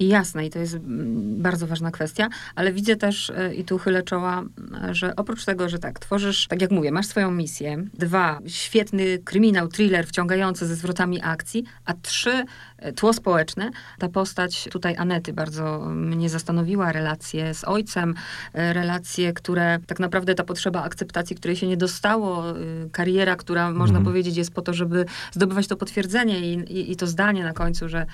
jasne, 0.00 0.46
i 0.46 0.50
to 0.50 0.58
jest 0.58 0.74
mm, 0.74 1.42
bardzo 1.42 1.66
ważna 1.66 1.90
kwestia, 1.90 2.28
ale 2.54 2.72
widzę 2.72 2.96
też, 2.96 3.30
e, 3.30 3.54
i 3.54 3.64
tu 3.64 3.78
chylę 3.78 4.02
czoła, 4.02 4.42
że 4.90 5.16
oprócz 5.16 5.44
tego, 5.44 5.68
że 5.68 5.78
tak, 5.78 5.98
tworzysz, 5.98 6.46
tak 6.46 6.62
jak 6.62 6.70
mówię, 6.70 6.92
masz 6.92 7.06
swoją 7.06 7.30
misję, 7.30 7.84
dwa, 7.94 8.38
świetny 8.46 9.18
kryminał, 9.18 9.68
thriller 9.68 10.06
wciągający 10.06 10.66
ze 10.66 10.76
zwrotami 10.76 11.20
akcji, 11.22 11.64
a 11.84 11.94
trzy, 12.02 12.44
e, 12.78 12.92
tło 12.92 13.12
społeczne. 13.12 13.70
Ta 13.98 14.08
postać 14.08 14.68
tutaj 14.72 14.96
Anety 14.96 15.32
bardzo 15.32 15.80
mnie 15.90 16.28
zastanowiła, 16.28 16.92
relacje 16.92 17.54
z 17.54 17.64
ojcem, 17.64 18.14
e, 18.52 18.72
relacje, 18.72 19.32
które 19.32 19.78
tak 19.86 20.00
naprawdę 20.00 20.34
ta 20.34 20.44
potrzeba 20.44 20.82
akceptacji, 20.82 21.36
której 21.36 21.56
się 21.56 21.66
nie 21.66 21.76
dostało, 21.76 22.44
kariera, 22.92 23.36
która 23.36 23.70
można 23.70 23.98
mhm. 23.98 24.04
powiedzieć 24.04 24.36
jest 24.36 24.50
po 24.54 24.62
to, 24.62 24.74
żeby 24.74 25.04
zdobywać 25.32 25.66
to 25.66 25.76
potwierdzenie 25.76 26.40
i, 26.40 26.52
i, 26.52 26.92
i 26.92 26.96
to 26.96 27.06
zdanie 27.06 27.44
na 27.44 27.52
końcu, 27.52 27.88
że, 27.88 28.06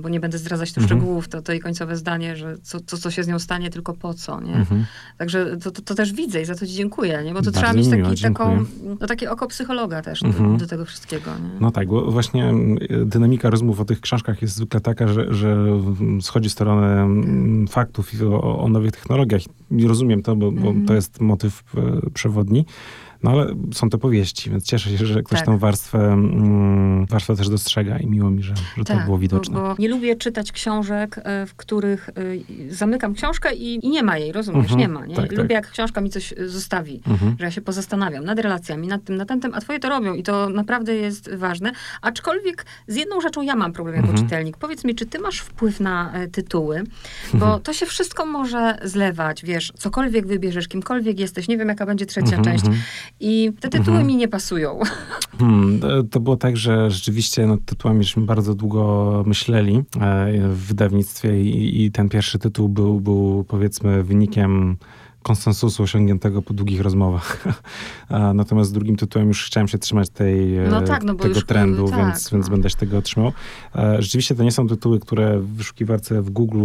bo 0.00 0.08
nie 0.08 0.20
będę 0.20 0.38
zdradzać 0.38 0.72
tu 0.72 0.80
mhm. 0.80 0.88
szczegółów, 0.88 1.01
szczegółów, 1.02 1.28
to, 1.28 1.42
to 1.42 1.52
i 1.52 1.60
końcowe 1.60 1.96
zdanie, 1.96 2.36
że 2.36 2.58
co, 2.62 2.80
co, 2.80 2.98
co 2.98 3.10
się 3.10 3.22
z 3.22 3.28
nią 3.28 3.38
stanie, 3.38 3.70
tylko 3.70 3.94
po 3.94 4.14
co, 4.14 4.40
nie? 4.40 4.54
Mhm. 4.54 4.84
Także 5.18 5.56
to, 5.56 5.70
to, 5.70 5.82
to, 5.82 5.94
też 5.94 6.12
widzę 6.12 6.42
i 6.42 6.44
za 6.44 6.54
to 6.54 6.66
ci 6.66 6.72
dziękuję, 6.72 7.22
nie? 7.24 7.32
Bo 7.32 7.42
to 7.42 7.44
Bardzo 7.44 7.60
trzeba 7.60 7.72
mieć 7.72 7.88
taki, 7.88 8.22
taką, 8.22 8.64
no, 9.00 9.06
takie 9.06 9.30
oko 9.30 9.46
psychologa 9.46 10.02
też 10.02 10.22
mhm. 10.22 10.52
do, 10.52 10.58
do, 10.58 10.66
tego 10.66 10.84
wszystkiego, 10.84 11.30
nie? 11.30 11.60
No 11.60 11.70
tak, 11.70 11.88
bo 11.88 12.10
właśnie 12.10 12.44
mm, 12.48 12.78
dynamika 13.06 13.50
rozmów 13.50 13.80
o 13.80 13.84
tych 13.84 14.00
książkach 14.00 14.42
jest 14.42 14.54
zwykle 14.54 14.80
taka, 14.80 15.08
że, 15.08 15.34
że 15.34 15.66
schodzi 16.20 16.48
w 16.48 16.52
stronę 16.52 17.02
mm, 17.02 17.68
faktów 17.68 18.12
o, 18.30 18.58
o 18.58 18.68
nowych 18.68 18.92
technologiach. 18.92 19.42
I 19.70 19.86
rozumiem 19.86 20.22
to, 20.22 20.36
bo, 20.36 20.52
bo 20.52 20.68
mhm. 20.68 20.86
to 20.86 20.94
jest 20.94 21.20
motyw 21.20 21.62
e, 21.76 22.10
przewodni. 22.10 22.66
No 23.22 23.30
ale 23.30 23.54
są 23.74 23.90
to 23.90 23.98
powieści, 23.98 24.50
więc 24.50 24.64
cieszę 24.64 24.90
się, 24.98 25.06
że 25.06 25.22
ktoś 25.22 25.38
tak. 25.38 25.46
tą 25.46 25.58
warstwę, 25.58 25.98
mm, 25.98 27.06
warstwę 27.06 27.36
też 27.36 27.48
dostrzega 27.48 27.98
i 27.98 28.06
miło 28.06 28.30
mi, 28.30 28.42
że, 28.42 28.54
że 28.76 28.84
tak, 28.84 28.98
to 28.98 29.04
było 29.04 29.18
widoczne. 29.18 29.54
Bo, 29.54 29.60
bo, 29.60 29.74
nie 29.78 29.88
lubię 29.88 30.16
czytać 30.16 30.52
książek, 30.52 31.20
e, 31.24 31.46
w 31.46 31.54
których 31.54 32.08
y, 32.08 32.74
zamykam 32.74 33.14
książkę 33.14 33.54
i, 33.54 33.86
i, 33.86 33.90
nie 33.90 34.02
ma 34.02 34.18
jej, 34.18 34.32
rozumiesz? 34.32 34.62
Mhm. 34.62 34.80
Nie 34.80 34.88
ma. 34.88 35.06
Nie? 35.06 35.14
Tak, 35.14 35.30
lubię, 35.30 35.42
tak. 35.42 35.50
jak 35.50 35.70
książka 35.70 36.00
mi 36.00 36.10
coś 36.10 36.32
e, 36.32 36.48
zostawi, 36.48 37.00
mhm. 37.06 37.36
że 37.38 37.44
ja 37.44 37.50
się 37.50 37.60
pozastanawiam 37.60 38.24
nad 38.24 38.38
relacjami, 38.38 38.88
nad 38.88 39.04
tym, 39.04 39.16
nad 39.16 39.28
tym, 39.28 39.54
a 39.54 39.60
twoje 39.60 39.80
to 39.80 39.88
robią 39.88 40.14
i 40.14 40.22
to 40.22 40.48
naprawdę 40.48 40.94
jest 40.94 41.34
ważne. 41.34 41.72
Aczkolwiek 42.02 42.66
z 42.86 42.96
jedną 42.96 43.20
rzeczą 43.20 43.42
ja 43.42 43.56
mam 43.56 43.72
problem 43.72 43.96
jako 43.96 44.08
mhm. 44.08 44.28
czytelnik. 44.28 44.56
Powiedz 44.56 44.84
mi, 44.84 44.94
czy 44.94 45.06
ty 45.06 45.18
masz 45.18 45.38
wpływ 45.38 45.80
na 45.80 46.12
e, 46.12 46.28
tytuły? 46.28 46.84
Bo 47.34 47.44
mhm. 47.44 47.62
to 47.62 47.72
się 47.72 47.86
wszystko 47.86 48.26
może 48.26 48.78
zlewać, 48.84 49.42
wiesz, 49.44 49.72
cokolwiek 49.78 50.26
wybierzesz, 50.26 50.68
kimkolwiek 50.68 51.20
jesteś, 51.20 51.48
nie 51.48 51.58
wiem 51.58 51.68
jaka 51.68 51.86
będzie 51.86 52.06
trzecia 52.06 52.36
mhm, 52.36 52.44
część. 52.44 52.64
I 53.20 53.52
te 53.60 53.68
tytuły 53.68 53.96
mhm. 53.96 54.06
mi 54.06 54.16
nie 54.16 54.28
pasują. 54.28 54.78
Hmm, 55.38 55.80
to 56.10 56.20
było 56.20 56.36
tak, 56.36 56.56
że 56.56 56.90
rzeczywiście 56.90 57.46
nad 57.46 57.64
tytułami 57.64 58.04
żeśmy 58.04 58.22
bardzo 58.22 58.54
długo 58.54 59.24
myśleli 59.26 59.82
e, 60.00 60.32
w 60.48 60.66
wydawnictwie 60.66 61.42
i, 61.42 61.84
i 61.84 61.90
ten 61.90 62.08
pierwszy 62.08 62.38
tytuł 62.38 62.68
był, 62.68 63.00
był 63.00 63.44
powiedzmy 63.48 64.02
wynikiem 64.02 64.76
konsensusu 65.22 65.82
osiągniętego 65.82 66.42
po 66.42 66.54
długich 66.54 66.80
rozmowach. 66.80 67.44
Natomiast 68.34 68.70
z 68.70 68.72
drugim 68.72 68.96
tytułem 68.96 69.28
już 69.28 69.46
chciałem 69.46 69.68
się 69.68 69.78
trzymać 69.78 70.10
tej, 70.10 70.58
no 70.70 70.82
e, 70.82 70.82
tak, 70.82 71.04
no 71.04 71.14
tego 71.14 71.42
trendu, 71.42 71.88
tak, 71.88 71.98
więc, 71.98 72.32
no. 72.32 72.38
więc 72.38 72.48
będę 72.48 72.70
się 72.70 72.76
tego 72.76 73.02
trzymał. 73.02 73.32
E, 73.76 74.02
rzeczywiście 74.02 74.34
to 74.34 74.44
nie 74.44 74.52
są 74.52 74.68
tytuły, 74.68 75.00
które 75.00 75.38
w 75.38 75.46
wyszukiwarce 75.46 76.22
w 76.22 76.30
Google 76.30 76.62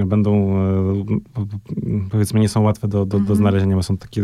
y, 0.00 0.04
będą, 0.04 0.60
y, 1.00 1.04
powiedzmy, 2.10 2.40
nie 2.40 2.48
są 2.48 2.62
łatwe 2.62 2.88
do, 2.88 2.98
do, 2.98 3.06
do 3.06 3.18
mhm. 3.18 3.36
znalezienia, 3.36 3.76
bo 3.76 3.82
są 3.82 3.96
takie 3.96 4.22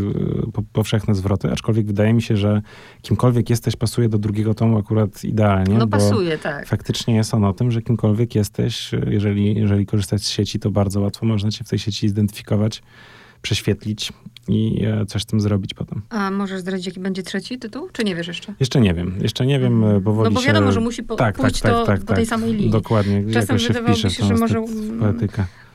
po, 0.52 0.62
powszechne 0.72 1.14
zwroty, 1.14 1.52
aczkolwiek 1.52 1.86
wydaje 1.86 2.12
mi 2.12 2.22
się, 2.22 2.36
że 2.36 2.62
kimkolwiek 3.02 3.50
jesteś, 3.50 3.76
pasuje 3.76 4.08
do 4.08 4.18
drugiego 4.18 4.54
tomu 4.54 4.78
akurat 4.78 5.24
idealnie. 5.24 5.78
No 5.78 5.86
pasuje, 5.86 6.38
tak. 6.38 6.66
Faktycznie 6.66 7.14
jest 7.14 7.34
on 7.34 7.44
o 7.44 7.52
tym, 7.52 7.70
że 7.70 7.82
kimkolwiek 7.82 8.34
jesteś, 8.34 8.90
jeżeli, 9.06 9.54
jeżeli 9.54 9.86
korzystać 9.86 10.22
z 10.22 10.28
sieci, 10.28 10.58
to 10.58 10.70
bardzo 10.70 11.00
łatwo 11.00 11.26
można 11.26 11.50
cię 11.50 11.64
w 11.64 11.68
tej 11.68 11.78
sieci 11.78 12.08
zidentyfikować 12.08 12.82
prześwietlić 13.42 14.12
i 14.48 14.84
e, 14.86 15.06
coś 15.06 15.22
z 15.22 15.26
tym 15.26 15.40
zrobić 15.40 15.74
potem. 15.74 16.02
A 16.10 16.30
możesz 16.30 16.60
zdradzić, 16.60 16.86
jaki 16.86 17.00
będzie 17.00 17.22
trzeci 17.22 17.58
tytuł? 17.58 17.88
Czy 17.92 18.04
nie 18.04 18.14
wiesz 18.16 18.26
jeszcze? 18.26 18.54
Jeszcze 18.60 18.80
nie 18.80 18.94
wiem. 18.94 19.18
Jeszcze 19.22 19.46
nie 19.46 19.60
wiem, 19.60 19.84
bo 20.02 20.12
woli 20.12 20.34
No 20.34 20.40
bo 20.40 20.46
wiadomo, 20.46 20.66
się... 20.66 20.72
że 20.72 20.80
musi 20.80 21.02
po, 21.02 21.16
tak, 21.16 21.34
pójść 21.36 21.60
tak, 21.60 21.72
tak, 21.72 21.86
tak, 21.86 22.00
po 22.04 22.14
tej 22.14 22.26
samej 22.26 22.52
linii. 22.52 22.70
Dokładnie. 22.70 23.24
Czasem 23.32 23.58
wydawałoby 23.58 24.10
się, 24.10 24.24
że 24.24 24.34
może... 24.34 24.64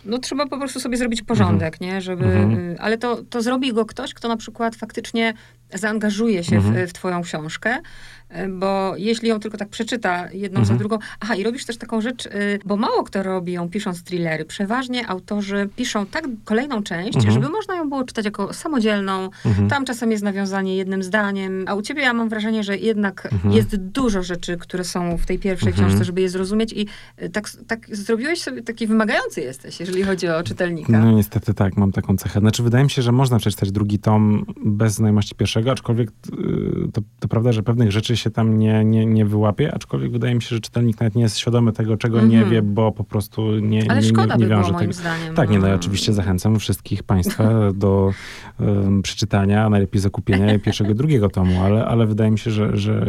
No 0.06 0.18
trzeba 0.18 0.48
po 0.48 0.58
prostu 0.58 0.80
sobie 0.80 0.98
zrobić 0.98 1.22
porządek, 1.22 1.74
Mhm. 1.74 1.92
nie? 1.96 2.02
Żeby, 2.02 2.26
y, 2.26 2.76
Ale 2.80 2.98
to, 2.98 3.24
to 3.30 3.42
zrobi 3.42 3.74
go 3.74 3.86
ktoś, 3.86 4.14
kto 4.14 4.28
na 4.28 4.38
przykład 4.38 4.76
faktycznie 4.76 5.34
zaangażuje 5.74 6.44
się 6.44 6.56
Mhm. 6.56 6.88
w, 6.88 6.90
w 6.90 6.94
twoją 6.94 7.22
książkę, 7.22 7.78
bo 8.50 8.94
jeśli 8.98 9.30
ją 9.30 9.40
tylko 9.40 9.58
tak 9.58 9.70
przeczyta 9.70 10.32
jedną 10.32 10.58
za 10.60 10.62
Mhm. 10.62 10.80
drugą... 10.80 10.98
Aha, 11.20 11.36
i 11.36 11.44
robisz 11.44 11.66
też 11.66 11.78
taką 11.78 12.02
rzecz, 12.02 12.26
y, 12.26 12.30
bo 12.66 12.78
mało 12.78 13.04
kto 13.04 13.24
robi 13.24 13.52
ją 13.54 13.70
pisząc 13.70 14.04
thrillery. 14.04 14.46
Przeważnie 14.46 15.08
autorzy 15.08 15.70
piszą 15.76 16.06
tak 16.06 16.28
kolejną 16.46 16.84
część, 16.84 17.16
Mhm. 17.16 17.34
żeby 17.34 17.50
można 17.50 17.76
ją 17.76 17.90
było 17.90 18.04
czytać 18.04 18.26
jako 18.26 18.54
samodzielną. 18.54 19.30
Mhm. 19.46 19.70
Tam 19.70 19.86
czasem 19.86 20.12
jest 20.12 20.24
nawiązanie 20.24 20.76
jednym 20.78 21.04
zdaniem, 21.04 21.66
a 21.68 21.76
u 21.76 21.82
ciebie 21.82 22.02
ja 22.02 22.14
mam 22.14 22.30
wrażenie, 22.30 22.64
że 22.64 22.78
jednak 22.78 23.30
Mhm. 23.32 23.54
jest 23.54 23.76
dużo 23.76 24.24
rzeczy, 24.24 24.58
które 24.58 24.84
są 24.84 25.18
w 25.18 25.26
tej 25.26 25.40
pierwszej 25.40 25.70
Mhm. 25.70 25.88
książce, 25.88 26.06
żeby 26.06 26.22
je 26.22 26.30
zrozumieć 26.30 26.74
i 26.74 26.88
y, 27.24 27.30
tak, 27.30 27.50
tak 27.68 27.96
zrobiłeś 27.96 28.42
sobie, 28.42 28.62
taki 28.62 28.88
wymagający 28.88 29.42
jesteś, 29.42 29.80
jeżeli 29.80 30.04
chodzi 30.04 30.28
o 30.28 30.44
czytelnika. 30.44 30.92
No 31.00 31.12
niestety 31.12 31.54
tak, 31.54 31.78
mam 31.78 31.92
taką 31.92 32.18
cechę. 32.18 32.40
Znaczy 32.40 32.64
wydaje 32.64 32.84
mi 32.84 32.90
się, 32.90 33.02
że 33.02 33.12
można 33.12 33.38
przeczytać 33.40 33.72
drugi 33.72 34.00
tom 34.00 34.46
bez 34.66 34.94
znajomości 34.94 35.36
pierwszego, 35.36 35.72
aczkolwiek 35.72 36.10
y, 36.10 36.92
to, 36.94 37.02
to 37.20 37.28
prawda, 37.28 37.52
że 37.52 37.64
pewnych 37.64 37.92
rzeczy 37.92 38.18
się 38.20 38.30
tam 38.30 38.60
nie, 38.60 38.86
nie, 38.86 39.06
nie 39.06 39.26
wyłapie, 39.26 39.74
aczkolwiek 39.74 40.12
wydaje 40.12 40.36
mi 40.36 40.42
się, 40.42 40.56
że 40.56 40.60
czytelnik 40.62 41.00
nawet 41.00 41.16
nie 41.16 41.24
jest 41.24 41.38
świadomy 41.38 41.72
tego, 41.74 41.98
czego 41.98 42.22
nie 42.22 42.38
Mhm. 42.38 42.50
wie, 42.50 42.62
bo 42.62 42.92
po 42.92 43.04
prostu 43.04 43.56
nie, 43.60 43.82
Ale 43.92 44.02
nie, 44.02 44.08
nie, 44.08 44.14
szkoda 44.14 44.36
nie 44.36 44.40
by 44.40 44.46
było, 44.48 44.58
wiąże 44.60 44.72
moim 44.74 44.90
tego. 44.90 44.94
zdaniem. 45.02 45.36
Tak, 45.36 45.50
nie, 45.50 45.58
no 45.60 45.68
ja 45.68 45.74
Mm. 45.74 45.80
oczywiście 45.80 46.14
zachęcam 46.14 46.60
wszystkich 46.60 47.04
Państwa 47.04 47.50
do 47.74 48.12
um, 48.60 49.02
przeczytania, 49.02 49.66
a 49.66 49.70
najlepiej 49.70 50.02
zakupienia 50.02 50.60
pierwszego 50.60 50.94
drugiego 50.94 51.30
tomu, 51.30 51.62
ale, 51.64 51.86
ale 51.86 52.06
wydaje 52.08 52.32
mi 52.32 52.40
się, 52.40 52.52
że, 52.52 52.78
że 52.78 53.06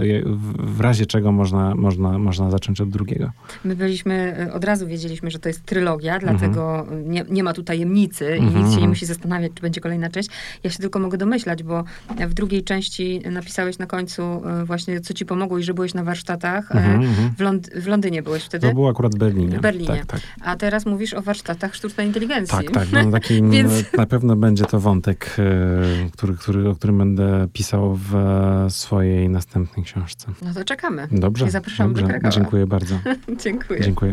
w, 0.59 0.81
razie 0.81 1.07
czego 1.07 1.33
można, 1.33 1.75
można, 1.75 2.19
można 2.19 2.51
zacząć 2.51 2.81
od 2.81 2.91
drugiego. 2.91 3.31
My 3.65 3.77
byliśmy, 3.77 4.37
y, 4.49 4.53
od 4.53 4.65
razu 4.65 4.87
wiedzieliśmy, 4.87 5.31
że 5.31 5.39
to 5.39 5.49
jest 5.49 5.65
trylogia, 5.65 6.19
dlatego 6.19 6.87
nie, 7.05 7.25
nie 7.31 7.43
ma 7.45 7.53
tu 7.53 7.63
tajemnicy 7.63 8.25
i 8.37 8.39
Mhm, 8.41 8.55
nic 8.57 8.65
się 8.65 8.71
nie 8.71 8.75
mhm. 8.75 8.89
musi 8.89 9.07
zastanawiać, 9.07 9.53
czy 9.55 9.63
będzie 9.63 9.81
kolejna 9.81 10.11
część. 10.11 10.29
Ja 10.65 10.71
się 10.71 10.79
tylko 10.79 10.99
mogę 10.99 11.19
domyślać, 11.19 11.63
bo 11.63 11.85
w 12.29 12.35
drugiej 12.35 12.65
części 12.65 13.21
napisałeś 13.31 13.79
na 13.79 13.87
końcu 13.87 14.23
y, 14.63 14.65
właśnie, 14.65 15.00
co 15.01 15.15
ci 15.15 15.27
pomogło 15.27 15.59
i 15.59 15.63
że 15.63 15.75
byłeś 15.75 15.95
na 15.95 16.05
warsztatach. 16.05 16.77
Mhm, 16.77 17.03
mhm. 17.03 17.31
W, 17.31 17.41
Lond- 17.41 17.81
w 17.81 17.87
Londynie 17.87 18.23
byłeś 18.23 18.45
wtedy, 18.45 18.69
To 18.69 18.75
było 18.75 18.91
akurat 18.91 19.15
w 19.15 19.19
Berlinie. 19.19 19.59
W 19.59 19.61
Berlinie. 19.61 19.87
Tak, 19.87 20.07
tak. 20.07 20.21
a 20.43 20.57
teraz 20.57 20.87
mówisz 20.87 21.15
o 21.15 21.23
warsztatach 21.23 21.75
sztucznej 21.75 22.07
inteligencji. 22.07 22.59
Tak, 22.59 22.71
tak. 22.71 22.89
No, 22.93 23.01
Więc- 23.51 23.93
Na 23.93 24.07
pewno 24.07 24.37
będzie 24.37 24.65
to 24.65 24.81
wątek, 24.81 25.37
e, 25.39 26.11
który, 26.11 26.35
który, 26.35 26.69
o 26.69 26.75
którym 26.75 26.99
będę 26.99 27.49
pisał 27.53 27.95
w 27.97 28.15
e, 28.15 28.71
swojej 28.71 29.29
następnej 29.29 29.85
książce. 29.85 30.27
No 30.43 30.55
to 30.55 30.65
czekamy. 30.65 31.09
Dobrze. 31.13 31.47
I 31.47 31.51
zapraszam 31.51 31.93
do 31.93 32.01
dobrze. 32.01 32.09
Krakowa. 32.13 32.31
Dziękuję 32.31 32.67
bardzo. 32.67 32.99
Dziękuję. 33.45 33.81
Dziękuję. 33.81 34.09